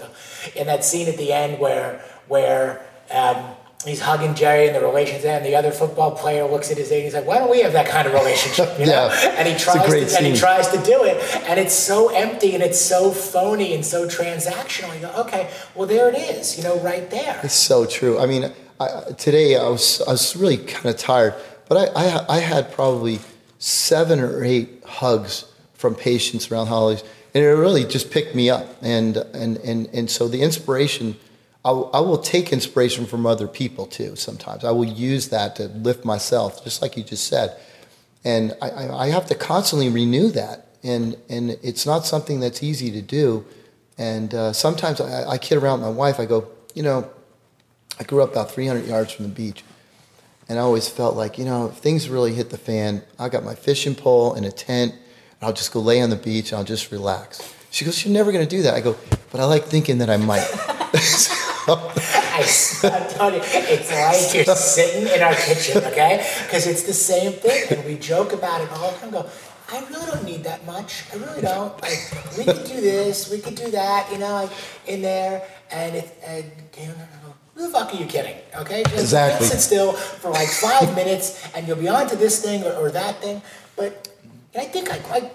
And 0.57 0.67
that 0.67 0.83
scene 0.83 1.07
at 1.07 1.15
the 1.15 1.31
end 1.31 1.59
where 1.61 2.03
where 2.27 2.85
um, 3.09 3.54
he's 3.85 4.01
hugging 4.01 4.33
Jerry 4.33 4.67
and 4.67 4.75
the 4.75 4.81
relations 4.81 5.23
and 5.23 5.45
the 5.45 5.55
other 5.55 5.71
football 5.71 6.11
player 6.11 6.45
looks 6.45 6.71
at 6.71 6.77
his 6.77 6.91
age 6.91 6.97
and 6.97 7.03
he's 7.05 7.13
like, 7.13 7.25
Why 7.25 7.37
don't 7.37 7.51
we 7.51 7.61
have 7.61 7.73
that 7.73 7.87
kind 7.87 8.07
of 8.07 8.13
relationship? 8.13 8.67
You 8.79 8.87
know? 8.87 9.07
Yeah, 9.07 9.35
And 9.37 9.47
he 9.47 9.55
tries 9.55 10.09
to 10.09 10.17
and 10.17 10.25
he 10.25 10.35
tries 10.35 10.67
to 10.69 10.77
do 10.83 11.03
it 11.03 11.17
and 11.47 11.59
it's 11.59 11.73
so 11.73 12.09
empty 12.09 12.53
and 12.55 12.63
it's 12.63 12.79
so 12.79 13.11
phony 13.11 13.73
and 13.73 13.85
so 13.85 14.07
transactional. 14.07 14.93
You 14.95 15.01
go, 15.01 15.21
Okay, 15.21 15.49
well 15.75 15.87
there 15.87 16.09
it 16.09 16.15
is, 16.15 16.57
you 16.57 16.63
know, 16.63 16.79
right 16.79 17.09
there. 17.09 17.39
It's 17.43 17.53
so 17.53 17.85
true. 17.85 18.19
I 18.19 18.25
mean, 18.25 18.51
I, 18.79 19.11
today 19.17 19.55
I 19.55 19.69
was 19.69 20.01
I 20.01 20.11
was 20.11 20.35
really 20.35 20.57
kind 20.57 20.87
of 20.87 20.97
tired, 20.97 21.35
but 21.69 21.95
I, 21.95 22.05
I 22.05 22.37
I 22.37 22.39
had 22.39 22.71
probably 22.71 23.19
seven 23.59 24.19
or 24.19 24.43
eight 24.43 24.83
hugs 24.85 25.45
from 25.73 25.95
patients 25.95 26.51
around 26.51 26.67
holidays, 26.67 27.03
and 27.33 27.43
it 27.43 27.47
really 27.47 27.85
just 27.85 28.11
picked 28.11 28.35
me 28.35 28.49
up. 28.49 28.67
And 28.81 29.17
and 29.17 29.57
and 29.57 29.87
and 29.93 30.09
so 30.09 30.27
the 30.27 30.41
inspiration. 30.41 31.17
I 31.65 31.71
will, 31.71 31.89
I 31.95 31.99
will 31.99 32.19
take 32.19 32.53
inspiration 32.53 33.07
from 33.07 33.25
other 33.25 33.47
people 33.47 33.87
too. 33.87 34.15
Sometimes 34.15 34.63
I 34.63 34.69
will 34.69 34.85
use 34.85 35.29
that 35.29 35.55
to 35.55 35.67
lift 35.67 36.05
myself, 36.05 36.63
just 36.63 36.79
like 36.81 36.95
you 36.95 37.03
just 37.03 37.27
said. 37.27 37.57
And 38.23 38.55
I, 38.61 38.69
I 38.69 39.05
I 39.05 39.07
have 39.07 39.25
to 39.27 39.35
constantly 39.35 39.89
renew 39.89 40.29
that, 40.29 40.67
and 40.83 41.17
and 41.27 41.57
it's 41.63 41.85
not 41.85 42.05
something 42.05 42.39
that's 42.39 42.61
easy 42.61 42.91
to 42.91 43.01
do. 43.01 43.45
And 43.97 44.33
uh, 44.33 44.53
sometimes 44.53 45.01
I, 45.01 45.27
I 45.31 45.37
kid 45.39 45.57
around 45.57 45.79
with 45.81 45.89
my 45.89 45.95
wife. 45.95 46.19
I 46.19 46.25
go, 46.25 46.47
you 46.75 46.83
know, 46.83 47.09
I 47.99 48.03
grew 48.03 48.21
up 48.21 48.31
about 48.31 48.51
300 48.51 48.85
yards 48.85 49.11
from 49.13 49.25
the 49.25 49.31
beach. 49.31 49.63
And 50.47 50.59
I 50.59 50.61
always 50.61 50.87
felt 50.87 51.15
like, 51.15 51.39
you 51.39 51.45
know, 51.45 51.67
if 51.67 51.77
things 51.77 52.07
really 52.07 52.33
hit 52.33 52.51
the 52.51 52.57
fan, 52.57 53.01
I 53.17 53.29
got 53.29 53.43
my 53.43 53.55
fishing 53.55 53.95
pole 53.95 54.33
and 54.33 54.45
a 54.45 54.51
tent, 54.51 54.91
and 54.91 55.01
I'll 55.41 55.53
just 55.53 55.71
go 55.71 55.79
lay 55.79 56.01
on 56.01 56.11
the 56.11 56.15
beach 56.15 56.51
and 56.51 56.59
I'll 56.59 56.65
just 56.65 56.91
relax. 56.91 57.53
She 57.71 57.83
goes, 57.83 58.05
You're 58.05 58.13
never 58.13 58.31
going 58.31 58.47
to 58.47 58.55
do 58.55 58.61
that. 58.63 58.75
I 58.75 58.81
go, 58.81 58.95
But 59.31 59.41
I 59.41 59.45
like 59.45 59.63
thinking 59.63 59.97
that 59.99 60.09
I 60.09 60.17
might. 60.17 60.45
I, 61.67 62.45
am 62.83 63.09
telling 63.09 63.33
you, 63.35 63.41
it's 63.43 63.91
like 63.91 64.45
you're 64.45 64.55
sitting 64.55 65.07
in 65.07 65.21
our 65.23 65.33
kitchen, 65.33 65.83
okay? 65.85 66.23
Because 66.43 66.67
it's 66.67 66.83
the 66.83 66.93
same 66.93 67.33
thing, 67.33 67.65
and 67.71 67.85
we 67.85 67.97
joke 67.97 68.33
about 68.33 68.61
it 68.61 68.71
all 68.73 68.91
the 68.91 68.97
time. 68.99 69.09
Go, 69.09 69.25
I 69.69 69.79
really 69.89 70.05
don't 70.05 70.23
need 70.23 70.43
that 70.43 70.63
much. 70.67 71.05
I 71.11 71.17
really 71.17 71.41
don't. 71.41 71.73
Like, 71.81 71.97
we 72.37 72.43
could 72.43 72.65
do 72.65 72.81
this, 72.81 73.31
we 73.31 73.39
could 73.39 73.55
do 73.55 73.71
that, 73.71 74.11
you 74.11 74.19
know, 74.19 74.31
like 74.31 74.51
in 74.85 75.01
there, 75.01 75.41
and 75.71 75.95
it, 75.95 76.15
and 76.23 76.51
who 77.55 77.63
the 77.63 77.69
fuck 77.69 77.91
are 77.91 77.97
you 77.97 78.05
kidding? 78.05 78.35
Okay, 78.57 78.83
just 78.83 78.95
Exactly. 78.95 79.47
sit 79.47 79.59
still 79.59 79.93
for 79.93 80.29
like 80.29 80.49
five 80.49 80.95
minutes, 80.95 81.49
and 81.55 81.67
you'll 81.67 81.77
be 81.77 81.87
on 81.87 82.07
to 82.09 82.15
this 82.15 82.43
thing 82.43 82.63
or, 82.63 82.73
or 82.73 82.91
that 82.91 83.21
thing. 83.21 83.41
But 83.75 84.07
I 84.55 84.65
think 84.65 84.91
I, 84.91 84.99
I 85.09 85.31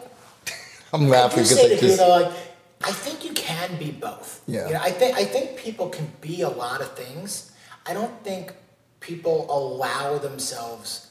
I'm 0.92 1.08
laughing 1.08 1.42
because 1.42 1.58
I 1.58 1.76
just, 1.76 1.98
though, 1.98 2.08
like, 2.08 2.32
I 2.82 2.92
think 2.92 3.24
you 3.24 3.32
can 3.34 3.76
be 3.78 3.90
both. 3.90 4.42
Yeah. 4.46 4.66
You 4.68 4.74
know, 4.74 4.80
I 4.80 4.90
think 4.90 5.16
I 5.16 5.24
think 5.24 5.56
people 5.58 5.88
can 5.88 6.10
be 6.20 6.40
a 6.42 6.48
lot 6.48 6.80
of 6.80 6.92
things. 6.96 7.52
I 7.86 7.92
don't 7.94 8.22
think 8.24 8.52
people 9.00 9.46
allow 9.50 10.18
themselves 10.18 11.08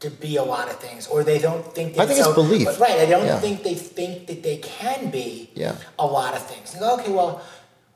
to 0.00 0.08
be 0.10 0.36
a 0.36 0.42
lot 0.42 0.70
of 0.70 0.76
things, 0.80 1.06
or 1.06 1.22
they 1.22 1.38
don't 1.38 1.64
think. 1.74 1.98
I 1.98 2.06
think 2.06 2.20
it's 2.20 2.34
belief. 2.34 2.64
but- 2.66 2.78
right. 2.78 2.98
I 3.00 3.06
don't 3.06 3.26
Yeah. 3.26 3.38
think 3.40 3.62
they 3.62 3.74
think 3.74 4.26
that 4.28 4.42
they 4.42 4.56
can 4.56 5.10
be 5.10 5.50
Yeah. 5.54 5.76
a 5.98 6.06
lot 6.06 6.32
of 6.34 6.42
things. 6.46 6.74
Go, 6.74 6.94
okay, 6.98 7.10
well, 7.12 7.42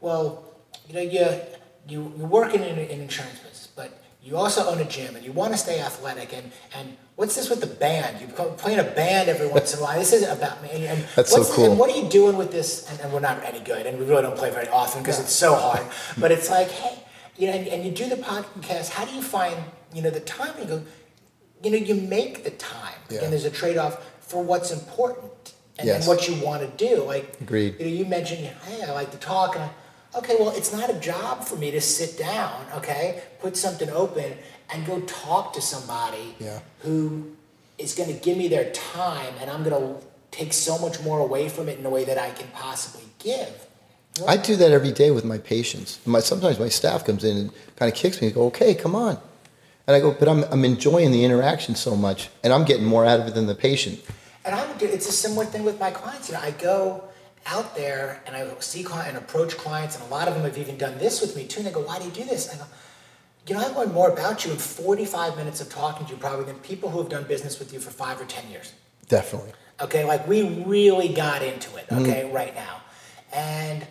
well, 0.01 0.45
you 0.87 0.95
know, 0.95 1.01
you 1.01 1.41
you 1.89 2.13
you're 2.19 2.27
working 2.41 2.63
in 2.63 2.79
an 2.79 2.91
insurance 3.01 3.39
business, 3.41 3.69
but 3.75 3.91
you 4.23 4.37
also 4.37 4.67
own 4.71 4.79
a 4.81 4.85
gym 4.85 5.17
and 5.17 5.25
you 5.25 5.33
want 5.33 5.53
to 5.53 5.59
stay 5.59 5.81
athletic 5.81 6.33
and 6.35 6.53
and 6.75 6.97
what's 7.17 7.37
this 7.37 7.49
with 7.51 7.61
the 7.61 7.67
band? 7.67 8.21
You 8.21 8.27
play 8.27 8.73
in 8.75 8.81
a 8.81 8.85
band 8.91 9.29
every 9.29 9.47
once 9.47 9.73
in 9.73 9.79
a 9.79 9.83
while. 9.83 9.99
This 9.99 10.13
isn't 10.13 10.37
about 10.37 10.63
me 10.63 10.71
and, 10.73 10.85
and 10.85 11.05
That's 11.15 11.31
so 11.33 11.45
cool. 11.45 11.71
and 11.71 11.79
what 11.79 11.91
are 11.91 11.97
you 11.99 12.09
doing 12.09 12.37
with 12.37 12.51
this? 12.51 12.91
And, 12.91 13.01
and 13.01 13.13
we're 13.13 13.21
not 13.21 13.43
any 13.45 13.61
good 13.61 13.87
and 13.87 13.99
we 13.99 14.05
really 14.05 14.23
don't 14.23 14.37
play 14.37 14.51
very 14.51 14.69
often 14.69 15.03
because 15.03 15.21
it's 15.21 15.33
so 15.33 15.55
hard. 15.55 15.85
But 16.19 16.33
it's 16.33 16.51
like 16.51 16.69
hey 16.71 16.99
you 17.37 17.47
know 17.49 17.55
and, 17.55 17.67
and 17.69 17.85
you 17.85 17.91
do 17.93 18.09
the 18.09 18.17
podcast. 18.17 18.91
How 18.91 19.05
do 19.05 19.15
you 19.15 19.23
find 19.23 19.57
you 19.93 20.03
know 20.03 20.11
the 20.11 20.21
time? 20.21 20.55
You 20.59 20.65
go 20.67 20.83
you 21.63 21.71
know 21.71 21.77
you 21.79 21.95
make 21.95 22.45
the 22.45 22.51
time. 22.51 22.95
Yeah. 23.11 23.23
and 23.23 23.33
there's 23.33 23.45
a 23.45 23.51
trade-off 23.51 23.95
for 24.21 24.43
what's 24.43 24.71
important 24.73 25.55
and, 25.79 25.87
Yes. 25.87 25.97
and 25.97 26.09
what 26.09 26.29
you 26.29 26.35
want 26.45 26.63
to 26.63 26.87
do. 26.89 27.03
Like 27.05 27.41
Agreed. 27.41 27.77
you 27.79 27.87
know 27.87 27.93
you 27.93 28.05
mentioned 28.07 28.41
hey 28.67 28.83
i 28.83 28.91
like 28.93 29.11
to 29.13 29.19
talk 29.19 29.55
and 29.57 29.65
I, 29.65 30.19
okay 30.19 30.37
well 30.39 30.51
it's 30.51 30.73
not 30.73 30.89
a 30.91 30.95
job 30.95 31.45
for 31.45 31.57
me 31.57 31.71
to 31.73 31.81
sit 31.81 32.19
down 32.19 32.65
okay 32.77 33.23
put 33.41 33.57
something 33.57 33.91
open 33.91 34.37
and 34.73 34.87
go 34.87 35.01
talk 35.01 35.53
to 35.55 35.61
somebody 35.61 36.35
Yeah. 36.39 36.61
who 36.81 37.33
is 37.79 37.95
going 37.95 38.09
to 38.13 38.19
give 38.21 38.37
me 38.39 38.49
their 38.49 38.71
time 38.73 39.35
and 39.41 39.51
i'm 39.51 39.63
going 39.65 39.81
to 39.81 40.05
take 40.31 40.53
so 40.53 40.79
much 40.79 41.01
more 41.03 41.19
away 41.21 41.49
from 41.49 41.69
it 41.69 41.79
in 41.79 41.87
a 41.87 41.91
way 41.91 42.05
that 42.05 42.19
i 42.19 42.31
can 42.31 42.49
possibly 42.49 43.05
give 43.19 43.67
I 44.29 44.37
do 44.37 44.55
that 44.57 44.71
every 44.71 44.93
day 44.93 45.11
with 45.11 45.25
my 45.25 45.39
patients. 45.39 45.99
My, 46.07 46.21
sometimes 46.21 46.61
my 46.61 46.69
staff 46.69 47.05
comes 47.05 47.25
in 47.25 47.37
and 47.37 47.51
kind 47.75 47.91
of 47.91 47.99
kicks 47.99 48.21
me 48.21 48.29
and 48.29 48.35
go, 48.35 48.47
okay, 48.47 48.73
come 48.73 48.95
on. 48.95 49.19
And 49.89 49.97
I 49.97 49.99
go, 49.99 50.13
but 50.13 50.29
I'm, 50.29 50.45
I'm 50.53 50.65
enjoying 50.65 51.11
the 51.11 51.25
interaction 51.25 51.75
so 51.75 51.97
much 51.97 52.29
and 52.45 52.53
I'm 52.53 52.65
getting 52.65 52.85
more 52.87 53.05
out 53.05 53.19
of 53.19 53.27
it 53.27 53.35
than 53.35 53.47
the 53.49 53.57
patient. 53.57 53.99
And 54.45 54.55
I 54.55 54.65
would 54.69 54.79
do 54.79 54.87
it's 54.87 55.09
a 55.09 55.13
similar 55.13 55.45
thing 55.47 55.65
with 55.65 55.81
my 55.81 55.91
clients. 55.91 56.29
You 56.29 56.35
know, 56.37 56.43
I 56.43 56.53
go 56.53 57.03
out 57.47 57.75
there 57.75 58.23
and 58.27 58.37
I 58.37 58.49
see 58.61 58.85
client 58.85 59.09
and 59.09 59.19
approach 59.19 59.57
clients, 59.57 59.97
and 59.99 60.05
a 60.05 60.09
lot 60.09 60.29
of 60.29 60.35
them 60.35 60.45
have 60.45 60.59
even 60.59 60.77
done 60.79 60.97
this 60.99 61.21
with 61.21 61.35
me 61.35 61.47
too. 61.47 61.61
And 61.61 61.67
they 61.67 61.73
go, 61.73 61.81
"Why 61.81 61.99
do 61.99 62.05
you 62.05 62.11
do 62.11 62.25
this?" 62.25 62.53
I 62.53 62.57
go, 62.57 62.65
"You 63.47 63.55
know, 63.55 63.61
I 63.61 63.69
learned 63.69 63.93
more 63.93 64.11
about 64.11 64.45
you 64.45 64.53
in 64.53 64.59
45 64.59 65.37
minutes 65.37 65.61
of 65.61 65.69
talking 65.69 66.07
to 66.07 66.13
you 66.13 66.19
probably 66.19 66.45
than 66.45 66.57
people 66.57 66.91
who 66.91 66.99
have 66.99 67.09
done 67.09 67.25
business 67.25 67.59
with 67.59 67.73
you 67.73 67.81
for 67.81 67.91
five 67.91 68.21
or 68.21 68.25
10 68.25 68.51
years." 68.51 68.73
Definitely. 69.09 69.53
Okay, 69.81 70.05
like 70.05 70.27
we 70.29 70.63
really 70.65 71.09
got 71.09 71.43
into 71.43 71.75
it. 71.77 71.87
Mm. 71.89 72.03
Okay, 72.03 72.31
right 72.33 72.55
now, 72.55 72.81
and 73.33 73.87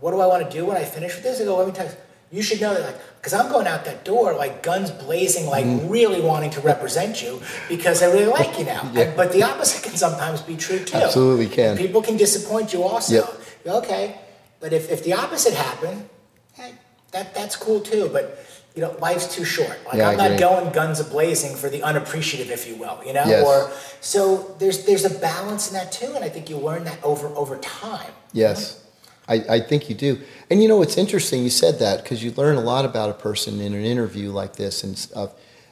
what 0.00 0.12
do 0.12 0.20
I 0.20 0.26
want 0.26 0.48
to 0.48 0.56
do 0.56 0.66
when 0.66 0.76
I 0.76 0.84
finish 0.84 1.14
with 1.14 1.24
this? 1.24 1.40
I 1.40 1.44
go, 1.44 1.56
let 1.56 1.66
me 1.66 1.72
tell 1.72 1.86
you. 1.86 1.92
You 2.32 2.42
should 2.42 2.60
know 2.60 2.74
that, 2.74 2.82
like, 2.82 3.00
because 3.16 3.32
I'm 3.32 3.50
going 3.50 3.68
out 3.68 3.84
that 3.84 4.04
door, 4.04 4.34
like 4.34 4.62
guns 4.62 4.90
blazing, 4.90 5.46
like 5.46 5.64
mm. 5.64 5.88
really 5.88 6.20
wanting 6.20 6.50
to 6.50 6.60
represent 6.60 7.22
you 7.22 7.40
because 7.68 8.02
I 8.02 8.06
really 8.06 8.26
like 8.26 8.58
you 8.58 8.64
now. 8.64 8.90
Yeah. 8.92 9.14
But 9.16 9.32
the 9.32 9.44
opposite 9.44 9.84
can 9.84 9.96
sometimes 9.96 10.42
be 10.42 10.56
true 10.56 10.80
too. 10.80 10.96
Absolutely 10.96 11.46
can. 11.48 11.76
People 11.76 12.02
can 12.02 12.16
disappoint 12.16 12.72
you 12.72 12.82
also. 12.82 13.14
Yep. 13.14 13.40
Okay, 13.66 14.18
but 14.58 14.72
if, 14.72 14.90
if 14.90 15.04
the 15.04 15.12
opposite 15.12 15.54
happened, 15.54 16.08
hey, 16.54 16.74
that 17.12 17.34
that's 17.34 17.54
cool 17.54 17.80
too. 17.80 18.10
But 18.12 18.44
you 18.74 18.82
know, 18.82 18.96
life's 19.00 19.32
too 19.34 19.44
short. 19.44 19.78
Like 19.86 19.96
Yeah, 19.96 20.10
I'm 20.10 20.16
not 20.18 20.38
going 20.38 20.72
guns 20.72 20.98
a 21.00 21.04
blazing 21.04 21.54
for 21.56 21.68
the 21.70 21.82
unappreciative, 21.82 22.50
if 22.50 22.66
you 22.68 22.74
will. 22.74 23.00
You 23.06 23.12
know, 23.12 23.24
Yes. 23.24 23.46
or 23.46 23.70
so 24.00 24.56
there's 24.58 24.84
there's 24.84 25.04
a 25.04 25.14
balance 25.18 25.68
in 25.68 25.74
that 25.74 25.92
too, 25.92 26.12
and 26.14 26.24
I 26.24 26.28
think 26.28 26.50
you 26.50 26.56
learn 26.56 26.84
that 26.84 27.02
over 27.02 27.28
over 27.28 27.56
time. 27.58 28.10
Yes, 28.32 28.84
I, 29.28 29.34
I 29.48 29.60
think 29.60 29.88
you 29.88 29.94
do. 29.94 30.18
And 30.50 30.60
you 30.62 30.68
know, 30.68 30.82
it's 30.82 30.96
interesting 30.98 31.42
you 31.44 31.50
said 31.50 31.78
that 31.78 32.02
because 32.02 32.22
you 32.24 32.32
learn 32.32 32.56
a 32.56 32.60
lot 32.60 32.84
about 32.84 33.10
a 33.10 33.14
person 33.14 33.60
in 33.60 33.74
an 33.74 33.84
interview 33.84 34.30
like 34.30 34.56
this 34.56 34.82
and 34.84 34.98
stuff. 34.98 35.30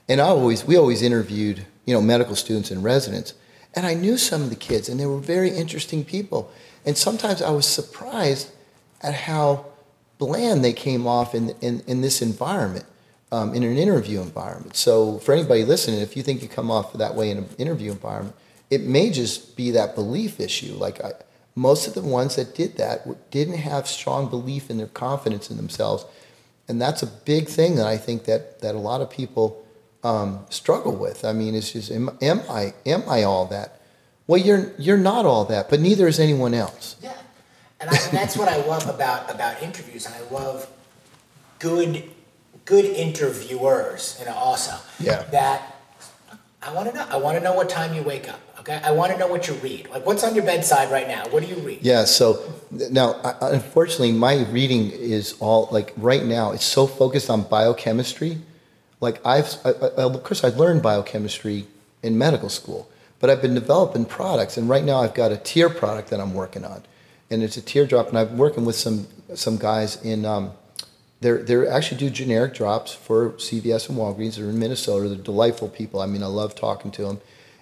And 0.09 0.21
I 0.21 0.25
always, 0.25 0.65
we 0.65 0.77
always 0.77 1.03
interviewed, 1.03 1.67
you 1.85 1.95
know, 1.95 2.01
medical 2.01 2.35
students 2.37 2.71
and 2.71 2.83
residents. 2.83 3.35
And 3.75 3.87
I 3.87 3.95
knew 3.95 4.19
some 4.19 4.43
of 4.43 4.51
the 4.51 4.57
kids, 4.57 4.89
and 4.89 4.99
they 5.01 5.07
were 5.07 5.19
very 5.19 5.51
interesting 5.51 6.05
people. 6.05 6.51
And 6.85 6.97
sometimes 6.97 7.41
I 7.41 7.51
was 7.51 7.67
surprised 7.67 8.51
at 9.03 9.15
how 9.15 9.67
bland 10.19 10.65
they 10.65 10.73
came 10.73 11.07
off 11.07 11.35
in, 11.35 11.51
in, 11.61 11.83
in 11.87 12.01
this 12.01 12.21
environment, 12.23 12.85
um, 13.33 13.55
in 13.55 13.65
an 13.65 13.77
interview 13.77 14.21
environment. 14.21 14.77
So, 14.77 15.19
for 15.19 15.33
anybody 15.33 15.65
listening, 15.65 16.01
if 16.01 16.17
you 16.17 16.23
think 16.23 16.43
you 16.43 16.49
come 16.49 16.71
off 16.71 16.93
that 16.93 17.15
way 17.15 17.31
in 17.31 17.39
an 17.39 17.49
interview 17.59 17.91
environment, 17.91 18.37
it 18.71 18.83
may 18.83 19.11
just 19.11 19.57
be 19.57 19.73
that 19.73 19.95
belief 19.95 20.39
issue. 20.39 20.75
Like, 20.75 21.03
I, 21.03 21.13
most 21.55 21.89
of 21.89 21.95
the 21.95 22.03
ones 22.03 22.37
that 22.37 22.55
did 22.55 22.77
that 22.77 23.31
didn't 23.31 23.59
have 23.59 23.89
strong 23.89 24.29
belief 24.29 24.71
in 24.71 24.77
their 24.77 24.87
confidence 24.87 25.51
in 25.51 25.57
themselves. 25.57 26.05
And 26.69 26.81
that's 26.81 27.03
a 27.03 27.07
big 27.07 27.49
thing 27.49 27.77
that 27.77 27.87
I 27.87 27.97
think 27.97 28.25
that, 28.25 28.61
that 28.61 28.75
a 28.75 28.79
lot 28.79 29.01
of 29.01 29.11
people 29.11 29.67
um, 30.05 30.45
struggle 30.49 30.95
with. 30.95 31.25
I 31.25 31.33
mean, 31.33 31.55
it's 31.55 31.73
just, 31.73 31.91
am, 31.91 32.11
am 32.21 32.43
I 32.49 32.75
am 32.87 33.03
I 33.09 33.23
all 33.25 33.47
that? 33.47 33.81
Well, 34.27 34.41
you're 34.41 34.73
you're 34.79 34.97
not 34.99 35.27
all 35.27 35.45
that, 35.47 35.69
but 35.69 35.81
neither 35.81 36.07
is 36.07 36.21
anyone 36.21 36.55
else. 36.55 36.97
Yeah, 37.03 37.17
and, 37.81 37.91
I, 37.91 37.97
and 37.97 38.17
that's 38.17 38.37
what 38.37 38.49
I 38.49 38.65
love 38.67 38.89
about 38.89 39.31
about 39.31 39.63
interviews, 39.63 40.07
and 40.07 40.15
I 40.15 40.21
love 40.31 40.69
good 41.59 42.05
good 42.65 42.85
interviewers. 42.85 44.17
You 44.21 44.27
know, 44.27 44.35
also 44.35 44.73
Yeah. 45.01 45.23
that 45.31 45.75
I 46.63 46.73
want 46.73 46.89
to 46.91 46.95
know. 46.95 47.07
I 47.11 47.17
want 47.17 47.37
to 47.39 47.43
know 47.43 47.55
what 47.55 47.69
time 47.69 47.95
you 47.95 48.03
wake 48.03 48.29
up. 48.29 48.39
Okay, 48.61 48.81
I 48.85 48.93
want 48.93 49.11
to 49.11 49.19
know 49.19 49.27
what 49.27 49.49
you 49.49 49.55
read. 49.55 49.89
Like, 49.91 50.07
what's 50.07 50.23
on 50.23 50.37
your 50.37 50.45
bedside 50.45 50.93
right 50.93 51.09
now? 51.09 51.25
What 51.31 51.43
do 51.43 51.49
you 51.49 51.57
read? 51.57 51.81
Yeah. 51.83 52.05
So 52.05 52.41
now, 52.71 53.21
unfortunately, 53.41 54.13
my 54.13 54.45
reading 54.45 54.93
is 54.93 55.35
all 55.41 55.69
like 55.73 55.93
right 55.97 56.25
now. 56.25 56.53
It's 56.53 56.65
so 56.65 56.87
focused 56.87 57.29
on 57.29 57.43
biochemistry. 57.43 58.39
Like 59.01 59.21
I've, 59.27 59.57
I, 59.65 59.71
I, 59.71 60.03
of 60.03 60.23
course, 60.23 60.45
I 60.45 60.51
learned 60.51 60.81
biochemistry 60.83 61.67
in 62.05 62.17
medical 62.17 62.49
school, 62.49 62.89
but 63.19 63.31
I've 63.31 63.43
been 63.43 63.55
developing 63.55 64.05
products, 64.05 64.57
and 64.57 64.69
right 64.69 64.85
now 64.85 64.99
I've 65.01 65.15
got 65.15 65.33
a 65.33 65.37
tear 65.37 65.69
product 65.69 66.11
that 66.11 66.21
I'm 66.21 66.33
working 66.35 66.65
on, 66.65 66.85
and 67.31 67.43
it's 67.43 67.57
a 67.57 67.63
teardrop, 67.63 68.09
and 68.11 68.19
I'm 68.19 68.39
working 68.39 68.65
with 68.65 68.77
some 68.77 69.09
some 69.35 69.57
guys 69.59 70.01
in. 70.05 70.25
Um, 70.25 70.53
they're 71.23 71.71
actually 71.71 71.99
do 71.99 72.11
generic 72.11 72.55
drops 72.55 72.93
for 72.93 73.31
CVS 73.33 73.89
and 73.89 73.97
Walgreens. 73.97 74.37
They're 74.37 74.49
in 74.49 74.59
Minnesota. 74.59 75.09
They're 75.09 75.19
delightful 75.19 75.69
people. 75.69 76.01
I 76.01 76.07
mean, 76.07 76.23
I 76.23 76.27
love 76.27 76.55
talking 76.55 76.91
to 76.93 77.03
them, 77.03 77.21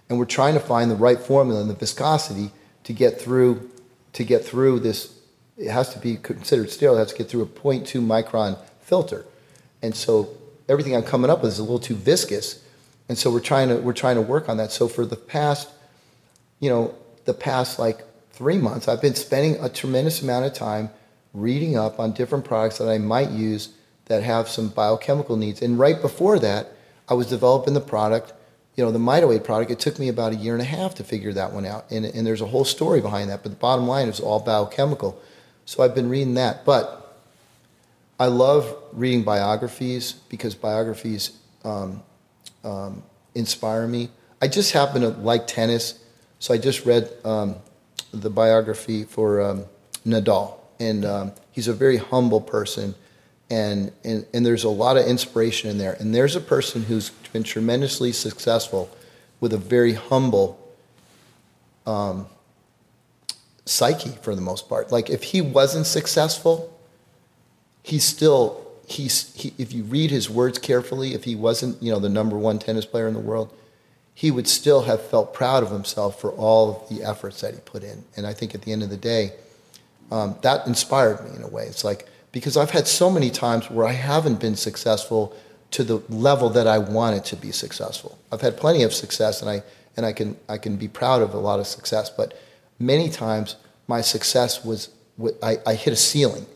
and 0.08 0.18
we're 0.18 0.24
trying 0.24 0.54
to 0.54 0.60
find 0.60 0.90
the 0.90 0.96
right 0.96 1.18
formula 1.18 1.60
and 1.60 1.68
the 1.68 1.74
viscosity 1.74 2.52
to 2.84 2.92
get 2.92 3.20
through 3.20 3.70
to 4.14 4.24
get 4.24 4.44
through 4.44 4.80
this. 4.80 5.14
It 5.56 5.70
has 5.70 5.92
to 5.92 5.98
be 5.98 6.16
considered 6.16 6.70
sterile. 6.70 6.96
It 6.96 7.00
has 7.00 7.12
to 7.12 7.18
get 7.18 7.28
through 7.28 7.42
a 7.42 7.46
0.2 7.46 8.00
micron 8.00 8.58
filter, 8.80 9.26
and 9.82 9.94
so 9.94 10.30
everything 10.68 10.96
I'm 10.96 11.02
coming 11.02 11.30
up 11.30 11.42
with 11.42 11.52
is 11.52 11.58
a 11.58 11.62
little 11.62 11.78
too 11.78 11.96
viscous, 11.96 12.64
and 13.08 13.18
so 13.18 13.30
we're 13.30 13.40
trying 13.40 13.68
to 13.68 13.76
we're 13.76 13.92
trying 13.92 14.16
to 14.16 14.22
work 14.22 14.48
on 14.48 14.56
that. 14.56 14.72
So 14.72 14.88
for 14.88 15.04
the 15.04 15.16
past, 15.16 15.68
you 16.60 16.70
know, 16.70 16.94
the 17.26 17.34
past 17.34 17.78
like 17.78 18.04
three 18.32 18.58
months, 18.58 18.88
I've 18.88 19.02
been 19.02 19.14
spending 19.14 19.62
a 19.62 19.68
tremendous 19.68 20.22
amount 20.22 20.46
of 20.46 20.54
time 20.54 20.90
reading 21.32 21.76
up 21.76 21.98
on 21.98 22.12
different 22.12 22.44
products 22.44 22.78
that 22.78 22.88
I 22.88 22.98
might 22.98 23.30
use 23.30 23.70
that 24.06 24.22
have 24.22 24.48
some 24.48 24.68
biochemical 24.68 25.36
needs. 25.36 25.62
And 25.62 25.78
right 25.78 26.00
before 26.00 26.38
that, 26.40 26.72
I 27.08 27.14
was 27.14 27.28
developing 27.28 27.74
the 27.74 27.80
product, 27.80 28.32
you 28.76 28.84
know, 28.84 28.90
the 28.90 28.98
Mitoade 28.98 29.44
product. 29.44 29.70
It 29.70 29.78
took 29.78 29.98
me 29.98 30.08
about 30.08 30.32
a 30.32 30.36
year 30.36 30.52
and 30.52 30.62
a 30.62 30.64
half 30.66 30.94
to 30.96 31.04
figure 31.04 31.32
that 31.32 31.52
one 31.52 31.64
out. 31.66 31.90
And, 31.90 32.04
and 32.04 32.26
there's 32.26 32.40
a 32.40 32.46
whole 32.46 32.64
story 32.64 33.00
behind 33.00 33.30
that. 33.30 33.42
But 33.42 33.50
the 33.50 33.56
bottom 33.56 33.86
line 33.86 34.08
is 34.08 34.20
all 34.20 34.40
biochemical. 34.40 35.20
So 35.64 35.82
I've 35.82 35.94
been 35.94 36.08
reading 36.08 36.34
that. 36.34 36.64
But 36.64 37.00
I 38.18 38.26
love 38.26 38.76
reading 38.92 39.22
biographies 39.22 40.12
because 40.12 40.54
biographies 40.54 41.30
um, 41.64 42.02
um, 42.64 43.02
inspire 43.34 43.86
me. 43.86 44.10
I 44.42 44.48
just 44.48 44.72
happen 44.72 45.02
to 45.02 45.08
like 45.08 45.46
tennis, 45.46 45.98
so 46.38 46.52
I 46.52 46.58
just 46.58 46.84
read 46.84 47.10
um, 47.24 47.56
the 48.12 48.30
biography 48.30 49.04
for 49.04 49.40
um, 49.40 49.64
Nadal, 50.06 50.58
and 50.80 51.04
um, 51.04 51.32
he's 51.52 51.68
a 51.68 51.72
very 51.72 51.98
humble 51.98 52.40
person, 52.40 52.96
and, 53.50 53.92
and 54.02 54.26
and 54.34 54.44
there's 54.44 54.64
a 54.64 54.68
lot 54.68 54.96
of 54.96 55.06
inspiration 55.06 55.70
in 55.70 55.78
there. 55.78 55.92
And 56.00 56.14
there's 56.14 56.34
a 56.34 56.40
person 56.40 56.82
who's 56.82 57.10
been 57.32 57.44
tremendously 57.44 58.10
successful 58.10 58.90
with 59.38 59.52
a 59.52 59.58
very 59.58 59.92
humble 59.92 60.58
um, 61.86 62.26
psyche 63.64 64.16
for 64.22 64.34
the 64.34 64.40
most 64.40 64.68
part. 64.68 64.90
Like 64.90 65.10
if 65.10 65.22
he 65.22 65.40
wasn't 65.40 65.86
successful, 65.86 66.76
he's 67.82 68.04
still 68.04 68.66
he's 68.86 69.34
he, 69.34 69.54
if 69.58 69.72
you 69.72 69.84
read 69.84 70.10
his 70.10 70.28
words 70.28 70.58
carefully 70.58 71.14
if 71.14 71.24
he 71.24 71.34
wasn't 71.34 71.80
you 71.82 71.92
know 71.92 71.98
the 71.98 72.08
number 72.08 72.36
one 72.36 72.58
tennis 72.58 72.84
player 72.84 73.06
in 73.06 73.14
the 73.14 73.20
world 73.20 73.54
he 74.14 74.30
would 74.30 74.48
still 74.48 74.82
have 74.82 75.00
felt 75.00 75.32
proud 75.32 75.62
of 75.62 75.70
himself 75.70 76.20
for 76.20 76.32
all 76.32 76.70
of 76.70 76.88
the 76.88 77.02
efforts 77.04 77.40
that 77.40 77.54
he 77.54 77.60
put 77.60 77.84
in 77.84 78.04
and 78.16 78.26
i 78.26 78.32
think 78.32 78.54
at 78.54 78.62
the 78.62 78.72
end 78.72 78.82
of 78.82 78.90
the 78.90 78.96
day 78.96 79.32
um, 80.10 80.36
that 80.42 80.66
inspired 80.66 81.24
me 81.24 81.36
in 81.36 81.42
a 81.42 81.48
way. 81.48 81.64
It's 81.64 81.84
like 81.84 82.08
because 82.32 82.56
i've 82.56 82.70
had 82.70 82.86
so 82.86 83.10
many 83.10 83.30
times 83.30 83.70
where 83.70 83.86
i 83.86 83.92
haven't 83.92 84.40
been 84.40 84.56
successful 84.56 85.34
to 85.70 85.84
the 85.84 86.02
level 86.08 86.48
that 86.50 86.66
i 86.66 86.78
wanted 86.78 87.24
to 87.24 87.36
be 87.36 87.52
successful. 87.52 88.18
I've 88.32 88.40
had 88.40 88.56
plenty 88.56 88.82
of 88.82 88.92
success 88.92 89.40
and 89.40 89.50
i 89.50 89.62
and 89.96 90.06
i 90.06 90.12
can 90.12 90.36
i 90.48 90.58
can 90.58 90.76
be 90.76 90.88
proud 90.88 91.22
of 91.22 91.34
a 91.34 91.38
lot 91.38 91.60
of 91.60 91.66
success 91.66 92.10
but 92.10 92.38
many 92.78 93.08
times 93.08 93.56
my 93.86 94.00
success 94.00 94.64
was 94.64 94.90
i, 95.42 95.58
I 95.66 95.74
hit 95.74 95.92
a 95.92 95.96
ceiling. 95.96 96.46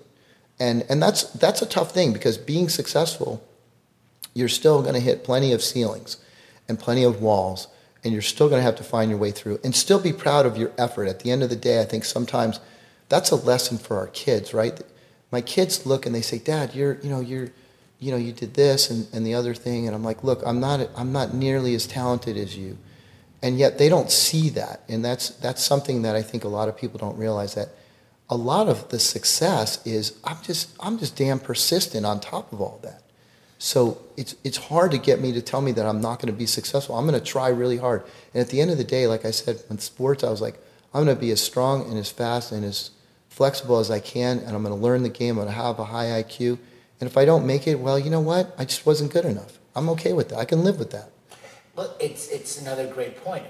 And 0.60 0.84
and 0.88 1.02
that's 1.02 1.24
that's 1.24 1.62
a 1.62 1.66
tough 1.66 1.92
thing 1.92 2.12
because 2.12 2.38
being 2.38 2.68
successful 2.68 3.42
you're 4.34 4.48
still 4.48 4.82
going 4.82 4.94
to 4.94 5.00
hit 5.00 5.22
plenty 5.22 5.52
of 5.52 5.62
ceilings 5.62 6.16
and 6.68 6.78
plenty 6.78 7.04
of 7.04 7.20
walls 7.20 7.68
and 8.02 8.12
you're 8.12 8.22
still 8.22 8.48
going 8.48 8.58
to 8.58 8.64
have 8.64 8.76
to 8.76 8.84
find 8.84 9.10
your 9.10 9.18
way 9.18 9.30
through 9.30 9.58
and 9.64 9.74
still 9.74 9.98
be 9.98 10.12
proud 10.12 10.44
of 10.46 10.56
your 10.56 10.70
effort. 10.78 11.06
At 11.08 11.20
the 11.20 11.30
end 11.32 11.42
of 11.42 11.50
the 11.50 11.56
day 11.56 11.80
i 11.80 11.84
think 11.84 12.04
sometimes 12.04 12.60
that's 13.08 13.30
a 13.30 13.36
lesson 13.36 13.78
for 13.78 13.98
our 13.98 14.08
kids 14.08 14.54
right 14.54 14.80
my 15.30 15.40
kids 15.40 15.86
look 15.86 16.06
and 16.06 16.14
they 16.14 16.22
say 16.22 16.38
dad 16.38 16.74
you're 16.74 16.98
you 17.02 17.10
know 17.10 17.20
you're 17.20 17.50
you 18.04 18.10
know, 18.10 18.18
you 18.18 18.32
did 18.32 18.52
this 18.52 18.90
and, 18.90 19.06
and 19.14 19.26
the 19.26 19.34
other 19.34 19.54
thing. 19.54 19.86
And 19.86 19.96
I'm 19.96 20.04
like, 20.04 20.22
look, 20.22 20.42
I'm 20.44 20.60
not, 20.60 20.90
I'm 20.94 21.10
not 21.10 21.32
nearly 21.32 21.74
as 21.74 21.86
talented 21.86 22.36
as 22.36 22.54
you. 22.54 22.76
And 23.42 23.58
yet 23.58 23.78
they 23.78 23.88
don't 23.88 24.10
see 24.10 24.50
that. 24.50 24.82
And 24.88 25.02
that's, 25.02 25.30
that's 25.30 25.62
something 25.62 26.02
that 26.02 26.14
I 26.14 26.20
think 26.20 26.44
a 26.44 26.48
lot 26.48 26.68
of 26.68 26.76
people 26.76 26.98
don't 26.98 27.16
realize 27.16 27.54
that 27.54 27.70
a 28.28 28.36
lot 28.36 28.68
of 28.68 28.90
the 28.90 28.98
success 28.98 29.84
is 29.86 30.18
I'm 30.22 30.36
just, 30.42 30.76
I'm 30.80 30.98
just 30.98 31.16
damn 31.16 31.38
persistent 31.38 32.04
on 32.04 32.20
top 32.20 32.52
of 32.52 32.60
all 32.60 32.78
that. 32.82 33.02
So 33.58 34.02
it's, 34.18 34.34
it's 34.44 34.58
hard 34.58 34.90
to 34.90 34.98
get 34.98 35.20
me 35.20 35.32
to 35.32 35.40
tell 35.40 35.62
me 35.62 35.72
that 35.72 35.86
I'm 35.86 36.02
not 36.02 36.20
going 36.20 36.32
to 36.32 36.38
be 36.38 36.44
successful. 36.46 36.96
I'm 36.96 37.06
going 37.06 37.18
to 37.18 37.24
try 37.24 37.48
really 37.48 37.78
hard. 37.78 38.02
And 38.34 38.42
at 38.42 38.48
the 38.48 38.60
end 38.60 38.70
of 38.70 38.76
the 38.76 38.84
day, 38.84 39.06
like 39.06 39.24
I 39.24 39.30
said, 39.30 39.62
in 39.70 39.78
sports, 39.78 40.24
I 40.24 40.30
was 40.30 40.42
like, 40.42 40.58
I'm 40.94 41.04
going 41.04 41.16
to 41.16 41.20
be 41.20 41.32
as 41.32 41.40
strong 41.40 41.90
and 41.90 41.98
as 41.98 42.08
fast 42.08 42.52
and 42.52 42.64
as 42.64 42.90
flexible 43.28 43.80
as 43.80 43.90
I 43.90 43.98
can, 43.98 44.38
and 44.38 44.54
I'm 44.54 44.62
going 44.62 44.74
to 44.74 44.80
learn 44.80 45.02
the 45.02 45.08
game. 45.08 45.30
I'm 45.30 45.44
going 45.44 45.48
to 45.48 45.60
have 45.60 45.80
a 45.80 45.84
high 45.84 46.22
IQ. 46.22 46.56
And 47.00 47.10
if 47.10 47.16
I 47.16 47.24
don't 47.24 47.44
make 47.44 47.66
it, 47.66 47.80
well, 47.80 47.98
you 47.98 48.10
know 48.10 48.20
what? 48.20 48.54
I 48.56 48.64
just 48.64 48.86
wasn't 48.86 49.12
good 49.12 49.24
enough. 49.24 49.58
I'm 49.74 49.88
okay 49.90 50.12
with 50.12 50.28
that. 50.28 50.38
I 50.38 50.44
can 50.44 50.62
live 50.62 50.78
with 50.78 50.92
that. 50.92 51.10
Well, 51.74 51.96
it's, 51.98 52.28
it's 52.28 52.60
another 52.60 52.86
great 52.86 53.22
point. 53.24 53.44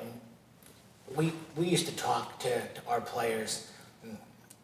We, 1.14 1.34
we 1.55 1.66
used 1.66 1.86
to 1.86 1.95
talk 1.95 2.38
to, 2.40 2.49
to 2.49 2.88
our 2.88 3.03
players 3.03 3.70
hmm, 4.03 4.14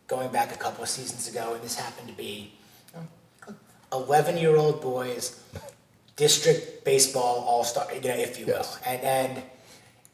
going 0.09 0.33
back 0.33 0.55
a 0.55 0.57
couple 0.57 0.83
of 0.83 0.89
seasons 0.89 1.29
ago, 1.29 1.53
and 1.53 1.63
this 1.63 1.79
happened 1.79 2.09
to 2.09 2.15
be 2.15 2.55
hmm, 2.95 3.53
11 3.93 4.39
year 4.39 4.57
old 4.57 4.81
boys, 4.81 5.39
district 6.17 6.83
baseball 6.87 7.45
all 7.47 7.63
star, 7.63 7.87
you 7.95 8.01
know, 8.01 8.15
if 8.15 8.41
you 8.41 8.47
will. 8.47 8.55
Yes. 8.55 8.81
And, 8.87 9.03
and, 9.03 9.43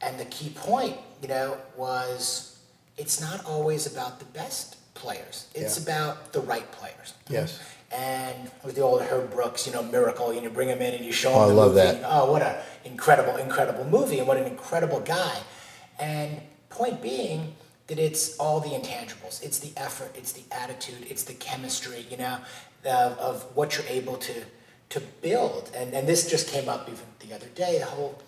and 0.01 0.19
the 0.19 0.25
key 0.25 0.51
point, 0.51 0.97
you 1.23 1.29
know, 1.29 1.57
was 1.77 2.56
it's 2.97 3.21
not 3.21 3.45
always 3.45 3.87
about 3.87 4.19
the 4.19 4.25
best 4.27 4.77
players, 4.95 5.47
it's 5.55 5.77
Yeah. 5.77 5.83
about 5.85 6.33
the 6.33 6.41
right 6.41 6.71
players. 6.73 7.15
Yes. 7.29 7.59
And 7.93 8.51
with 8.65 8.75
the 8.75 8.81
old 8.83 9.03
Herb 9.03 9.31
Brooks, 9.31 9.67
you 9.67 9.73
know, 9.73 9.83
miracle, 9.83 10.31
and 10.31 10.43
you 10.43 10.51
bring 10.51 10.69
him 10.69 10.83
in 10.83 10.95
and 10.95 11.05
you 11.05 11.13
show 11.13 11.33
oh, 11.33 11.35
him 11.35 11.41
Oh, 11.41 11.51
I 11.51 11.53
love 11.53 11.75
movie. 11.75 11.99
that. 11.99 12.03
Oh, 12.05 12.33
what 12.33 12.43
an 12.43 12.57
incredible, 12.85 13.37
incredible 13.37 13.85
movie, 13.85 14.19
and 14.19 14.27
what 14.27 14.39
an 14.39 14.45
incredible 14.47 15.01
guy. 15.01 15.39
And 15.99 16.41
point 16.69 17.01
being 17.01 17.55
that 17.87 17.99
it's 17.99 18.37
all 18.39 18.59
the 18.61 18.71
intangibles. 18.71 19.43
It's 19.43 19.59
the 19.61 19.73
effort, 19.77 20.11
it's 20.17 20.33
the 20.33 20.43
attitude, 20.51 21.07
it's 21.09 21.23
the 21.23 21.35
chemistry, 21.35 22.07
you 22.11 22.17
know, 22.17 22.39
of, 22.85 23.19
of 23.19 23.43
what 23.55 23.77
you're 23.77 23.87
able 23.87 24.17
to 24.17 24.35
to 24.89 25.01
build. 25.23 25.71
And 25.75 25.95
and 25.95 26.09
this 26.09 26.29
just 26.29 26.49
came 26.49 26.69
up 26.69 26.89
even 26.89 27.05
the 27.21 27.35
other 27.35 27.49
day, 27.55 27.79
the 27.79 27.87
whole 27.87 28.19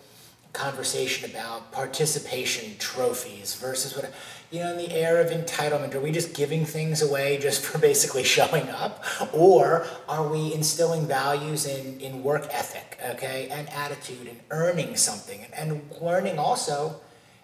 conversation 0.59 1.29
about 1.31 1.71
participation 1.71 2.75
trophies 2.79 3.55
versus 3.55 3.95
what 3.95 4.11
you 4.51 4.59
know 4.59 4.71
in 4.71 4.77
the 4.77 4.91
air 4.91 5.21
of 5.21 5.27
entitlement 5.31 5.95
are 5.95 6.01
we 6.01 6.11
just 6.11 6.33
giving 6.35 6.65
things 6.65 7.01
away 7.01 7.37
just 7.37 7.61
for 7.65 7.77
basically 7.77 8.23
showing 8.25 8.67
up 8.69 9.03
or 9.33 9.87
are 10.09 10.27
we 10.27 10.53
instilling 10.53 11.07
values 11.07 11.65
in, 11.65 11.99
in 12.01 12.21
work 12.23 12.45
ethic 12.51 12.99
okay 13.11 13.47
and 13.49 13.69
attitude 13.69 14.27
and 14.27 14.39
earning 14.51 14.97
something 14.97 15.39
and, 15.45 15.71
and 15.71 15.81
learning 16.01 16.37
also 16.37 16.99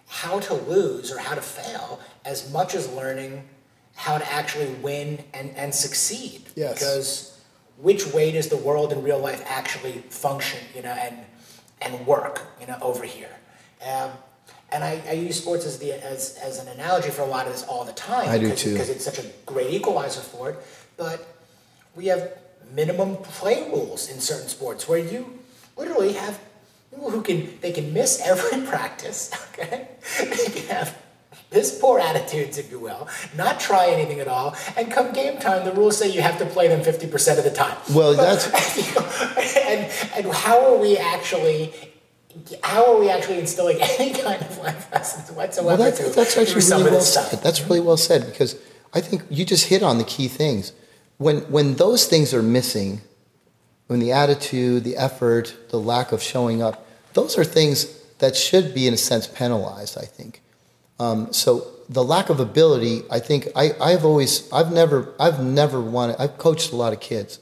how 0.07 0.39
to 0.39 0.53
lose 0.53 1.09
or 1.11 1.17
how 1.19 1.33
to 1.35 1.41
fail 1.41 1.99
as 2.25 2.51
much 2.51 2.75
as 2.75 2.91
learning 2.91 3.47
how 3.95 4.17
to 4.17 4.33
actually 4.33 4.71
win 4.81 5.23
and, 5.33 5.51
and 5.55 5.73
succeed 5.73 6.41
Yes. 6.57 6.73
because 6.73 7.41
which 7.77 8.07
way 8.13 8.31
does 8.31 8.49
the 8.49 8.57
world 8.57 8.91
in 8.91 9.01
real 9.03 9.19
life 9.19 9.41
actually 9.47 9.99
function 10.09 10.59
you 10.75 10.81
know 10.81 10.91
and 11.05 11.15
and 11.81 12.05
work, 12.05 12.41
you 12.59 12.67
know, 12.67 12.77
over 12.81 13.03
here. 13.03 13.29
Um, 13.85 14.11
and 14.71 14.83
I, 14.83 15.01
I 15.07 15.11
use 15.13 15.37
sports 15.37 15.65
as 15.65 15.77
the 15.79 15.93
as, 15.93 16.37
as 16.41 16.59
an 16.59 16.67
analogy 16.67 17.09
for 17.09 17.21
a 17.21 17.27
lot 17.27 17.45
of 17.45 17.53
this 17.53 17.63
all 17.63 17.85
the 17.85 17.93
time. 17.93 18.29
I 18.29 18.37
do 18.37 18.45
because, 18.45 18.63
too. 18.63 18.73
Because 18.73 18.89
it's 18.89 19.05
such 19.05 19.19
a 19.19 19.25
great 19.45 19.71
equalizer 19.71 20.21
for 20.21 20.49
it. 20.51 20.57
But 20.97 21.25
we 21.95 22.07
have 22.07 22.31
minimum 22.73 23.17
play 23.17 23.69
rules 23.69 24.09
in 24.09 24.19
certain 24.19 24.49
sports 24.49 24.87
where 24.87 24.99
you 24.99 25.39
literally 25.77 26.13
have 26.13 26.39
people 26.89 27.11
who 27.11 27.21
can 27.21 27.57
they 27.61 27.71
can 27.71 27.93
miss 27.93 28.21
every 28.21 28.65
practice. 28.67 29.31
Okay, 29.53 29.87
they 30.19 30.45
can 30.51 30.67
have 30.67 31.04
piss 31.51 31.79
poor 31.79 31.99
attitudes, 31.99 32.57
if 32.57 32.71
you 32.71 32.79
will, 32.79 33.07
not 33.35 33.59
try 33.59 33.87
anything 33.87 34.19
at 34.19 34.27
all, 34.27 34.55
and 34.77 34.91
come 34.91 35.13
game 35.13 35.39
time, 35.39 35.65
the 35.65 35.71
rules 35.71 35.97
say 35.97 36.09
you 36.09 36.21
have 36.21 36.37
to 36.39 36.45
play 36.45 36.67
them 36.67 36.83
fifty 36.83 37.07
percent 37.07 37.39
of 37.39 37.45
the 37.45 37.51
time. 37.51 37.77
Well, 37.93 38.13
that's 38.25 38.47
and 39.57 39.91
and 40.15 40.33
how 40.33 40.73
are 40.73 40.77
we 40.77 40.97
actually 40.97 41.73
how 42.63 42.93
are 42.93 42.99
we 42.99 43.09
actually 43.09 43.39
instilling 43.39 43.77
any 43.81 44.13
kind 44.13 44.41
of 44.41 44.57
life 44.57 44.91
lessons 44.91 45.31
whatsoever 45.31 45.81
well, 45.81 45.91
that's, 45.91 46.15
that's 46.15 46.37
actually 46.37 46.61
really 46.61 46.83
well 46.83 46.99
this 46.99 47.11
stuff? 47.11 47.29
said. 47.29 47.43
That's 47.43 47.61
really 47.63 47.79
well 47.79 47.97
said 47.97 48.25
because 48.25 48.59
I 48.93 49.01
think 49.01 49.23
you 49.29 49.45
just 49.45 49.67
hit 49.67 49.83
on 49.83 49.97
the 49.97 50.03
key 50.03 50.27
things. 50.27 50.73
When 51.17 51.41
when 51.51 51.75
those 51.75 52.05
things 52.05 52.33
are 52.33 52.43
missing, 52.43 53.01
when 53.87 53.99
the 53.99 54.11
attitude, 54.11 54.83
the 54.83 54.97
effort, 54.97 55.55
the 55.69 55.79
lack 55.79 56.11
of 56.11 56.21
showing 56.21 56.61
up, 56.61 56.87
those 57.13 57.37
are 57.37 57.43
things 57.43 57.85
that 58.19 58.35
should 58.35 58.73
be 58.73 58.87
in 58.87 58.93
a 58.93 58.97
sense 58.97 59.27
penalized. 59.27 59.97
I 59.97 60.05
think. 60.05 60.41
Um, 60.99 61.31
so 61.33 61.67
the 61.89 62.03
lack 62.03 62.29
of 62.29 62.39
ability, 62.39 63.03
I 63.11 63.19
think 63.19 63.47
I, 63.55 63.71
I've 63.81 64.05
always, 64.05 64.51
I've 64.51 64.71
never, 64.71 65.13
I've 65.19 65.43
never 65.43 65.81
wanted, 65.81 66.15
I've 66.19 66.37
coached 66.37 66.71
a 66.71 66.75
lot 66.75 66.93
of 66.93 66.99
kids. 66.99 67.39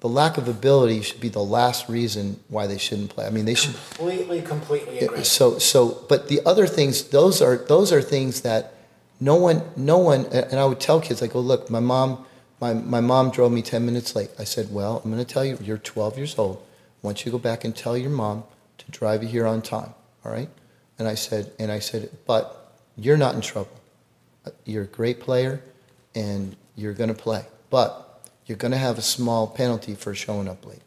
The 0.00 0.08
lack 0.08 0.36
of 0.38 0.48
ability 0.48 1.02
should 1.02 1.20
be 1.20 1.28
the 1.28 1.42
last 1.42 1.88
reason 1.88 2.40
why 2.48 2.66
they 2.66 2.78
shouldn't 2.78 3.10
play. 3.10 3.26
I 3.26 3.30
mean, 3.30 3.44
they 3.44 3.54
should, 3.54 3.74
completely, 3.74 4.42
completely 4.42 4.98
agree. 5.00 5.24
so, 5.24 5.58
so, 5.58 6.04
but 6.08 6.28
the 6.28 6.40
other 6.44 6.66
things, 6.66 7.04
those 7.04 7.40
are, 7.40 7.56
those 7.56 7.92
are 7.92 8.02
things 8.02 8.42
that 8.42 8.74
no 9.20 9.36
one, 9.36 9.62
no 9.76 9.98
one, 9.98 10.26
and 10.26 10.60
I 10.60 10.64
would 10.66 10.80
tell 10.80 11.00
kids, 11.00 11.22
I 11.22 11.28
go, 11.28 11.40
look, 11.40 11.70
my 11.70 11.80
mom, 11.80 12.26
my, 12.60 12.74
my 12.74 13.00
mom 13.00 13.30
drove 13.30 13.52
me 13.52 13.62
10 13.62 13.86
minutes 13.86 14.14
late. 14.14 14.30
I 14.38 14.44
said, 14.44 14.72
well, 14.72 15.00
I'm 15.02 15.10
going 15.10 15.24
to 15.24 15.32
tell 15.32 15.44
you, 15.44 15.58
you're 15.62 15.78
12 15.78 16.18
years 16.18 16.38
old. 16.38 16.58
I 17.02 17.06
want 17.06 17.24
you 17.24 17.32
to 17.32 17.38
go 17.38 17.42
back 17.42 17.64
and 17.64 17.74
tell 17.74 17.96
your 17.96 18.10
mom 18.10 18.44
to 18.78 18.90
drive 18.90 19.22
you 19.22 19.28
here 19.28 19.46
on 19.46 19.62
time. 19.62 19.94
All 20.24 20.32
right. 20.32 20.50
And 20.98 21.08
I 21.08 21.14
said, 21.14 21.52
and 21.58 21.72
I 21.72 21.78
said, 21.78 22.10
but 22.26 22.65
you're 22.96 23.16
not 23.16 23.34
in 23.34 23.40
trouble. 23.40 23.80
Uh, 24.44 24.50
you're 24.64 24.84
a 24.84 24.88
great 24.88 25.20
player 25.20 25.60
and 26.14 26.56
you're 26.76 26.94
going 26.94 27.08
to 27.08 27.14
play, 27.14 27.44
but 27.70 28.28
you're 28.46 28.58
going 28.58 28.72
to 28.72 28.78
have 28.78 28.98
a 28.98 29.02
small 29.02 29.46
penalty 29.46 29.94
for 29.94 30.14
showing 30.14 30.48
up 30.48 30.64
late. 30.64 30.82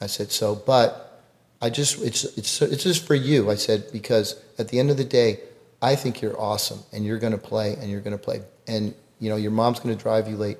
I 0.00 0.06
said, 0.06 0.30
so, 0.30 0.54
but 0.54 1.22
I 1.60 1.70
just, 1.70 2.02
it's, 2.02 2.24
it's, 2.36 2.62
it's 2.62 2.82
just 2.82 3.06
for 3.06 3.14
you. 3.14 3.50
I 3.50 3.54
said, 3.54 3.84
because 3.92 4.40
at 4.58 4.68
the 4.68 4.78
end 4.78 4.90
of 4.90 4.96
the 4.96 5.04
day, 5.04 5.40
I 5.82 5.94
think 5.94 6.20
you're 6.20 6.38
awesome 6.40 6.80
and 6.92 7.04
you're 7.04 7.18
going 7.18 7.32
to 7.32 7.38
play 7.38 7.74
and 7.74 7.90
you're 7.90 8.00
going 8.00 8.16
to 8.16 8.22
play. 8.22 8.42
And, 8.66 8.94
you 9.18 9.30
know, 9.30 9.36
your 9.36 9.50
mom's 9.50 9.80
going 9.80 9.96
to 9.96 10.02
drive 10.02 10.28
you 10.28 10.36
late. 10.36 10.58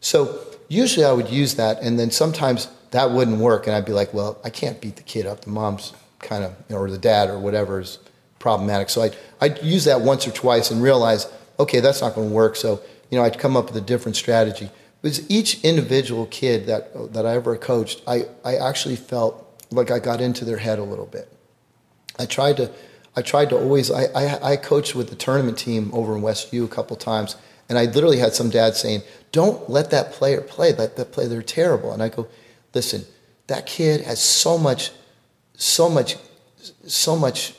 So 0.00 0.44
usually 0.68 1.04
I 1.06 1.12
would 1.12 1.30
use 1.30 1.54
that. 1.56 1.80
And 1.80 1.98
then 1.98 2.10
sometimes 2.10 2.68
that 2.90 3.10
wouldn't 3.10 3.38
work. 3.38 3.66
And 3.66 3.74
I'd 3.74 3.84
be 3.84 3.92
like, 3.92 4.12
well, 4.12 4.38
I 4.44 4.50
can't 4.50 4.80
beat 4.80 4.96
the 4.96 5.02
kid 5.02 5.26
up. 5.26 5.42
The 5.42 5.50
mom's 5.50 5.92
kind 6.18 6.44
of, 6.44 6.54
you 6.68 6.74
know, 6.74 6.82
or 6.82 6.90
the 6.90 6.98
dad 6.98 7.28
or 7.28 7.38
whatever 7.38 7.80
is 7.80 7.98
problematic. 8.42 8.90
So 8.90 9.00
I'd, 9.02 9.16
I'd 9.40 9.62
use 9.62 9.84
that 9.84 10.02
once 10.02 10.26
or 10.26 10.32
twice 10.32 10.70
and 10.70 10.82
realize, 10.82 11.32
okay, 11.58 11.80
that's 11.80 12.02
not 12.02 12.14
going 12.14 12.28
to 12.28 12.34
work. 12.34 12.56
So, 12.56 12.82
you 13.08 13.16
know, 13.16 13.24
I'd 13.24 13.38
come 13.38 13.56
up 13.56 13.66
with 13.66 13.76
a 13.76 13.86
different 13.86 14.16
strategy. 14.16 14.68
Because 15.00 15.30
each 15.30 15.62
individual 15.64 16.26
kid 16.26 16.66
that, 16.66 17.12
that 17.14 17.24
I 17.24 17.34
ever 17.34 17.56
coached, 17.56 18.02
I, 18.06 18.26
I 18.44 18.56
actually 18.56 18.96
felt 18.96 19.34
like 19.70 19.90
I 19.90 19.98
got 19.98 20.20
into 20.20 20.44
their 20.44 20.58
head 20.58 20.78
a 20.78 20.84
little 20.84 21.06
bit. 21.06 21.32
I 22.18 22.26
tried 22.26 22.58
to, 22.58 22.70
I 23.16 23.22
tried 23.22 23.48
to 23.50 23.56
always, 23.56 23.90
I, 23.90 24.04
I, 24.14 24.52
I 24.52 24.56
coached 24.56 24.94
with 24.94 25.08
the 25.08 25.16
tournament 25.16 25.58
team 25.58 25.90
over 25.94 26.14
in 26.14 26.22
West 26.22 26.52
U 26.52 26.64
a 26.64 26.68
couple 26.68 26.96
times, 26.96 27.36
and 27.68 27.78
I 27.78 27.86
literally 27.86 28.18
had 28.18 28.34
some 28.34 28.50
dads 28.50 28.78
saying, 28.78 29.02
don't 29.30 29.70
let 29.70 29.90
that 29.90 30.12
player 30.12 30.40
play, 30.40 30.72
let 30.72 30.96
that 30.96 31.12
play, 31.12 31.26
they're 31.26 31.42
terrible. 31.42 31.92
And 31.92 32.02
I 32.02 32.08
go, 32.08 32.28
listen, 32.74 33.04
that 33.46 33.66
kid 33.66 34.02
has 34.02 34.20
so 34.20 34.58
much, 34.58 34.90
so 35.54 35.88
much, 35.88 36.16
so 36.86 37.16
much 37.16 37.54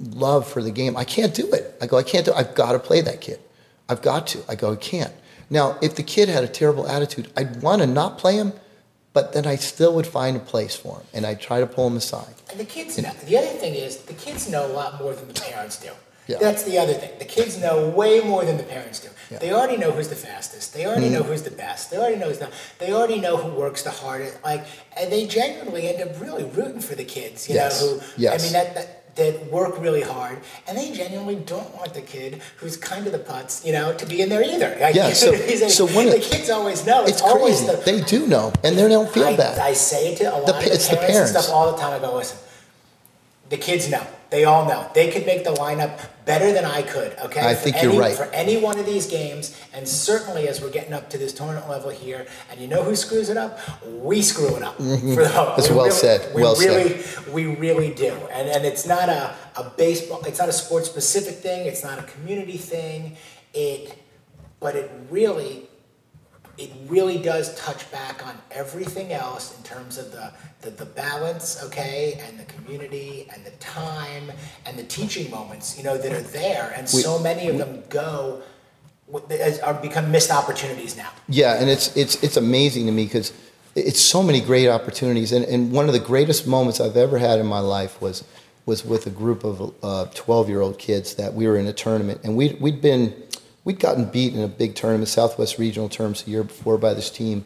love 0.00 0.48
for 0.48 0.62
the 0.62 0.70
game. 0.70 0.96
I 0.96 1.04
can't 1.04 1.34
do 1.34 1.50
it. 1.52 1.76
I 1.80 1.86
go, 1.86 1.98
I 1.98 2.02
can't 2.02 2.24
do 2.24 2.32
it. 2.32 2.36
I've 2.36 2.54
got 2.54 2.72
to 2.72 2.78
play 2.78 3.00
that 3.02 3.20
kid. 3.20 3.38
I've 3.88 4.02
got 4.02 4.26
to. 4.28 4.42
I 4.48 4.54
go, 4.54 4.72
I 4.72 4.76
can't. 4.76 5.12
Now, 5.50 5.76
if 5.82 5.96
the 5.96 6.02
kid 6.02 6.28
had 6.28 6.44
a 6.44 6.48
terrible 6.48 6.86
attitude, 6.86 7.30
I'd 7.36 7.60
want 7.62 7.82
to 7.82 7.86
not 7.86 8.18
play 8.18 8.36
him, 8.36 8.52
but 9.12 9.32
then 9.32 9.46
I 9.46 9.56
still 9.56 9.94
would 9.96 10.06
find 10.06 10.36
a 10.36 10.40
place 10.40 10.76
for 10.76 10.98
him, 10.98 11.06
and 11.12 11.26
I'd 11.26 11.40
try 11.40 11.58
to 11.60 11.66
pull 11.66 11.88
him 11.88 11.96
aside. 11.96 12.34
And 12.50 12.60
the 12.60 12.64
kids 12.64 12.96
know. 13.02 13.10
The 13.26 13.36
other 13.36 13.48
thing 13.48 13.74
is, 13.74 13.98
the 13.98 14.14
kids 14.14 14.48
know 14.48 14.66
a 14.66 14.72
lot 14.72 15.00
more 15.00 15.12
than 15.12 15.26
the 15.26 15.40
parents 15.40 15.80
do. 15.80 15.90
Yeah. 16.28 16.38
That's 16.38 16.62
the 16.62 16.78
other 16.78 16.92
thing. 16.92 17.18
The 17.18 17.24
kids 17.24 17.58
know 17.58 17.88
way 17.88 18.20
more 18.20 18.44
than 18.44 18.56
the 18.56 18.62
parents 18.62 19.00
do. 19.00 19.08
Yeah. 19.32 19.38
They 19.38 19.52
already 19.52 19.76
know 19.76 19.90
who's 19.90 20.08
the 20.08 20.14
fastest. 20.14 20.72
They 20.72 20.86
already 20.86 21.06
mm-hmm. 21.06 21.14
know 21.14 21.22
who's 21.24 21.42
the 21.42 21.50
best. 21.50 21.90
They 21.90 21.96
already 21.96 22.16
know 22.16 22.28
who's 22.28 22.38
the. 22.38 22.52
They 22.78 22.92
already 22.92 23.18
know 23.18 23.36
who 23.36 23.50
works 23.58 23.82
the 23.82 23.90
hardest. 23.90 24.42
Like, 24.44 24.64
and 24.96 25.10
they 25.10 25.26
genuinely 25.26 25.88
end 25.88 26.08
up 26.08 26.20
really 26.20 26.44
rooting 26.44 26.80
for 26.80 26.94
the 26.94 27.04
kids. 27.04 27.48
You 27.48 27.56
Yes. 27.56 27.82
know, 27.82 27.98
who 27.98 28.00
Yes. 28.16 28.40
I 28.40 28.44
mean 28.44 28.52
that. 28.52 28.74
that 28.76 28.99
that 29.16 29.50
work 29.50 29.78
really 29.80 30.02
hard, 30.02 30.38
and 30.68 30.78
they 30.78 30.92
genuinely 30.92 31.36
don't 31.36 31.74
want 31.76 31.94
the 31.94 32.00
kid 32.00 32.40
who's 32.58 32.76
kind 32.76 33.06
of 33.06 33.12
the 33.12 33.18
putz, 33.18 33.64
you 33.64 33.72
know, 33.72 33.92
to 33.94 34.06
be 34.06 34.20
in 34.22 34.28
there 34.28 34.42
either. 34.42 34.76
Like, 34.80 34.94
Yeah, 34.94 35.12
so- 35.12 35.30
like- 35.32 35.70
so 35.70 35.86
of 36.06 36.12
the 36.12 36.18
the- 36.18 36.18
kids 36.24 36.48
always 36.50 36.86
know. 36.86 37.02
It's, 37.02 37.12
It's 37.12 37.22
always 37.22 37.60
crazy. 37.62 37.76
the, 37.76 37.82
They 37.92 38.00
do 38.02 38.26
know, 38.26 38.52
and 38.64 38.76
they 38.78 38.88
don't 38.88 39.10
feel 39.10 39.24
I, 39.26 39.36
bad. 39.36 39.58
I 39.58 39.72
say 39.72 40.12
it 40.12 40.18
to 40.18 40.24
a 40.24 40.38
lot 40.38 40.46
The 40.46 40.56
of 40.58 40.64
the 40.64 40.72
it's 40.74 40.88
the 40.88 40.96
parents, 40.96 41.08
and 41.08 41.12
parents. 41.14 41.32
stuff 41.46 41.54
all 41.54 41.72
the 41.72 41.78
time. 41.78 41.92
I 41.94 41.98
go, 41.98 42.16
listen, 42.16 42.38
The 43.50 43.56
kids 43.58 43.90
know. 43.90 44.06
They 44.30 44.44
all 44.44 44.64
know. 44.64 44.88
They 44.94 45.10
could 45.10 45.26
make 45.26 45.42
the 45.42 45.50
lineup 45.54 45.98
better 46.24 46.52
than 46.52 46.64
I 46.64 46.82
could, 46.82 47.18
okay? 47.24 47.40
I 47.40 47.54
For 47.56 47.62
think 47.62 47.82
you're 47.82 47.90
any- 47.90 47.98
right. 48.00 48.14
For 48.16 48.26
any 48.32 48.56
one 48.56 48.78
of 48.78 48.86
these 48.86 49.06
games, 49.08 49.58
and 49.74 49.88
certainly 49.88 50.46
as 50.46 50.60
we're 50.62 50.70
getting 50.70 50.92
up 50.92 51.10
to 51.10 51.18
this 51.18 51.32
tournament 51.32 51.68
level 51.68 51.90
here, 51.90 52.26
and 52.48 52.60
you 52.60 52.68
know 52.68 52.84
who 52.84 52.94
screws 52.94 53.28
it 53.28 53.36
up? 53.36 53.58
We 53.84 54.22
screw 54.22 54.54
it 54.56 54.62
up. 54.62 54.76
For 54.76 54.82
the, 54.84 54.90
Mm-hmm. 54.90 55.16
That's 55.56 55.68
we 55.68 55.74
well 55.74 55.86
really- 55.86 55.96
said. 55.96 56.32
We 56.34 56.42
Well 56.42 56.54
said. 56.54 56.68
really, 57.32 57.46
we 57.50 57.56
really 57.56 57.92
do. 57.92 58.12
And, 58.32 58.48
and 58.48 58.64
it's 58.64 58.86
not 58.86 59.08
a, 59.08 59.34
a 59.56 59.64
baseball, 59.76 60.22
it's 60.24 60.38
not 60.38 60.48
a 60.48 60.52
sports 60.52 60.88
specific 60.88 61.34
thing, 61.36 61.66
it's 61.66 61.82
not 61.82 61.98
a 61.98 62.04
community 62.04 62.56
thing. 62.56 63.16
It, 63.52 63.98
but 64.60 64.76
it 64.76 64.88
really, 65.10 65.66
it 66.60 66.70
really 66.88 67.16
does 67.16 67.54
touch 67.54 67.90
back 67.90 68.24
on 68.26 68.34
everything 68.50 69.12
else 69.12 69.56
in 69.56 69.62
terms 69.64 69.96
of 69.96 70.12
the, 70.12 70.30
the, 70.60 70.70
the 70.70 70.84
balance, 70.84 71.62
okay, 71.64 72.20
and 72.26 72.38
the 72.38 72.44
community 72.44 73.26
and 73.32 73.42
the 73.46 73.50
time 73.52 74.30
and 74.66 74.78
the 74.78 74.82
teaching 74.84 75.30
moments, 75.30 75.78
you 75.78 75.82
know, 75.82 75.96
that 75.96 76.12
are 76.12 76.20
there. 76.20 76.72
And 76.76 76.82
We- 76.92 77.00
so 77.00 77.18
many 77.18 77.48
of 77.48 77.56
them 77.56 77.82
go, 77.88 78.42
are 79.64 79.74
become 79.74 80.12
missed 80.12 80.30
opportunities 80.30 80.96
now. 80.96 81.10
Yeah, 81.28 81.60
and 81.60 81.68
it's 81.68 81.96
it's 81.96 82.22
it's 82.22 82.36
amazing 82.36 82.86
to 82.86 82.92
me 82.92 83.06
because 83.06 83.32
it's 83.74 84.00
so 84.00 84.22
many 84.22 84.40
great 84.40 84.68
opportunities, 84.68 85.32
and, 85.32 85.44
and 85.46 85.72
one 85.72 85.86
of 85.88 85.92
the 85.92 85.98
greatest 86.12 86.46
moments 86.46 86.78
I've 86.78 86.96
ever 86.96 87.18
had 87.18 87.40
in 87.40 87.46
my 87.46 87.58
life 87.58 88.00
was 88.00 88.22
was 88.66 88.84
with 88.84 89.06
a 89.08 89.10
group 89.10 89.42
of 89.42 89.74
uh, 89.82 90.06
twelve 90.14 90.48
year 90.48 90.60
old 90.60 90.78
kids 90.78 91.14
that 91.16 91.34
we 91.34 91.48
were 91.48 91.56
in 91.56 91.66
a 91.66 91.72
tournament, 91.72 92.20
and 92.22 92.36
we 92.36 92.56
we'd 92.60 92.80
been 92.80 93.12
we'd 93.70 93.78
gotten 93.78 94.04
beat 94.04 94.34
in 94.34 94.40
a 94.40 94.48
big 94.48 94.74
tournament, 94.74 95.06
Southwest 95.06 95.56
Regional 95.56 95.88
terms, 95.88 96.24
the 96.24 96.32
year 96.32 96.42
before 96.42 96.76
by 96.76 96.92
this 96.92 97.08
team. 97.08 97.44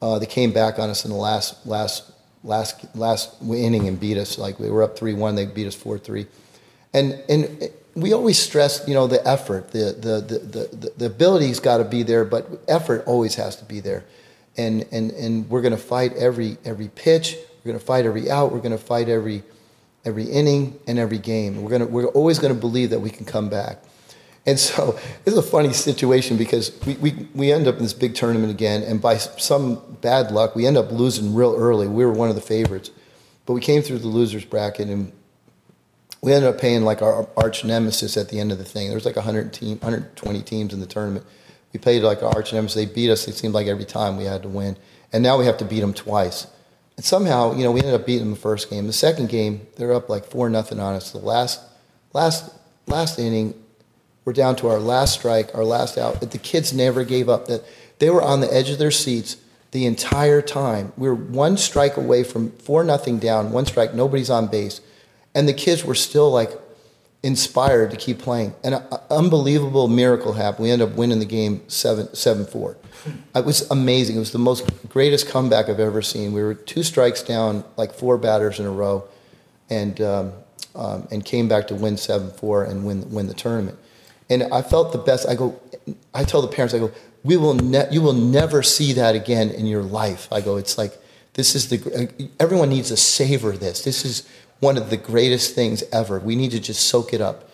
Uh, 0.00 0.18
they 0.18 0.24
came 0.24 0.50
back 0.50 0.78
on 0.78 0.88
us 0.88 1.04
in 1.04 1.10
the 1.10 1.16
last 1.16 1.66
last 1.66 2.10
last 2.42 2.86
last 2.96 3.36
inning 3.42 3.86
and 3.86 4.00
beat 4.00 4.16
us. 4.16 4.38
Like 4.38 4.58
we 4.58 4.70
were 4.70 4.82
up 4.82 4.96
three 4.96 5.12
one, 5.12 5.34
they 5.34 5.44
beat 5.44 5.66
us 5.66 5.74
four 5.74 5.98
three, 5.98 6.26
and 6.94 7.22
and 7.28 7.68
we 7.94 8.14
always 8.14 8.38
stress, 8.38 8.82
you 8.88 8.94
know, 8.94 9.06
the 9.06 9.26
effort, 9.28 9.72
the 9.72 9.94
the 9.98 10.20
the 10.22 10.38
the, 10.38 10.76
the, 10.76 10.92
the 10.96 11.06
ability's 11.06 11.60
got 11.60 11.78
to 11.78 11.84
be 11.84 12.02
there, 12.02 12.24
but 12.24 12.48
effort 12.66 13.04
always 13.06 13.34
has 13.34 13.54
to 13.56 13.64
be 13.66 13.80
there, 13.80 14.06
and 14.56 14.86
and 14.90 15.10
and 15.10 15.50
we're 15.50 15.60
going 15.60 15.76
to 15.76 15.76
fight 15.76 16.14
every 16.14 16.56
every 16.64 16.88
pitch, 16.88 17.36
we're 17.62 17.72
going 17.72 17.78
to 17.78 17.84
fight 17.84 18.06
every 18.06 18.30
out, 18.30 18.52
we're 18.52 18.60
going 18.60 18.72
to 18.72 18.78
fight 18.78 19.10
every 19.10 19.42
every 20.06 20.24
inning 20.24 20.78
and 20.86 20.98
every 20.98 21.18
game. 21.18 21.60
We're 21.60 21.78
to 21.78 21.86
we're 21.86 22.06
always 22.06 22.38
going 22.38 22.54
to 22.54 22.60
believe 22.60 22.88
that 22.88 23.00
we 23.00 23.10
can 23.10 23.26
come 23.26 23.50
back. 23.50 23.82
And 24.48 24.58
so 24.58 24.98
it's 25.26 25.36
a 25.36 25.42
funny 25.42 25.74
situation 25.74 26.38
because 26.38 26.72
we, 26.86 26.94
we, 26.94 27.28
we 27.34 27.52
end 27.52 27.68
up 27.68 27.76
in 27.76 27.82
this 27.82 27.92
big 27.92 28.14
tournament 28.14 28.50
again, 28.50 28.82
and 28.82 28.98
by 28.98 29.18
some 29.18 29.82
bad 30.00 30.30
luck, 30.30 30.56
we 30.56 30.66
end 30.66 30.78
up 30.78 30.90
losing 30.90 31.34
real 31.34 31.54
early. 31.54 31.86
We 31.86 32.06
were 32.06 32.12
one 32.14 32.30
of 32.30 32.34
the 32.34 32.40
favorites, 32.40 32.90
but 33.44 33.52
we 33.52 33.60
came 33.60 33.82
through 33.82 33.98
the 33.98 34.08
losers 34.08 34.46
bracket, 34.46 34.88
and 34.88 35.12
we 36.22 36.32
ended 36.32 36.48
up 36.48 36.58
paying 36.58 36.82
like 36.82 37.02
our 37.02 37.28
arch 37.36 37.62
nemesis 37.62 38.16
at 38.16 38.30
the 38.30 38.40
end 38.40 38.50
of 38.50 38.56
the 38.56 38.64
thing. 38.64 38.86
There 38.86 38.94
was 38.96 39.04
like 39.04 39.16
100 39.16 39.52
team, 39.52 39.80
120 39.80 40.40
teams 40.40 40.72
in 40.72 40.80
the 40.80 40.86
tournament. 40.86 41.26
We 41.74 41.78
played 41.78 42.02
like 42.02 42.22
our 42.22 42.34
arch 42.34 42.54
nemesis. 42.54 42.74
They 42.74 42.90
beat 42.90 43.10
us. 43.10 43.28
It 43.28 43.34
seemed 43.34 43.52
like 43.52 43.66
every 43.66 43.84
time 43.84 44.16
we 44.16 44.24
had 44.24 44.42
to 44.44 44.48
win, 44.48 44.78
and 45.12 45.22
now 45.22 45.36
we 45.36 45.44
have 45.44 45.58
to 45.58 45.66
beat 45.66 45.80
them 45.80 45.92
twice. 45.92 46.46
And 46.96 47.04
somehow, 47.04 47.54
you 47.54 47.64
know, 47.64 47.70
we 47.70 47.80
ended 47.80 48.00
up 48.00 48.06
beating 48.06 48.24
them 48.24 48.30
the 48.30 48.40
first 48.40 48.70
game. 48.70 48.86
The 48.86 48.94
second 48.94 49.28
game, 49.28 49.66
they're 49.76 49.92
up 49.92 50.08
like 50.08 50.24
four 50.24 50.48
nothing 50.48 50.80
on 50.80 50.94
us. 50.94 51.12
The 51.12 51.18
last, 51.18 51.60
last, 52.14 52.50
last 52.86 53.18
inning, 53.18 53.52
we're 54.28 54.34
down 54.34 54.54
to 54.54 54.68
our 54.68 54.78
last 54.78 55.14
strike, 55.14 55.54
our 55.54 55.64
last 55.64 55.96
out. 55.96 56.20
The 56.20 56.36
kids 56.36 56.74
never 56.74 57.02
gave 57.02 57.30
up. 57.30 57.46
That 57.46 57.64
they 57.98 58.10
were 58.10 58.20
on 58.20 58.42
the 58.42 58.54
edge 58.54 58.68
of 58.68 58.76
their 58.76 58.90
seats 58.90 59.38
the 59.70 59.86
entire 59.86 60.42
time. 60.42 60.92
We 60.98 61.08
were 61.08 61.14
one 61.14 61.56
strike 61.56 61.96
away 61.96 62.24
from 62.24 62.50
four 62.50 62.84
nothing 62.84 63.18
down, 63.18 63.52
one 63.52 63.64
strike, 63.64 63.94
nobody's 63.94 64.28
on 64.28 64.48
base, 64.48 64.82
and 65.34 65.48
the 65.48 65.54
kids 65.54 65.82
were 65.82 65.94
still 65.94 66.30
like 66.30 66.50
inspired 67.22 67.90
to 67.92 67.96
keep 67.96 68.18
playing. 68.18 68.52
And 68.62 68.74
an 68.74 68.84
unbelievable 69.10 69.88
miracle 69.88 70.34
happened. 70.34 70.64
We 70.64 70.72
ended 70.72 70.90
up 70.90 70.94
winning 70.94 71.20
the 71.20 71.24
game 71.24 71.66
seven 71.66 72.14
seven 72.14 72.44
four. 72.44 72.76
It 73.34 73.46
was 73.46 73.62
amazing. 73.70 74.16
It 74.16 74.18
was 74.18 74.32
the 74.32 74.38
most 74.38 74.90
greatest 74.90 75.26
comeback 75.26 75.70
I've 75.70 75.80
ever 75.80 76.02
seen. 76.02 76.34
We 76.34 76.42
were 76.42 76.52
two 76.52 76.82
strikes 76.82 77.22
down, 77.22 77.64
like 77.78 77.94
four 77.94 78.18
batters 78.18 78.60
in 78.60 78.66
a 78.66 78.70
row, 78.70 79.08
and 79.70 79.98
um, 80.02 80.32
um, 80.74 81.08
and 81.10 81.24
came 81.24 81.48
back 81.48 81.68
to 81.68 81.74
win 81.74 81.96
seven 81.96 82.30
four 82.30 82.64
and 82.64 82.84
win 82.84 83.10
win 83.10 83.26
the 83.26 83.32
tournament. 83.32 83.78
And 84.30 84.42
I 84.52 84.62
felt 84.62 84.92
the 84.92 84.98
best. 84.98 85.28
I 85.28 85.34
go, 85.34 85.58
I 86.12 86.24
tell 86.24 86.42
the 86.42 86.48
parents, 86.48 86.74
I 86.74 86.78
go, 86.78 86.92
we 87.24 87.36
will 87.36 87.54
ne- 87.54 87.88
you 87.90 88.02
will 88.02 88.12
never 88.12 88.62
see 88.62 88.92
that 88.94 89.14
again 89.14 89.50
in 89.50 89.66
your 89.66 89.82
life. 89.82 90.28
I 90.32 90.40
go, 90.40 90.56
it's 90.56 90.78
like 90.78 90.92
this 91.34 91.54
is 91.54 91.68
the 91.68 91.78
uh, 91.94 92.24
everyone 92.38 92.68
needs 92.68 92.88
to 92.88 92.96
savor 92.96 93.52
this. 93.52 93.82
This 93.82 94.04
is 94.04 94.28
one 94.60 94.76
of 94.76 94.90
the 94.90 94.96
greatest 94.96 95.54
things 95.54 95.82
ever. 95.92 96.18
We 96.18 96.36
need 96.36 96.50
to 96.50 96.60
just 96.60 96.86
soak 96.88 97.12
it 97.12 97.20
up. 97.20 97.48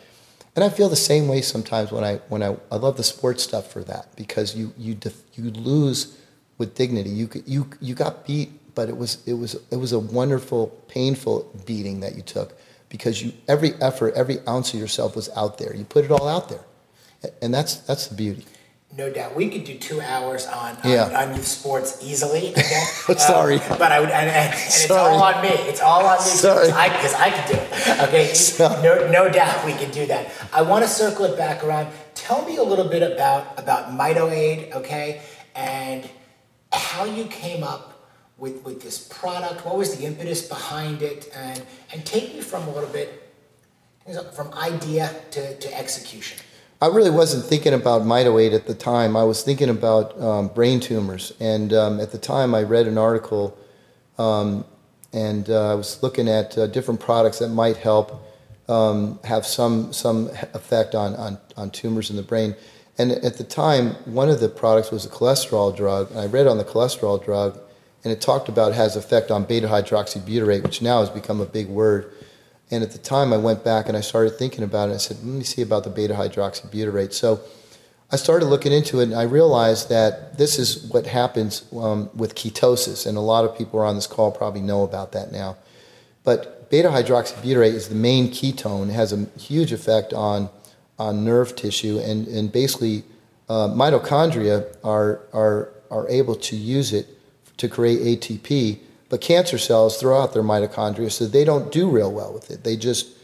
And 0.56 0.64
I 0.64 0.68
feel 0.68 0.88
the 0.88 0.96
same 0.96 1.28
way 1.28 1.40
sometimes 1.42 1.90
when 1.90 2.04
I 2.04 2.16
when 2.28 2.42
I, 2.42 2.56
I 2.70 2.76
love 2.76 2.96
the 2.96 3.02
sports 3.02 3.42
stuff 3.42 3.72
for 3.72 3.82
that 3.84 4.14
because 4.16 4.54
you 4.56 4.72
you 4.76 4.94
def, 4.94 5.20
you 5.34 5.50
lose 5.50 6.18
with 6.58 6.74
dignity. 6.74 7.10
You 7.10 7.28
you 7.46 7.68
you 7.80 7.94
got 7.94 8.26
beat, 8.26 8.74
but 8.74 8.88
it 8.88 8.96
was 8.96 9.22
it 9.26 9.34
was 9.34 9.56
it 9.70 9.76
was 9.76 9.92
a 9.92 9.98
wonderful, 9.98 10.68
painful 10.88 11.50
beating 11.66 12.00
that 12.00 12.14
you 12.14 12.22
took 12.22 12.56
because 12.94 13.20
you 13.20 13.32
every 13.48 13.72
effort, 13.80 14.14
every 14.14 14.38
ounce 14.46 14.72
of 14.72 14.78
yourself 14.78 15.16
was 15.16 15.28
out 15.36 15.58
there. 15.58 15.74
You 15.74 15.82
put 15.84 16.04
it 16.04 16.12
all 16.12 16.28
out 16.28 16.48
there, 16.48 16.64
and 17.42 17.52
that's 17.52 17.74
that's 17.78 18.06
the 18.06 18.14
beauty. 18.14 18.44
No 18.96 19.12
doubt, 19.12 19.34
we 19.34 19.48
could 19.48 19.64
do 19.64 19.76
two 19.76 20.00
hours 20.00 20.46
on 20.46 20.76
on, 20.84 20.88
Yeah. 20.88 21.20
on 21.20 21.34
youth 21.34 21.44
sports 21.44 21.98
easily. 22.00 22.52
Okay? 22.52 22.84
Sorry. 23.18 23.56
Uh, 23.56 23.76
but 23.78 23.90
I 23.90 23.98
would, 23.98 24.10
and, 24.10 24.30
and, 24.30 24.52
and 24.52 24.54
it's 24.54 24.88
all 24.92 25.20
on 25.20 25.42
me. 25.42 25.48
It's 25.48 25.80
all 25.80 26.06
on 26.06 26.18
me 26.18 26.30
because 26.30 27.14
I, 27.14 27.24
I 27.26 27.30
could 27.30 27.56
do 27.56 27.60
it. 27.60 28.00
Okay, 28.08 28.32
Sorry. 28.34 28.80
no, 28.84 29.10
no 29.10 29.28
doubt 29.28 29.66
we 29.66 29.72
can 29.72 29.90
do 29.90 30.06
that. 30.06 30.30
I 30.52 30.62
want 30.62 30.84
to 30.84 30.88
circle 30.88 31.24
it 31.24 31.36
back 31.36 31.64
around. 31.64 31.92
Tell 32.14 32.44
me 32.46 32.58
a 32.58 32.62
little 32.62 32.86
bit 32.88 33.02
about 33.02 33.58
about 33.58 33.92
Mitoade, 33.92 34.72
okay, 34.72 35.20
and 35.56 36.08
how 36.72 37.04
you 37.04 37.24
came 37.24 37.64
up 37.64 37.93
with 38.38 38.62
with 38.64 38.82
this 38.82 39.08
product. 39.08 39.64
What 39.64 39.76
was 39.76 39.96
the 39.96 40.04
impetus 40.04 40.46
behind 40.48 41.02
it, 41.02 41.30
and 41.34 41.62
and 41.92 42.04
take 42.04 42.34
me 42.34 42.40
from 42.40 42.66
a 42.68 42.72
little 42.72 42.90
bit 42.90 43.20
from 44.34 44.52
idea 44.54 45.14
to, 45.30 45.56
to 45.58 45.78
execution. 45.78 46.38
I 46.82 46.88
really 46.88 47.10
wasn't 47.10 47.44
thinking 47.44 47.72
about 47.72 48.04
Mitoade 48.04 48.52
at 48.52 48.66
the 48.66 48.74
time. 48.74 49.16
I 49.16 49.24
was 49.24 49.42
thinking 49.42 49.70
about 49.70 50.20
um, 50.20 50.48
brain 50.48 50.80
tumors, 50.80 51.32
and 51.40 51.72
um, 51.72 52.00
at 52.00 52.12
the 52.12 52.18
time, 52.18 52.54
I 52.54 52.62
read 52.62 52.86
an 52.86 52.98
article, 52.98 53.56
um, 54.18 54.64
and 55.12 55.48
uh, 55.48 55.72
I 55.72 55.74
was 55.74 56.02
looking 56.02 56.28
at 56.28 56.58
uh, 56.58 56.66
different 56.66 57.00
products 57.00 57.38
that 57.38 57.48
might 57.48 57.78
help 57.78 58.28
um, 58.68 59.18
have 59.24 59.46
some 59.46 59.92
some 59.92 60.28
effect 60.52 60.94
on, 60.94 61.14
on 61.14 61.38
on 61.56 61.70
tumors 61.70 62.10
in 62.10 62.16
the 62.16 62.22
brain. 62.22 62.54
And 62.98 63.10
at 63.10 63.38
the 63.38 63.44
time, 63.44 63.90
one 64.04 64.28
of 64.28 64.40
the 64.40 64.48
products 64.48 64.90
was 64.90 65.04
a 65.06 65.08
cholesterol 65.08 65.74
drug, 65.74 66.10
and 66.10 66.20
I 66.20 66.26
read 66.26 66.46
on 66.46 66.58
the 66.58 66.64
cholesterol 66.64 67.24
drug, 67.24 67.58
and 68.04 68.12
it 68.12 68.20
talked 68.20 68.50
about 68.50 68.72
it 68.72 68.74
has 68.74 68.96
effect 68.96 69.30
on 69.30 69.44
beta 69.44 69.66
hydroxybutyrate, 69.66 70.62
which 70.62 70.82
now 70.82 71.00
has 71.00 71.08
become 71.08 71.40
a 71.40 71.46
big 71.46 71.68
word. 71.68 72.12
And 72.70 72.82
at 72.82 72.92
the 72.92 72.98
time, 72.98 73.32
I 73.32 73.38
went 73.38 73.64
back 73.64 73.88
and 73.88 73.96
I 73.96 74.00
started 74.00 74.38
thinking 74.38 74.62
about 74.62 74.90
it. 74.90 74.94
I 74.94 74.98
said, 74.98 75.16
let 75.18 75.26
me 75.26 75.42
see 75.42 75.62
about 75.62 75.84
the 75.84 75.90
beta 75.90 76.14
hydroxybutyrate. 76.14 77.14
So 77.14 77.40
I 78.12 78.16
started 78.16 78.46
looking 78.46 78.72
into 78.72 79.00
it, 79.00 79.04
and 79.04 79.14
I 79.14 79.22
realized 79.22 79.88
that 79.88 80.36
this 80.36 80.58
is 80.58 80.84
what 80.92 81.06
happens 81.06 81.64
um, 81.76 82.10
with 82.14 82.34
ketosis. 82.34 83.06
And 83.06 83.16
a 83.16 83.22
lot 83.22 83.44
of 83.44 83.56
people 83.56 83.80
are 83.80 83.86
on 83.86 83.94
this 83.94 84.06
call 84.06 84.30
probably 84.30 84.60
know 84.60 84.82
about 84.82 85.12
that 85.12 85.32
now. 85.32 85.56
But 86.24 86.70
beta 86.70 86.88
hydroxybutyrate 86.88 87.72
is 87.72 87.88
the 87.88 87.94
main 87.94 88.28
ketone. 88.28 88.90
It 88.90 88.92
has 88.92 89.12
a 89.12 89.26
huge 89.38 89.72
effect 89.72 90.12
on, 90.12 90.50
on 90.98 91.24
nerve 91.24 91.56
tissue, 91.56 91.98
and, 91.98 92.28
and 92.28 92.52
basically, 92.52 93.04
uh, 93.48 93.68
mitochondria 93.68 94.74
are, 94.84 95.20
are, 95.32 95.70
are 95.90 96.08
able 96.08 96.34
to 96.34 96.56
use 96.56 96.92
it 96.92 97.06
to 97.56 97.68
create 97.68 98.20
ATP 98.20 98.78
but 99.14 99.20
cancer 99.20 99.58
cells 99.58 99.98
throw 99.98 100.20
out 100.20 100.32
their 100.32 100.42
mitochondria, 100.42 101.08
so 101.08 101.26
they 101.26 101.44
don't 101.44 101.70
do 101.70 101.88
real 101.88 102.10
well 102.10 102.32
with 102.32 102.50
it. 102.50 102.64
They 102.64 102.76
just 102.76 103.16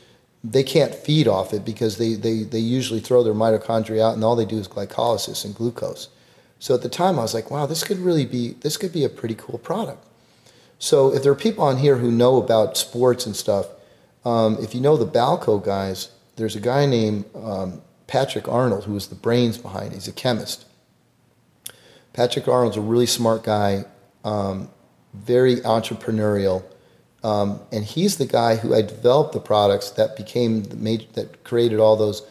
they 0.45 0.63
can't 0.63 0.95
feed 0.95 1.27
off 1.27 1.53
it 1.53 1.65
because 1.65 1.99
they, 1.99 2.15
they, 2.15 2.45
they 2.45 2.61
usually 2.61 3.01
throw 3.01 3.25
their 3.25 3.35
mitochondria 3.35 4.01
out 4.01 4.15
and 4.15 4.23
all 4.23 4.37
they 4.37 4.45
do 4.45 4.57
is 4.57 4.69
glycolysis 4.69 5.45
and 5.45 5.53
glucose. 5.53 6.09
So 6.61 6.75
at 6.77 6.83
the 6.83 6.89
time 6.89 7.19
I 7.19 7.23
was 7.23 7.35
like, 7.35 7.51
wow, 7.51 7.67
this 7.67 7.83
could 7.83 7.99
really 7.99 8.25
be 8.25 8.53
this 8.61 8.77
could 8.77 8.93
be 8.93 9.05
a 9.05 9.09
pretty 9.09 9.35
cool 9.35 9.59
product. 9.59 10.07
So 10.79 11.13
if 11.13 11.25
there 11.25 11.33
are 11.33 11.35
people 11.35 11.65
on 11.65 11.79
here 11.79 11.97
who 11.97 12.13
know 12.13 12.37
about 12.37 12.77
sports 12.77 13.27
and 13.27 13.35
stuff, 13.35 13.67
um, 14.25 14.59
if 14.61 14.77
you 14.77 14.81
know 14.81 14.97
the 14.97 15.07
BALCO 15.07 15.65
guys, 15.65 16.11
there's 16.37 16.55
a 16.55 16.61
guy 16.61 16.87
named 16.87 17.25
um, 17.35 17.83
Patrick 18.07 18.47
Arnold 18.47 18.85
who 18.85 18.95
is 18.95 19.09
the 19.09 19.17
brains 19.17 19.59
behind 19.59 19.91
it. 19.91 19.95
He's 19.95 20.07
a 20.07 20.13
chemist. 20.13 20.67
Patrick 22.13 22.47
Arnold's 22.47 22.77
a 22.77 22.81
really 22.81 23.07
smart 23.07 23.43
guy. 23.43 23.87
Um, 24.25 24.71
very 25.15 25.57
entrepreneurial. 25.57 26.65
Um, 27.23 27.61
and 27.73 27.85
he's 27.85 28.17
the 28.17 28.27
guy 28.27 28.57
who 28.57 28.75
I 28.75 28.83
developed 28.83 29.33
the 29.33 29.41
products 29.41 29.91
that 29.93 30.17
became 30.17 30.63
the 30.65 30.77
major, 30.77 31.07
that 31.15 31.45
created 31.45 31.79
all 31.79 31.97
those 31.97 32.27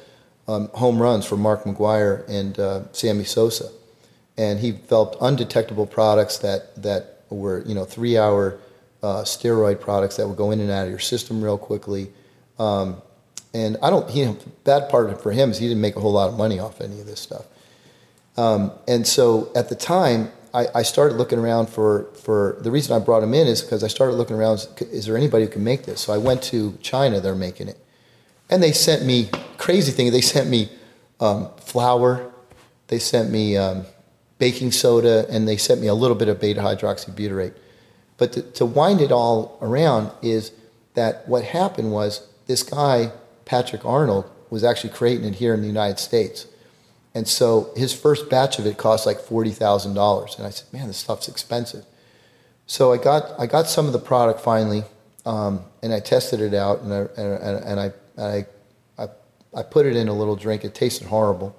um, 0.48 0.70
home 0.70 1.02
runs 1.02 1.26
for 1.26 1.38
Mark 1.38 1.64
McGwire 1.64 2.28
and 2.28 2.60
uh, 2.60 2.92
Sammy 2.92 3.24
Sosa. 3.24 3.70
And 4.38 4.60
he 4.60 4.72
developed 4.72 5.18
undetectable 5.22 5.86
products 5.86 6.38
that, 6.40 6.82
that 6.82 7.24
were, 7.30 7.64
you 7.66 7.76
know, 7.76 7.86
three 7.86 8.18
hour 8.18 8.58
uh, 9.04 9.24
steroid 9.24 9.80
products 9.80 10.18
that 10.18 10.28
would 10.28 10.38
go 10.38 10.52
in 10.52 10.60
and 10.60 10.72
out 10.72 10.86
of 10.86 10.90
your 10.90 11.00
system 11.00 11.44
real 11.44 11.58
quickly. 11.58 12.12
Um, 12.58 13.02
and 13.54 13.78
I 13.82 13.90
don't, 13.90 14.10
you 14.16 14.38
bad 14.64 14.90
part 14.90 15.22
for 15.22 15.32
him 15.32 15.52
is 15.52 15.58
he 15.58 15.68
didn't 15.68 15.82
make 15.82 15.96
a 15.96 16.00
whole 16.00 16.14
lot 16.14 16.30
of 16.30 16.38
money 16.38 16.60
off 16.60 16.82
any 16.82 17.00
of 17.00 17.06
this 17.06 17.20
stuff. 17.20 17.46
Um, 18.38 18.72
and 18.88 19.06
so 19.06 19.52
at 19.56 19.70
the 19.70 19.76
time, 19.76 20.32
I, 20.54 20.68
I, 20.76 20.82
started 20.84 21.16
looking 21.16 21.40
around 21.40 21.70
for, 21.70 22.06
for 22.24 22.58
the 22.62 22.72
reason 22.72 22.96
I 22.96 23.04
brought 23.04 23.24
him 23.24 23.34
in 23.34 23.48
is 23.48 23.62
because 23.62 23.84
I 23.84 23.88
started 23.88 24.16
looking 24.16 24.36
around, 24.36 24.68
is, 24.80 25.06
there 25.06 25.16
anybody 25.16 25.46
who 25.46 25.52
can 25.52 25.64
make 25.64 25.86
this? 25.86 26.02
So 26.02 26.14
I 26.14 26.18
went 26.18 26.42
to 26.44 26.78
China, 26.82 27.20
they're 27.20 27.36
making 27.36 27.68
it. 27.68 27.78
And 28.50 28.64
they 28.64 28.72
sent 28.72 29.06
me, 29.06 29.30
crazy 29.58 29.92
thing, 29.92 30.12
they 30.12 30.22
sent 30.22 30.50
me 30.50 30.70
um, 31.20 31.50
flour, 31.58 32.32
they 32.88 33.00
sent 33.00 33.30
me 33.30 33.58
um, 33.58 33.86
baking 34.40 34.72
soda, 34.72 35.28
and 35.30 35.48
they 35.48 35.58
sent 35.58 35.82
me 35.82 35.88
a 35.88 35.94
little 35.94 36.16
bit 36.16 36.28
of 36.28 36.40
beta 36.40 36.62
hydroxybutyrate. 36.62 37.54
But 38.18 38.34
to, 38.34 38.42
to 38.42 38.66
wind 38.66 39.02
it 39.02 39.12
all 39.12 39.58
around 39.62 40.12
is 40.22 40.52
that 40.96 41.28
what 41.28 41.44
happened 41.44 41.92
was 41.92 42.28
this 42.48 42.64
guy, 42.64 43.12
Patrick 43.46 43.86
Arnold, 43.86 44.30
was 44.50 44.64
actually 44.64 44.90
creating 44.92 45.26
it 45.26 45.36
here 45.36 45.54
in 45.54 45.62
the 45.62 45.68
United 45.68 46.00
States. 46.00 46.48
And 47.16 47.28
so 47.28 47.72
his 47.76 47.94
first 47.94 48.30
batch 48.30 48.60
of 48.60 48.66
it 48.66 48.78
cost 48.78 49.06
like 49.06 49.18
$40,000. 49.18 50.38
And 50.38 50.46
I 50.46 50.50
said, 50.50 50.72
man, 50.72 50.88
this 50.88 50.98
stuff's 50.98 51.28
expensive. 51.28 51.86
So 52.68 52.94
I 52.94 52.98
got, 52.98 53.40
I 53.40 53.48
got 53.48 53.68
some 53.68 53.88
of 53.88 53.94
the 53.94 54.00
product 54.00 54.42
finally, 54.42 54.84
um, 55.26 55.64
and 55.82 55.92
I 55.92 56.00
tested 56.00 56.40
it 56.40 56.54
out, 56.54 56.82
and 56.82 56.94
I, 56.94 56.98
and, 57.18 57.64
and 57.66 57.80
I, 57.80 57.92
I, 58.18 58.46
I, 59.00 59.08
I, 59.58 59.64
put 59.64 59.88
it 59.88 59.96
in 59.96 60.08
a 60.08 60.14
little 60.14 60.36
drink. 60.36 60.64
It 60.64 60.76
tasted 60.76 61.08
horrible. 61.08 61.56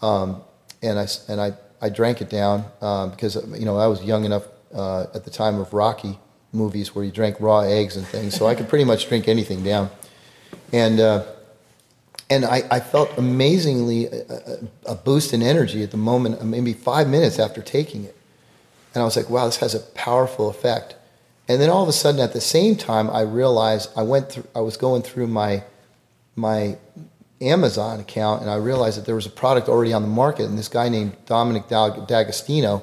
Um, 0.00 0.42
and 0.82 1.00
I, 1.00 1.08
and 1.28 1.40
I, 1.40 1.52
I 1.82 1.88
drank 1.88 2.20
it 2.20 2.30
down 2.30 2.64
um, 2.80 3.10
because, 3.10 3.34
you 3.58 3.64
know, 3.64 3.76
I 3.76 3.88
was 3.88 4.04
young 4.04 4.24
enough 4.24 4.44
uh, 4.72 5.06
at 5.14 5.24
the 5.24 5.30
time 5.30 5.58
of 5.58 5.72
Rocky 5.72 6.16
movies 6.52 6.94
where 6.94 7.04
you 7.04 7.10
drank 7.10 7.40
raw 7.40 7.60
eggs 7.60 7.96
and 7.96 8.06
things, 8.06 8.36
so 8.36 8.46
I 8.46 8.54
could 8.54 8.68
pretty 8.68 8.84
much 8.84 9.08
drink 9.08 9.26
anything 9.26 9.64
down. 9.64 9.90
And, 10.72 11.00
uh, 11.00 11.24
and 12.28 12.44
I, 12.44 12.62
I, 12.70 12.80
felt 12.80 13.16
amazingly 13.16 14.06
a, 14.06 14.26
uh, 14.26 14.34
uh, 14.34 14.56
a, 14.86 14.94
boost 14.94 15.32
in 15.32 15.42
energy 15.42 15.82
at 15.82 15.92
the 15.92 15.96
moment, 15.96 16.42
maybe 16.44 16.72
five 16.72 17.08
minutes 17.08 17.38
after 17.38 17.62
taking 17.62 18.04
it. 18.04 18.16
And 18.94 19.02
I 19.02 19.04
was 19.04 19.16
like, 19.16 19.30
wow, 19.30 19.46
this 19.46 19.58
has 19.58 19.74
a 19.74 19.80
powerful 19.80 20.48
effect. 20.48 20.96
And 21.48 21.60
then 21.60 21.70
all 21.70 21.82
of 21.82 21.88
a 21.88 21.92
sudden, 21.92 22.20
at 22.20 22.32
the 22.32 22.40
same 22.40 22.74
time, 22.74 23.08
I 23.10 23.20
realized 23.20 23.90
I 23.96 24.02
went 24.02 24.30
through, 24.30 24.46
I 24.56 24.60
was 24.60 24.76
going 24.76 25.02
through 25.02 25.28
my, 25.28 25.62
my 26.34 26.76
Amazon 27.40 28.00
account, 28.00 28.42
and 28.42 28.50
I 28.50 28.56
realized 28.56 28.98
that 28.98 29.06
there 29.06 29.14
was 29.14 29.26
a 29.26 29.30
product 29.30 29.68
already 29.68 29.92
on 29.92 30.02
the 30.02 30.08
market, 30.08 30.46
and 30.46 30.58
this 30.58 30.68
guy 30.68 30.88
named 30.88 31.16
Dominic 31.26 31.68
D'Agostino 31.68 32.82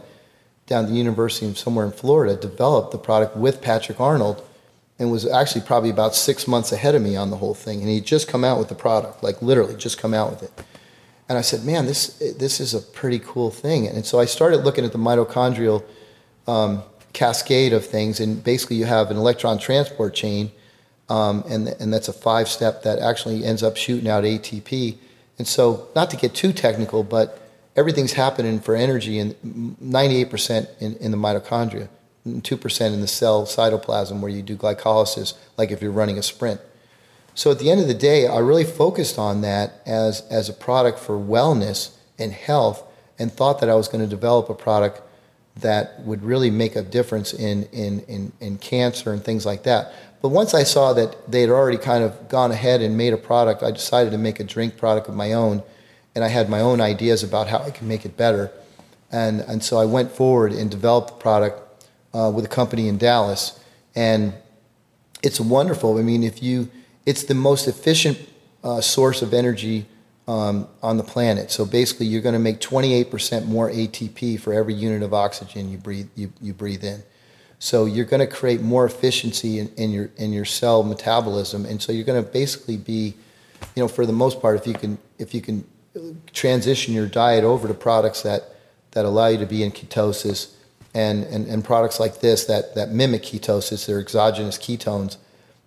down 0.67 0.85
at 0.85 0.89
the 0.89 0.95
University 0.95 1.47
of 1.47 1.57
somewhere 1.57 1.85
in 1.85 1.91
Florida 1.91 2.35
developed 2.35 2.91
the 2.91 2.97
product 2.97 3.35
with 3.35 3.61
Patrick 3.61 3.99
Arnold 3.99 4.47
and 5.03 5.11
was 5.11 5.25
actually 5.25 5.61
probably 5.61 5.89
about 5.89 6.15
six 6.15 6.47
months 6.47 6.71
ahead 6.71 6.95
of 6.95 7.01
me 7.01 7.17
on 7.17 7.29
the 7.29 7.37
whole 7.37 7.53
thing. 7.53 7.81
And 7.81 7.89
he'd 7.89 8.05
just 8.05 8.29
come 8.29 8.45
out 8.45 8.57
with 8.57 8.69
the 8.69 8.75
product, 8.75 9.21
like 9.21 9.41
literally 9.41 9.75
just 9.75 9.97
come 9.97 10.13
out 10.13 10.31
with 10.31 10.43
it. 10.43 10.65
And 11.27 11.37
I 11.37 11.41
said, 11.41 11.65
man, 11.65 11.85
this, 11.85 12.17
this 12.39 12.61
is 12.61 12.73
a 12.73 12.79
pretty 12.79 13.19
cool 13.19 13.51
thing. 13.51 13.85
And 13.87 14.05
so 14.05 14.19
I 14.19 14.25
started 14.25 14.59
looking 14.59 14.85
at 14.85 14.93
the 14.93 14.97
mitochondrial 14.97 15.83
um, 16.47 16.83
cascade 17.11 17.73
of 17.73 17.85
things. 17.85 18.21
And 18.21 18.41
basically, 18.41 18.77
you 18.77 18.85
have 18.85 19.11
an 19.11 19.17
electron 19.17 19.59
transport 19.59 20.13
chain, 20.13 20.51
um, 21.09 21.43
and, 21.49 21.67
and 21.67 21.93
that's 21.93 22.07
a 22.07 22.13
five 22.13 22.47
step 22.47 22.83
that 22.83 22.99
actually 22.99 23.43
ends 23.43 23.61
up 23.61 23.75
shooting 23.75 24.09
out 24.09 24.23
ATP. 24.23 24.97
And 25.37 25.47
so, 25.47 25.89
not 25.95 26.09
to 26.11 26.17
get 26.17 26.33
too 26.33 26.53
technical, 26.53 27.03
but 27.03 27.41
everything's 27.75 28.13
happening 28.13 28.59
for 28.61 28.75
energy 28.75 29.19
and 29.19 29.35
98% 29.81 30.69
in, 30.79 30.95
in 30.97 31.11
the 31.11 31.17
mitochondria. 31.17 31.89
2% 32.25 32.93
in 32.93 33.01
the 33.01 33.07
cell 33.07 33.45
cytoplasm 33.45 34.19
where 34.21 34.31
you 34.31 34.41
do 34.41 34.55
glycolysis, 34.55 35.33
like 35.57 35.71
if 35.71 35.81
you're 35.81 35.91
running 35.91 36.17
a 36.17 36.23
sprint. 36.23 36.61
So 37.35 37.51
at 37.51 37.59
the 37.59 37.69
end 37.69 37.81
of 37.81 37.87
the 37.87 37.93
day, 37.93 38.27
I 38.27 38.37
really 38.39 38.63
focused 38.63 39.17
on 39.17 39.41
that 39.41 39.81
as, 39.85 40.21
as 40.29 40.49
a 40.49 40.53
product 40.53 40.99
for 40.99 41.17
wellness 41.17 41.95
and 42.19 42.31
health 42.31 42.83
and 43.17 43.31
thought 43.31 43.59
that 43.59 43.69
I 43.69 43.75
was 43.75 43.87
going 43.87 44.03
to 44.03 44.09
develop 44.09 44.49
a 44.49 44.53
product 44.53 45.01
that 45.57 45.99
would 46.01 46.23
really 46.23 46.49
make 46.49 46.75
a 46.75 46.81
difference 46.81 47.33
in, 47.33 47.63
in, 47.71 47.99
in, 48.01 48.31
in 48.39 48.57
cancer 48.57 49.13
and 49.13 49.23
things 49.23 49.45
like 49.45 49.63
that. 49.63 49.93
But 50.21 50.29
once 50.29 50.53
I 50.53 50.63
saw 50.63 50.93
that 50.93 51.29
they 51.29 51.41
had 51.41 51.49
already 51.49 51.77
kind 51.77 52.03
of 52.03 52.29
gone 52.29 52.51
ahead 52.51 52.81
and 52.81 52.95
made 52.97 53.13
a 53.13 53.17
product, 53.17 53.61
I 53.61 53.71
decided 53.71 54.11
to 54.11 54.17
make 54.17 54.39
a 54.39 54.43
drink 54.43 54.77
product 54.77 55.09
of 55.09 55.15
my 55.15 55.33
own. 55.33 55.63
And 56.15 56.23
I 56.23 56.29
had 56.29 56.49
my 56.49 56.59
own 56.59 56.79
ideas 56.79 57.23
about 57.23 57.47
how 57.47 57.59
I 57.59 57.71
could 57.71 57.87
make 57.87 58.05
it 58.05 58.15
better. 58.15 58.51
And, 59.11 59.41
and 59.41 59.63
so 59.63 59.77
I 59.77 59.85
went 59.85 60.11
forward 60.11 60.53
and 60.53 60.71
developed 60.71 61.09
the 61.09 61.15
product 61.15 61.62
uh, 62.13 62.31
with 62.33 62.45
a 62.45 62.49
company 62.49 62.87
in 62.87 62.97
Dallas, 62.97 63.59
and 63.95 64.33
it's 65.21 65.39
wonderful. 65.39 65.97
I 65.97 66.01
mean, 66.01 66.23
if 66.23 66.43
you, 66.43 66.69
it's 67.05 67.23
the 67.23 67.33
most 67.33 67.67
efficient 67.67 68.19
uh, 68.63 68.81
source 68.81 69.21
of 69.21 69.33
energy 69.33 69.85
um, 70.27 70.67
on 70.81 70.97
the 70.97 71.03
planet. 71.03 71.51
So 71.51 71.65
basically, 71.65 72.05
you're 72.05 72.21
going 72.21 72.33
to 72.33 72.39
make 72.39 72.59
28% 72.59 73.45
more 73.45 73.69
ATP 73.69 74.39
for 74.39 74.53
every 74.53 74.73
unit 74.73 75.03
of 75.03 75.13
oxygen 75.13 75.69
you 75.69 75.77
breathe 75.77 76.09
you, 76.15 76.31
you 76.41 76.53
breathe 76.53 76.83
in. 76.83 77.03
So 77.59 77.85
you're 77.85 78.05
going 78.05 78.19
to 78.19 78.27
create 78.27 78.61
more 78.61 78.85
efficiency 78.85 79.59
in, 79.59 79.69
in 79.75 79.91
your 79.91 80.09
in 80.17 80.33
your 80.33 80.45
cell 80.45 80.83
metabolism, 80.83 81.65
and 81.65 81.81
so 81.81 81.91
you're 81.91 82.05
going 82.05 82.23
to 82.23 82.29
basically 82.29 82.77
be, 82.77 83.15
you 83.75 83.83
know, 83.83 83.87
for 83.87 84.05
the 84.05 84.13
most 84.13 84.41
part, 84.41 84.57
if 84.57 84.67
you 84.67 84.73
can 84.73 84.97
if 85.17 85.33
you 85.33 85.41
can 85.41 85.65
transition 86.33 86.93
your 86.93 87.07
diet 87.07 87.43
over 87.43 87.67
to 87.67 87.73
products 87.73 88.21
that 88.23 88.55
that 88.91 89.05
allow 89.05 89.27
you 89.27 89.37
to 89.37 89.45
be 89.45 89.63
in 89.63 89.71
ketosis 89.71 90.53
and, 90.93 91.23
and, 91.25 91.47
and 91.47 91.63
products 91.63 91.99
like 91.99 92.21
this 92.21 92.45
that, 92.45 92.75
that 92.75 92.89
mimic 92.89 93.23
ketosis, 93.23 93.85
they're 93.85 93.99
exogenous 93.99 94.57
ketones. 94.57 95.17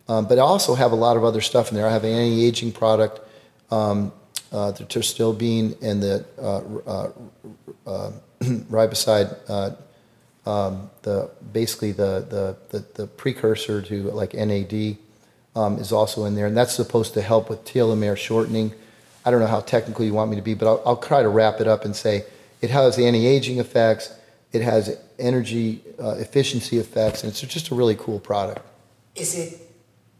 Um, 0.08 0.26
but 0.26 0.38
I 0.38 0.42
also 0.42 0.74
have 0.74 0.92
a 0.92 0.96
lot 0.96 1.16
of 1.16 1.24
other 1.24 1.40
stuff 1.40 1.70
in 1.70 1.76
there. 1.76 1.86
I 1.86 1.92
have 1.92 2.04
an 2.04 2.12
anti-aging 2.12 2.72
product, 2.72 3.20
um, 3.70 4.12
uh, 4.52 4.70
the 4.70 4.84
pterostilbene 4.84 5.82
and 5.82 6.02
the 6.02 6.24
uh, 6.38 6.90
uh, 6.90 7.12
uh 7.86 8.12
riboside, 8.70 9.34
uh, 9.48 9.70
um, 10.48 10.90
the 11.02 11.30
basically 11.52 11.90
the, 11.90 12.24
the, 12.28 12.56
the, 12.68 12.84
the, 12.94 13.06
precursor 13.06 13.82
to 13.82 14.02
like 14.10 14.34
NAD 14.34 14.98
um, 15.56 15.78
is 15.78 15.90
also 15.90 16.24
in 16.26 16.36
there, 16.36 16.46
and 16.46 16.56
that's 16.56 16.74
supposed 16.74 17.14
to 17.14 17.22
help 17.22 17.50
with 17.50 17.64
telomere 17.64 18.16
shortening. 18.16 18.72
I 19.24 19.30
don't 19.32 19.40
know 19.40 19.46
how 19.46 19.60
technical 19.60 20.04
you 20.04 20.14
want 20.14 20.30
me 20.30 20.36
to 20.36 20.42
be, 20.42 20.54
but 20.54 20.68
I'll, 20.68 20.82
I'll 20.86 20.96
try 20.98 21.22
to 21.22 21.28
wrap 21.28 21.60
it 21.60 21.66
up 21.66 21.84
and 21.84 21.96
say 21.96 22.24
it 22.60 22.70
has 22.70 22.98
anti-aging 22.98 23.58
effects 23.58 24.15
it 24.56 24.62
has 24.62 24.98
energy 25.18 25.82
uh, 26.02 26.16
efficiency 26.16 26.78
effects, 26.78 27.22
and 27.22 27.30
it's 27.30 27.40
just 27.40 27.70
a 27.70 27.74
really 27.74 27.94
cool 27.94 28.18
product. 28.18 28.66
Is 29.14 29.38
it? 29.38 29.60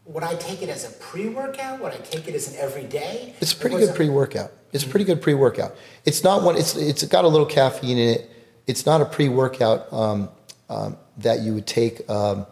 Would 0.07 0.23
I 0.23 0.35
take 0.37 0.63
it 0.63 0.69
as 0.69 0.85
a 0.89 0.93
pre-workout? 0.99 1.81
Would 1.81 1.93
I 1.93 1.97
take 1.97 2.29
it 2.29 2.35
as 2.35 2.53
an 2.53 2.61
everyday? 2.61 3.35
It's 3.41 3.53
a 3.53 3.57
pretty 3.57 3.77
good 3.77 3.95
pre-workout. 3.97 4.53
It's 4.73 4.85
a 4.85 4.89
pretty 4.89 5.05
good 5.05 5.21
pre-workout. 5.21 5.75
It's 6.05 6.23
not 6.23 6.43
one. 6.43 6.57
It's 6.57 6.77
it's 6.77 7.03
got 7.05 7.25
a 7.25 7.29
little 7.29 7.47
caffeine 7.47 7.99
in 7.99 8.09
it. 8.17 8.31
It's 8.67 8.87
not 8.87 9.01
a 9.01 9.05
pre-workout 9.05 9.93
um, 9.93 10.29
um, 10.69 10.97
that 11.19 11.41
you 11.41 11.55
would 11.55 11.67
take. 11.67 12.09
Um, 12.09 12.47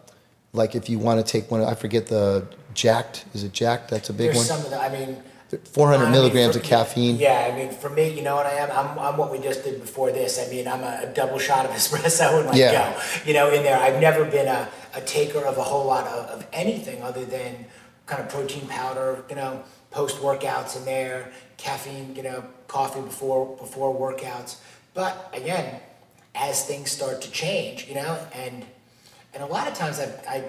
like 0.53 0.75
if 0.75 0.89
you 0.89 0.99
want 0.99 1.25
to 1.25 1.31
take 1.31 1.51
one, 1.51 1.61
I 1.63 1.75
forget 1.75 2.07
the 2.07 2.47
jacked. 2.75 3.25
Is 3.35 3.45
it 3.45 3.53
jacked? 3.53 3.91
That's 3.91 4.09
a 4.11 4.13
big 4.13 4.33
There's 4.33 4.37
one. 4.37 4.47
Some 4.47 4.61
of 4.61 4.71
the, 4.71 4.81
I 4.81 4.89
mean, 4.89 5.23
400 5.59 6.11
milligrams 6.11 6.55
for, 6.55 6.61
of 6.61 6.65
caffeine. 6.65 7.17
Yeah, 7.17 7.51
I 7.51 7.57
mean, 7.57 7.71
for 7.71 7.91
me, 7.91 8.09
you 8.09 8.23
know 8.23 8.37
what 8.37 8.47
I 8.47 8.55
am? 8.55 8.71
I'm, 8.71 8.99
I'm 8.99 9.17
what 9.17 9.31
we 9.31 9.39
just 9.39 9.65
did 9.65 9.81
before 9.81 10.13
this. 10.13 10.39
I 10.39 10.51
mean, 10.51 10.69
I'm 10.69 10.83
a, 10.83 11.01
a 11.03 11.13
double 11.15 11.39
shot 11.39 11.65
of 11.65 11.71
espresso 11.81 12.39
and 12.41 12.49
like 12.49 12.57
yeah. 12.57 12.93
go, 12.93 13.01
you 13.27 13.35
know, 13.35 13.51
in 13.51 13.63
there. 13.63 13.79
I've 13.79 14.01
never 14.01 14.25
been 14.25 14.49
a, 14.49 14.69
a 14.95 15.01
taker 15.01 15.45
of 15.45 15.59
a 15.59 15.63
whole 15.63 15.87
lot 15.87 16.07
of, 16.07 16.27
of 16.31 16.47
anything 16.53 17.03
other 17.03 17.25
than 17.25 17.67
kind 18.07 18.23
of 18.23 18.29
protein 18.29 18.67
powder, 18.69 19.25
you 19.29 19.37
know, 19.37 19.63
post 19.91 20.19
workouts 20.19 20.77
in 20.77 20.85
there, 20.85 21.33
caffeine, 21.57 22.15
you 22.17 22.23
know, 22.23 22.45
coffee 22.69 23.01
before 23.01 23.57
before 23.57 23.95
workouts. 23.95 24.57
But 24.93 25.33
again, 25.33 25.81
as 26.35 26.67
things 26.67 26.91
start 26.91 27.23
to 27.23 27.31
change, 27.31 27.89
you 27.89 27.95
know, 27.95 28.19
and 28.33 28.65
and 29.33 29.43
a 29.43 29.47
lot 29.47 29.69
of 29.69 29.75
times 29.75 29.99
I, 30.01 30.07
I 30.29 30.45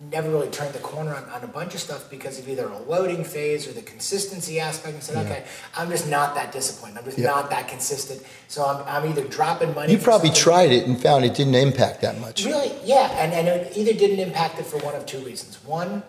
never 0.00 0.30
really 0.30 0.48
turned 0.48 0.72
the 0.72 0.78
corner 0.78 1.14
on, 1.14 1.24
on 1.24 1.44
a 1.44 1.46
bunch 1.46 1.74
of 1.74 1.80
stuff 1.80 2.08
because 2.08 2.38
of 2.38 2.48
either 2.48 2.66
a 2.66 2.78
loading 2.84 3.22
phase 3.22 3.68
or 3.68 3.72
the 3.72 3.82
consistency 3.82 4.58
aspect 4.58 4.94
and 4.94 5.02
said, 5.02 5.16
yeah. 5.16 5.30
okay, 5.30 5.44
I'm 5.76 5.90
just 5.90 6.08
not 6.08 6.34
that 6.36 6.52
disciplined. 6.52 6.96
I'm 6.96 7.04
just 7.04 7.18
yeah. 7.18 7.26
not 7.26 7.50
that 7.50 7.68
consistent. 7.68 8.22
So 8.48 8.64
I'm, 8.64 8.82
I'm 8.86 9.10
either 9.10 9.24
dropping 9.28 9.74
money. 9.74 9.92
You 9.92 9.98
probably 9.98 10.30
tried 10.30 10.72
it 10.72 10.86
and 10.86 11.00
found 11.00 11.24
it 11.24 11.34
didn't 11.34 11.54
impact 11.54 12.00
that 12.00 12.18
much. 12.18 12.46
Really? 12.46 12.72
Yeah. 12.82 13.10
And, 13.18 13.32
and 13.32 13.46
it 13.46 13.76
either 13.76 13.92
didn't 13.92 14.20
impact 14.20 14.58
it 14.58 14.64
for 14.64 14.78
one 14.78 14.94
of 14.94 15.04
two 15.04 15.18
reasons. 15.18 15.58
One, 15.64 16.02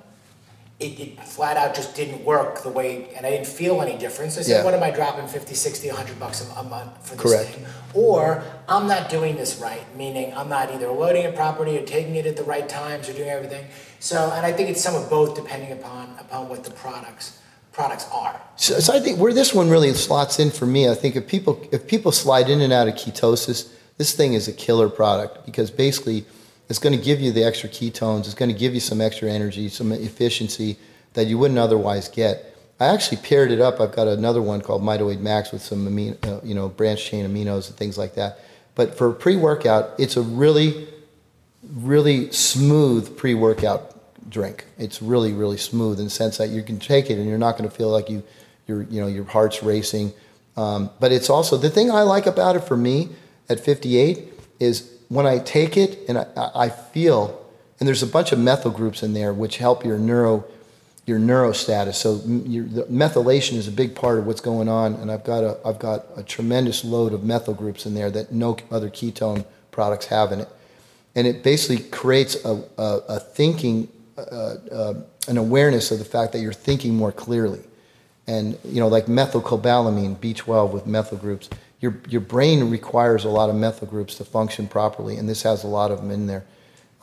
it, 0.81 0.99
it, 0.99 1.23
flat 1.23 1.57
out 1.57 1.75
just 1.75 1.95
didn't 1.95 2.25
work 2.25 2.63
the 2.63 2.69
way, 2.69 3.07
and 3.15 3.25
I 3.25 3.29
didn't 3.29 3.47
feel 3.47 3.81
any 3.81 3.97
difference. 3.97 4.37
I 4.37 4.41
said, 4.41 4.57
yeah. 4.57 4.63
what 4.63 4.73
am 4.73 4.81
I 4.81 4.89
dropping 4.89 5.27
50, 5.27 5.53
60, 5.53 5.87
100 5.87 6.19
bucks 6.19 6.49
a, 6.49 6.51
a 6.59 6.63
month 6.63 7.07
for 7.07 7.15
this 7.15 7.31
Correct. 7.31 7.49
thing? 7.51 7.65
Or 7.93 8.43
I'm 8.67 8.87
not 8.87 9.09
doing 9.09 9.35
this 9.35 9.59
right, 9.59 9.83
meaning 9.95 10.33
I'm 10.35 10.49
not 10.49 10.71
either 10.71 10.87
loading 10.87 11.23
it 11.23 11.35
properly 11.35 11.77
or 11.77 11.85
taking 11.85 12.15
it 12.15 12.25
at 12.25 12.35
the 12.35 12.43
right 12.43 12.67
times 12.67 13.07
or 13.07 13.13
doing 13.13 13.29
everything. 13.29 13.65
So, 13.99 14.31
and 14.31 14.45
I 14.45 14.51
think 14.51 14.69
it's 14.69 14.81
some 14.81 14.95
of 14.95 15.09
both 15.09 15.35
depending 15.35 15.71
upon, 15.71 16.15
upon 16.19 16.49
what 16.49 16.63
the 16.63 16.71
products 16.71 17.37
products 17.71 18.05
are. 18.11 18.41
So, 18.57 18.79
so 18.79 18.93
I 18.93 18.99
think 18.99 19.17
where 19.17 19.33
this 19.33 19.53
one 19.53 19.69
really 19.69 19.93
slots 19.93 20.39
in 20.39 20.51
for 20.51 20.65
me, 20.65 20.89
I 20.89 20.93
think 20.93 21.15
if 21.15 21.25
people 21.25 21.65
if 21.71 21.87
people 21.87 22.11
slide 22.11 22.49
in 22.49 22.59
and 22.59 22.73
out 22.73 22.89
of 22.89 22.95
ketosis, 22.95 23.71
this 23.97 24.13
thing 24.13 24.33
is 24.33 24.49
a 24.49 24.51
killer 24.51 24.89
product 24.89 25.45
because 25.45 25.71
basically– 25.71 26.25
it's 26.71 26.79
going 26.79 26.97
to 26.97 27.03
give 27.03 27.19
you 27.19 27.33
the 27.33 27.43
extra 27.43 27.67
ketones. 27.67 28.19
It's 28.21 28.33
going 28.33 28.49
to 28.49 28.57
give 28.57 28.73
you 28.73 28.79
some 28.79 29.01
extra 29.01 29.29
energy, 29.29 29.67
some 29.67 29.91
efficiency. 29.91 30.77
that 31.15 31.25
you 31.25 31.37
wouldn't 31.37 31.59
otherwise 31.59 32.07
get. 32.07 32.55
I 32.79 32.85
actually 32.85 33.17
paired 33.17 33.51
it 33.51 33.59
up. 33.59 33.81
I've 33.81 33.91
got 33.91 34.07
another 34.07 34.41
one 34.41 34.61
called 34.61 34.81
Mitoade 34.81 35.19
Max 35.19 35.51
with 35.51 35.61
some 35.61 35.85
amino, 35.85 36.15
uh, 36.25 36.39
you 36.45 36.55
know 36.55 36.69
branch 36.69 37.03
chain 37.03 37.25
aminos 37.25 37.67
and 37.67 37.75
things 37.75 37.97
like 37.97 38.15
that. 38.15 38.39
But 38.73 38.97
for 38.97 39.11
pre-workout, 39.11 39.99
it's 39.99 40.15
a 40.15 40.21
really, 40.21 40.87
really 41.61 42.31
smooth 42.31 43.17
pre-workout 43.17 44.29
drink. 44.29 44.63
It's 44.77 45.01
really, 45.01 45.33
really 45.33 45.57
smooth 45.57 45.99
in 45.99 46.05
the 46.05 46.09
sense 46.09 46.37
that 46.37 46.51
you 46.51 46.63
can 46.63 46.79
take 46.79 47.09
it 47.09 47.17
and 47.17 47.27
you're 47.27 47.37
not 47.37 47.57
going 47.57 47.69
to 47.69 47.75
feel 47.75 47.89
like 47.89 48.09
you, 48.09 48.23
your, 48.65 48.83
you 48.83 49.01
know, 49.01 49.07
your 49.07 49.25
heart's 49.25 49.61
racing. 49.61 50.13
Um, 50.55 50.89
but 51.01 51.11
it's 51.11 51.29
also 51.29 51.57
the 51.57 51.69
thing 51.69 51.91
I 51.91 52.03
like 52.03 52.27
about 52.27 52.55
it 52.55 52.63
for 52.63 52.77
me 52.77 53.09
at 53.49 53.59
58 53.59 54.29
is 54.61 54.90
when 55.11 55.27
I 55.27 55.39
take 55.39 55.75
it 55.75 55.99
and 56.07 56.17
I, 56.17 56.25
I 56.55 56.69
feel, 56.69 57.45
and 57.79 57.87
there's 57.87 58.01
a 58.01 58.07
bunch 58.07 58.31
of 58.31 58.39
methyl 58.39 58.71
groups 58.71 59.03
in 59.03 59.11
there 59.11 59.33
which 59.33 59.57
help 59.57 59.83
your 59.83 59.97
neuro 59.97 60.45
your 61.05 61.19
neuro 61.19 61.51
status. 61.51 61.97
So 61.97 62.21
your, 62.25 62.63
methylation 62.85 63.57
is 63.57 63.67
a 63.67 63.71
big 63.71 63.93
part 63.93 64.19
of 64.19 64.25
what's 64.25 64.39
going 64.39 64.69
on, 64.69 64.93
and 64.95 65.11
I've 65.11 65.25
got 65.25 65.43
a 65.43 65.57
I've 65.65 65.79
got 65.79 66.05
a 66.15 66.23
tremendous 66.23 66.85
load 66.85 67.11
of 67.11 67.25
methyl 67.25 67.53
groups 67.53 67.85
in 67.85 67.93
there 67.93 68.09
that 68.11 68.31
no 68.31 68.55
other 68.71 68.89
ketone 68.89 69.43
products 69.71 70.05
have 70.05 70.31
in 70.31 70.39
it, 70.39 70.49
and 71.13 71.27
it 71.27 71.43
basically 71.43 71.85
creates 71.89 72.35
a 72.45 72.63
a, 72.77 72.99
a 73.09 73.19
thinking, 73.19 73.89
uh, 74.17 74.21
uh, 74.21 74.93
an 75.27 75.37
awareness 75.37 75.91
of 75.91 75.99
the 75.99 76.05
fact 76.05 76.31
that 76.31 76.39
you're 76.39 76.53
thinking 76.53 76.95
more 76.95 77.11
clearly, 77.11 77.59
and 78.27 78.57
you 78.63 78.79
know 78.79 78.87
like 78.87 79.07
methylcobalamin 79.07 80.15
B12 80.17 80.71
with 80.71 80.87
methyl 80.87 81.17
groups. 81.17 81.49
Your, 81.81 81.99
your 82.07 82.21
brain 82.21 82.69
requires 82.69 83.25
a 83.25 83.29
lot 83.29 83.49
of 83.49 83.55
methyl 83.55 83.87
groups 83.87 84.15
to 84.15 84.25
function 84.25 84.67
properly, 84.67 85.17
and 85.17 85.27
this 85.27 85.41
has 85.43 85.63
a 85.63 85.67
lot 85.67 85.91
of 85.91 85.99
them 85.99 86.11
in 86.11 86.27
there. 86.27 86.45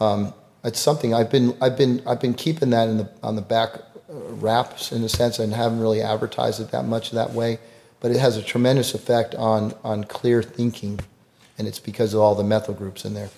Um, 0.00 0.32
it's 0.64 0.80
something 0.80 1.12
I've 1.12 1.30
been 1.30 1.56
I've 1.60 1.76
been 1.76 2.02
I've 2.06 2.20
been 2.20 2.34
keeping 2.34 2.70
that 2.70 2.88
in 2.88 2.98
the 2.98 3.10
on 3.22 3.36
the 3.36 3.42
back 3.42 3.80
wraps 4.08 4.92
in 4.92 5.02
a 5.04 5.08
sense 5.08 5.38
and 5.38 5.52
haven't 5.52 5.80
really 5.80 6.00
advertised 6.00 6.60
it 6.60 6.70
that 6.70 6.84
much 6.84 7.10
that 7.10 7.32
way. 7.32 7.58
But 8.00 8.12
it 8.12 8.18
has 8.18 8.36
a 8.36 8.42
tremendous 8.42 8.94
effect 8.94 9.34
on, 9.34 9.74
on 9.82 10.04
clear 10.04 10.42
thinking, 10.42 11.00
and 11.58 11.66
it's 11.66 11.80
because 11.80 12.14
of 12.14 12.20
all 12.20 12.34
the 12.34 12.44
methyl 12.44 12.74
groups 12.74 13.04
in 13.04 13.14
there. 13.14 13.30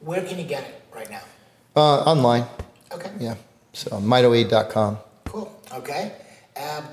Where 0.00 0.22
can 0.22 0.38
you 0.38 0.44
get 0.44 0.62
it 0.64 0.82
right 0.94 1.10
now? 1.10 1.22
Uh, 1.74 2.02
online. 2.02 2.44
Okay. 2.92 3.10
Yeah. 3.18 3.34
So 3.72 3.90
mitoade.com. 4.00 4.98
Cool. 5.24 5.60
Okay. 5.72 6.12
Um, 6.56 6.84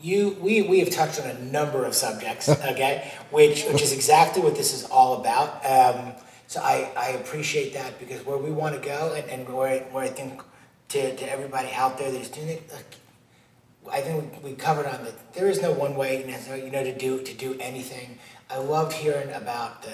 you 0.00 0.36
we, 0.40 0.62
we 0.62 0.78
have 0.80 0.90
touched 0.90 1.20
on 1.20 1.28
a 1.28 1.38
number 1.40 1.84
of 1.84 1.94
subjects, 1.94 2.48
okay, 2.48 3.12
which 3.30 3.64
which 3.64 3.82
is 3.82 3.92
exactly 3.92 4.42
what 4.42 4.56
this 4.56 4.72
is 4.72 4.84
all 4.84 5.20
about. 5.20 5.64
Um, 5.64 6.12
so 6.48 6.62
I, 6.62 6.90
I 6.96 7.08
appreciate 7.10 7.74
that 7.74 7.98
because 7.98 8.24
where 8.24 8.38
we 8.38 8.50
want 8.50 8.74
to 8.74 8.80
go 8.80 9.12
and, 9.14 9.28
and 9.28 9.54
where, 9.54 9.80
where 9.80 10.04
I 10.04 10.08
think 10.08 10.40
to, 10.88 11.14
to 11.14 11.30
everybody 11.30 11.70
out 11.74 11.98
there 11.98 12.10
that's 12.10 12.30
doing 12.30 12.48
it. 12.48 12.62
Look, 12.72 12.86
I 13.92 14.00
think 14.00 14.42
we, 14.42 14.50
we 14.50 14.56
covered 14.56 14.86
on 14.86 15.04
that. 15.04 15.34
There 15.34 15.48
is 15.48 15.60
no 15.60 15.72
one 15.72 15.94
way 15.94 16.20
you 16.20 16.70
know, 16.70 16.82
to 16.82 16.96
do 16.96 17.22
to 17.22 17.34
do 17.34 17.56
anything. 17.60 18.18
I 18.50 18.58
loved 18.58 18.94
hearing 18.94 19.30
about 19.32 19.82
the 19.82 19.92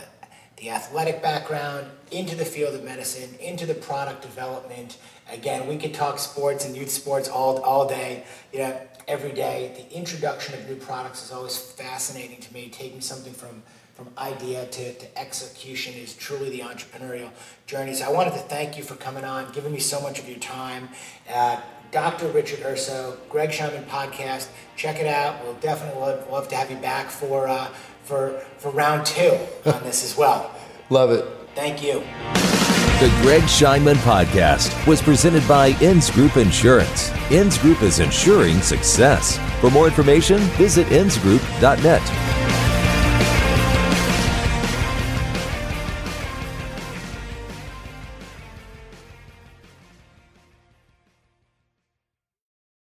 the 0.59 0.71
athletic 0.71 1.21
background 1.21 1.87
into 2.13 2.37
the 2.37 2.45
field 2.45 2.75
of 2.77 2.85
medicine, 2.85 3.35
into 3.41 3.67
the 3.67 3.75
product 3.75 4.23
development. 4.23 4.99
Again, 5.33 5.67
we 5.67 5.77
could 5.77 5.93
talk 5.93 6.21
sports 6.21 6.65
and 6.65 6.77
youth 6.77 6.91
sports 6.91 7.29
all 7.29 7.61
all 7.63 7.89
day, 7.89 8.25
you 8.53 8.61
know, 8.61 8.81
every 9.09 9.33
day. 9.33 9.73
The 9.77 9.97
introduction 9.97 10.55
of 10.55 10.69
new 10.69 10.77
products 10.77 11.25
is 11.25 11.33
always 11.33 11.57
fascinating 11.57 12.41
to 12.41 12.55
me. 12.55 12.69
Taking 12.69 13.01
something 13.01 13.33
from 13.33 13.63
from 13.95 14.09
idea 14.19 14.67
to, 14.67 14.93
to 14.95 15.19
execution 15.19 15.95
is 15.95 16.15
truly 16.15 16.51
the 16.51 16.61
entrepreneurial 16.61 17.31
journey. 17.67 17.95
So 17.95 18.05
I 18.05 18.11
wanted 18.11 18.33
to 18.33 18.41
thank 18.41 18.77
you 18.77 18.83
for 18.83 18.97
coming 18.97 19.25
on, 19.25 19.53
giving 19.53 19.73
me 19.73 19.79
so 19.79 20.01
much 20.01 20.19
of 20.19 20.29
your 20.29 20.39
time. 20.39 20.89
Uh, 21.33 21.61
Dr. 21.93 22.27
Richard 22.29 22.65
Urso, 22.65 23.17
Greg 23.29 23.51
Scheinman 23.51 23.85
podcast. 23.85 24.49
Check 24.77 24.99
it 24.99 25.07
out. 25.07 25.45
We'll 25.45 25.55
definitely 25.55 26.01
love, 26.01 26.29
love 26.29 26.49
to 26.49 26.57
have 26.57 26.71
you 26.71 26.77
back 26.79 27.09
for, 27.09 27.47
uh, 27.47 27.67
for, 28.03 28.41
for 28.59 28.71
round 28.73 29.07
two 29.07 29.39
on 29.65 29.81
this 29.85 30.03
as 30.05 30.17
well. 30.17 30.53
Love 30.91 31.13
it. 31.13 31.25
Thank 31.55 31.83
you. 31.83 32.84
The 33.01 33.09
Greg 33.23 33.43
Scheinman 33.43 33.97
Podcast 33.97 34.87
was 34.87 35.03
presented 35.03 35.47
by 35.49 35.73
INSgroup 35.73 36.41
Insurance. 36.41 37.11
INSgroup 37.29 37.83
is 37.83 37.99
insuring 37.99 38.63
success. 38.63 39.37
For 39.61 39.69
more 39.69 39.89
information, 39.89 40.39
visit 40.57 40.87
insgroup.net. 40.87 42.64